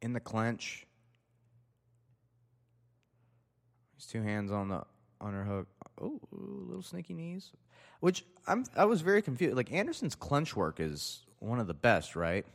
In 0.00 0.12
the 0.12 0.20
clinch. 0.20 0.86
He's 3.96 4.06
two 4.06 4.22
hands 4.22 4.52
on 4.52 4.68
the 4.68 4.84
underhook. 5.20 5.66
Oh, 6.00 6.20
little 6.30 6.82
sneaky 6.82 7.14
knees. 7.14 7.50
Which 8.00 8.24
I'm 8.46 8.64
I 8.76 8.84
was 8.84 9.00
very 9.00 9.22
confused. 9.22 9.56
Like 9.56 9.72
Anderson's 9.72 10.14
clinch 10.14 10.54
work 10.54 10.80
is 10.80 11.20
one 11.40 11.58
of 11.58 11.66
the 11.66 11.74
best, 11.74 12.16
right? 12.16 12.46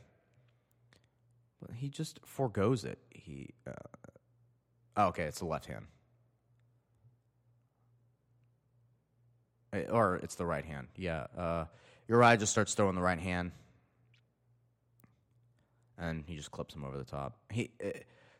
But 1.61 1.71
he 1.75 1.89
just 1.89 2.19
foregoes 2.25 2.83
it. 2.83 2.99
He 3.09 3.49
uh, 3.67 3.71
oh, 4.97 5.07
okay, 5.07 5.23
it's 5.23 5.39
the 5.39 5.45
left 5.45 5.65
hand. 5.65 5.85
Uh, 9.73 9.79
or 9.91 10.17
it's 10.17 10.35
the 10.35 10.45
right 10.45 10.65
hand. 10.65 10.87
Yeah. 10.95 11.27
Uh, 11.37 11.65
Uriah 12.07 12.37
just 12.37 12.51
starts 12.51 12.73
throwing 12.73 12.95
the 12.95 13.01
right 13.01 13.19
hand, 13.19 13.51
and 15.97 16.23
he 16.27 16.35
just 16.35 16.51
clips 16.51 16.75
him 16.75 16.83
over 16.83 16.97
the 16.97 17.05
top. 17.05 17.37
He, 17.49 17.71
uh, 17.83 17.89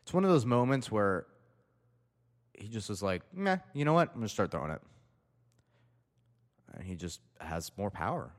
it's 0.02 0.12
one 0.12 0.24
of 0.24 0.30
those 0.30 0.44
moments 0.44 0.90
where 0.90 1.26
he 2.58 2.68
just 2.68 2.88
was 2.88 3.02
like, 3.02 3.22
meh, 3.32 3.58
you 3.72 3.84
know 3.84 3.92
what? 3.92 4.10
I'm 4.10 4.16
gonna 4.16 4.28
start 4.28 4.50
throwing 4.50 4.70
it, 4.70 4.80
and 6.74 6.84
he 6.84 6.94
just 6.94 7.20
has 7.40 7.70
more 7.76 7.90
power. 7.90 8.30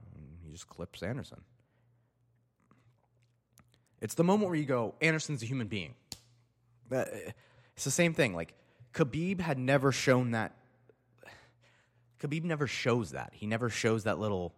He 0.43 0.51
just 0.51 0.67
clips 0.69 1.03
Anderson. 1.03 1.41
It's 4.01 4.13
the 4.13 4.23
moment 4.23 4.49
where 4.49 4.57
you 4.57 4.65
go, 4.65 4.95
Anderson's 5.01 5.41
a 5.41 5.45
human 5.45 5.67
being. 5.67 5.95
Uh, 6.91 7.05
it's 7.75 7.85
the 7.85 7.91
same 7.91 8.13
thing. 8.13 8.35
Like 8.35 8.53
Khabib 8.93 9.39
had 9.39 9.57
never 9.57 9.91
shown 9.91 10.31
that 10.31 10.53
Khabib 12.19 12.43
never 12.43 12.67
shows 12.67 13.11
that. 13.11 13.31
He 13.33 13.45
never 13.45 13.69
shows 13.69 14.05
that 14.05 14.19
little, 14.19 14.53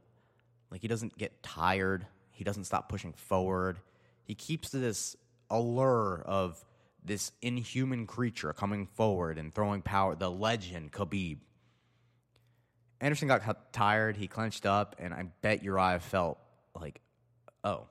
like, 0.71 0.81
he 0.81 0.87
doesn't 0.87 1.17
get 1.17 1.41
tired. 1.43 2.05
He 2.31 2.43
doesn't 2.43 2.65
stop 2.65 2.89
pushing 2.89 3.13
forward. 3.13 3.79
He 4.23 4.35
keeps 4.35 4.69
this 4.69 5.15
allure 5.49 6.23
of 6.25 6.63
this 7.07 7.31
inhuman 7.41 8.05
creature 8.05 8.53
coming 8.53 8.85
forward 8.85 9.37
and 9.37 9.53
throwing 9.53 9.81
power. 9.81 10.15
The 10.15 10.29
legend, 10.29 10.91
Khabib. 10.91 11.39
Anderson 12.99 13.27
got 13.27 13.73
tired. 13.73 14.17
He 14.17 14.27
clenched 14.27 14.65
up, 14.65 14.95
and 14.99 15.13
I 15.13 15.23
bet 15.41 15.63
Uriah 15.63 15.99
felt 15.99 16.39
like, 16.79 16.99
oh, 17.63 17.87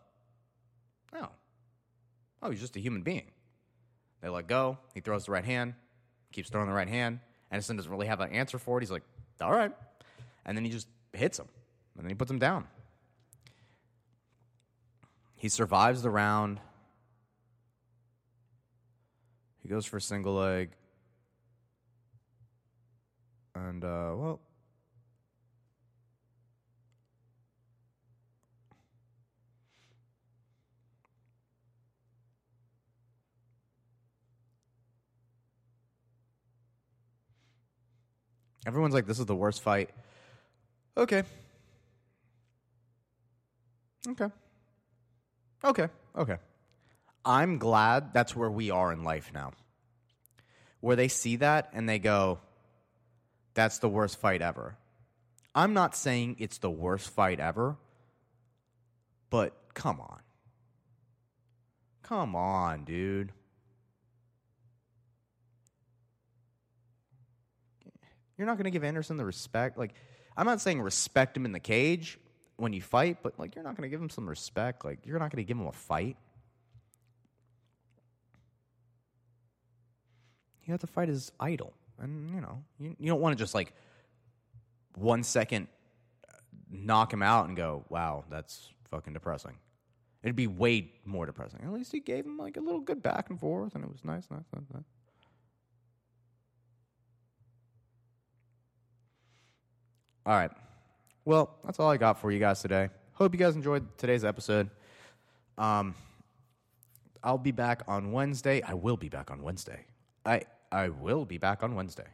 oh, 1.15 1.29
oh, 2.43 2.51
he's 2.51 2.61
just 2.61 2.77
a 2.77 2.81
human 2.81 3.03
being. 3.03 3.31
They 4.21 4.29
let 4.29 4.47
go. 4.47 4.79
He 4.95 5.01
throws 5.01 5.27
the 5.27 5.33
right 5.33 5.45
hand, 5.45 5.75
keeps 6.33 6.51
throwing 6.51 6.69
the 6.69 6.75
right 6.75 6.89
hand. 6.89 7.21
Anderson 7.51 7.77
doesn't 7.77 7.91
really 7.91 8.09
have 8.09 8.21
an 8.21 8.31
answer 8.31 8.59
for 8.59 8.79
it. 8.79 8.83
He's 8.83 8.91
like, 8.91 9.05
all 9.41 9.53
right. 9.53 9.73
And 10.45 10.57
then 10.57 10.65
he 10.65 10.71
just 10.71 10.89
hits 11.13 11.39
him, 11.39 11.47
and 11.97 12.05
then 12.05 12.11
he 12.11 12.15
puts 12.15 12.31
him 12.31 12.39
down. 12.39 12.67
He 15.37 15.49
survives 15.49 16.03
the 16.03 16.11
round. 16.11 16.61
He 19.67 19.71
goes 19.71 19.85
for 19.85 19.99
single 19.99 20.35
leg. 20.35 20.71
And, 23.57 23.83
uh, 23.83 24.15
well, 24.15 24.41
Everyone's 38.65 38.95
like, 38.95 39.07
this 39.07 39.19
is 39.19 39.27
the 39.27 39.35
worst 39.35 39.63
fight. 39.63 39.91
Okay. 40.97 41.25
Okay. 44.07 44.29
Okay. 45.65 45.89
Okay. 46.17 46.37
I'm 47.27 47.59
glad 47.59 48.15
that's 48.15 48.37
where 48.37 48.51
we 48.51 48.71
are 48.71 48.93
in 48.93 49.03
life 49.03 49.33
now. 49.35 49.53
Where 50.81 50.95
they 50.95 51.09
see 51.09 51.37
that 51.37 51.71
and 51.73 51.89
they 51.89 51.99
go, 51.99 52.39
that's 53.55 53.81
the 53.81 53.89
worst 53.89 54.19
fight 54.19 54.41
ever. 54.41 54.77
I'm 55.53 55.75
not 55.75 55.97
saying 55.97 56.37
it's 56.39 56.59
the 56.59 56.71
worst 56.71 57.11
fight 57.11 57.41
ever, 57.41 57.77
but 59.29 59.55
come 59.75 60.01
on. 60.01 60.21
Come 62.03 62.37
on, 62.37 62.85
dude. 62.85 63.33
You're 68.39 68.47
not 68.47 68.57
going 68.57 68.65
to 68.65 68.71
give 68.71 68.85
Anderson 68.85 69.17
the 69.17 69.25
respect. 69.25 69.77
Like, 69.79 69.95
I'm 70.37 70.47
not 70.47 70.61
saying 70.61 70.81
respect 70.81 71.37
him 71.37 71.45
in 71.45 71.53
the 71.53 71.59
cage 71.59 72.21
when 72.57 72.73
you 72.73 72.83
fight, 72.83 73.19
but 73.23 73.37
like, 73.39 73.57
you're 73.57 73.65
not 73.65 73.77
going 73.77 73.89
to 73.89 73.91
give 73.91 74.01
him 74.01 74.11
some 74.11 74.29
respect. 74.29 74.85
Like, 74.85 75.07
you're 75.07 75.19
not 75.19 75.33
going 75.33 75.45
to 75.45 75.49
give 75.49 75.57
him 75.57 75.67
a 75.67 75.73
fight. 75.73 76.17
You 80.67 80.73
have 80.73 80.81
to 80.81 80.87
fight 80.87 81.09
his 81.09 81.33
idol. 81.41 81.73
And, 81.99 82.35
you 82.35 82.41
know, 82.41 82.63
you, 82.79 82.95
you 82.99 83.07
don't 83.07 83.21
want 83.21 83.37
to 83.37 83.43
just 83.43 83.55
like 83.55 83.73
one 84.97 85.23
second 85.23 85.69
knock 86.71 87.13
him 87.13 87.23
out 87.23 87.47
and 87.49 87.57
go, 87.57 87.85
wow, 87.89 88.25
that's 88.29 88.69
fucking 88.91 89.13
depressing. 89.13 89.55
It'd 90.23 90.37
be 90.37 90.49
way 90.49 90.93
more 91.05 91.25
depressing. 91.25 91.61
At 91.63 91.73
least 91.73 91.93
he 91.93 92.01
gave 92.01 92.27
him 92.27 92.37
like 92.37 92.57
a 92.57 92.61
little 92.61 92.81
good 92.81 93.03
back 93.03 93.31
and 93.31 93.39
forth, 93.39 93.75
and 93.75 93.85
it 93.85 93.91
was 93.91 94.05
nice, 94.05 94.27
nice, 94.31 94.45
nice, 94.53 94.65
nice. 94.75 94.83
All 100.27 100.35
right. 100.35 100.51
Well, 101.25 101.57
that's 101.65 101.79
all 101.79 101.89
I 101.89 101.97
got 101.97 102.21
for 102.21 102.33
you 102.33 102.41
guys 102.41 102.61
today. 102.61 102.89
Hope 103.13 103.33
you 103.33 103.39
guys 103.39 103.55
enjoyed 103.55 103.87
today's 103.97 104.25
episode. 104.25 104.69
Um, 105.57 105.95
I'll 107.23 107.39
be 107.39 107.53
back 107.53 107.83
on 107.87 108.11
Wednesday. 108.11 108.61
I 108.63 108.75
will 108.75 108.97
be 108.97 109.09
back 109.09 109.31
on 109.31 109.43
Wednesday. 109.43 109.87
I 110.25 110.43
I 110.71 110.89
will 110.89 111.25
be 111.25 111.39
back 111.39 111.63
on 111.63 111.75
Wednesday. 111.75 112.09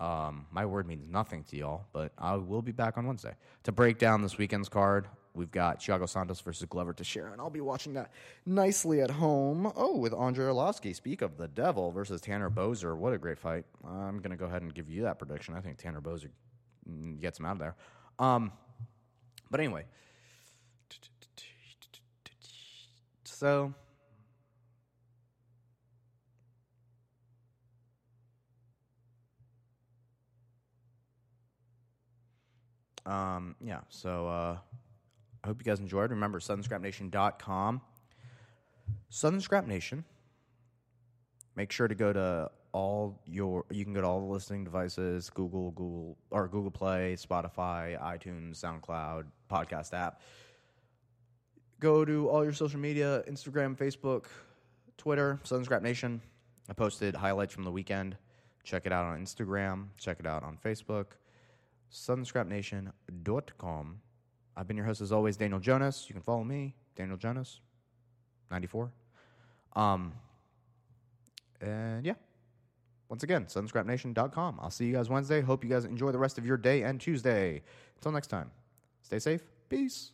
Um, 0.00 0.46
my 0.52 0.64
word 0.64 0.86
means 0.86 1.04
nothing 1.08 1.42
to 1.44 1.56
y'all, 1.56 1.86
but 1.92 2.12
I 2.18 2.36
will 2.36 2.62
be 2.62 2.72
back 2.72 2.96
on 2.96 3.06
Wednesday 3.06 3.34
to 3.64 3.72
break 3.72 3.98
down 3.98 4.22
this 4.22 4.38
weekend's 4.38 4.68
card. 4.68 5.08
We've 5.34 5.50
got 5.50 5.80
Thiago 5.80 6.08
Santos 6.08 6.40
versus 6.40 6.66
Glover 6.68 6.92
Teixeira, 6.92 7.32
and 7.32 7.40
I'll 7.40 7.50
be 7.50 7.60
watching 7.60 7.94
that 7.94 8.10
nicely 8.46 9.00
at 9.00 9.10
home. 9.10 9.72
Oh, 9.76 9.96
with 9.96 10.12
Andrei 10.12 10.46
Arlovski. 10.46 10.94
Speak 10.94 11.22
of 11.22 11.36
the 11.36 11.48
devil 11.48 11.90
versus 11.90 12.20
Tanner 12.20 12.50
Boser. 12.50 12.96
What 12.96 13.12
a 13.12 13.18
great 13.18 13.38
fight. 13.38 13.64
I'm 13.84 14.18
going 14.18 14.30
to 14.30 14.36
go 14.36 14.46
ahead 14.46 14.62
and 14.62 14.74
give 14.74 14.88
you 14.88 15.02
that 15.02 15.18
prediction. 15.18 15.54
I 15.54 15.60
think 15.60 15.78
Tanner 15.78 16.00
Boser 16.00 16.30
gets 17.20 17.38
him 17.38 17.46
out 17.46 17.52
of 17.52 17.58
there. 17.58 17.76
Um, 18.18 18.52
but 19.50 19.60
anyway, 19.60 19.84
so 23.24 23.74
um, 33.08 33.56
yeah, 33.64 33.80
so 33.88 34.28
uh, 34.28 34.58
I 35.42 35.46
hope 35.46 35.60
you 35.60 35.64
guys 35.64 35.80
enjoyed. 35.80 36.10
Remember, 36.10 36.40
SouthernScrapNation.com. 36.40 37.80
Southern 39.08 39.40
Scrap 39.40 39.66
Nation. 39.66 40.04
Make 41.56 41.72
sure 41.72 41.88
to 41.88 41.94
go 41.94 42.12
to 42.12 42.50
all 42.72 43.20
your 43.24 43.64
you 43.70 43.84
can 43.84 43.94
go 43.94 44.00
to 44.00 44.06
all 44.06 44.20
the 44.20 44.26
listening 44.26 44.62
devices 44.62 45.30
google 45.30 45.70
google 45.70 46.18
or 46.30 46.48
google 46.48 46.70
play 46.70 47.16
spotify 47.18 47.98
itunes 48.02 48.62
soundcloud 48.62 49.24
podcast 49.50 49.94
app 49.94 50.20
go 51.80 52.04
to 52.04 52.28
all 52.28 52.44
your 52.44 52.52
social 52.52 52.78
media 52.78 53.22
instagram 53.28 53.76
facebook 53.76 54.26
twitter 54.98 55.40
southern 55.44 55.64
scrap 55.64 55.82
nation 55.82 56.20
i 56.68 56.72
posted 56.74 57.14
highlights 57.14 57.54
from 57.54 57.64
the 57.64 57.72
weekend 57.72 58.16
check 58.64 58.84
it 58.84 58.92
out 58.92 59.06
on 59.06 59.18
instagram 59.18 59.86
check 59.96 60.18
it 60.20 60.26
out 60.26 60.42
on 60.42 60.58
facebook 60.62 61.06
southernscrapnation.com 61.92 64.00
i've 64.56 64.68
been 64.68 64.76
your 64.76 64.86
host 64.86 65.00
as 65.00 65.12
always 65.12 65.36
daniel 65.36 65.60
jonas 65.60 66.06
you 66.08 66.12
can 66.12 66.22
follow 66.22 66.44
me 66.44 66.74
daniel 66.96 67.16
jonas 67.16 67.60
94 68.50 68.90
um 69.74 70.12
and 71.60 72.06
yeah 72.06 72.14
once 73.08 73.22
again, 73.22 73.46
southernscrapnation.com. 73.46 74.58
I'll 74.60 74.70
see 74.70 74.86
you 74.86 74.92
guys 74.92 75.08
Wednesday. 75.08 75.40
Hope 75.40 75.64
you 75.64 75.70
guys 75.70 75.84
enjoy 75.84 76.12
the 76.12 76.18
rest 76.18 76.38
of 76.38 76.44
your 76.44 76.56
day 76.56 76.82
and 76.82 77.00
Tuesday. 77.00 77.62
Until 77.96 78.12
next 78.12 78.26
time, 78.26 78.50
stay 79.02 79.18
safe. 79.18 79.42
Peace. 79.68 80.12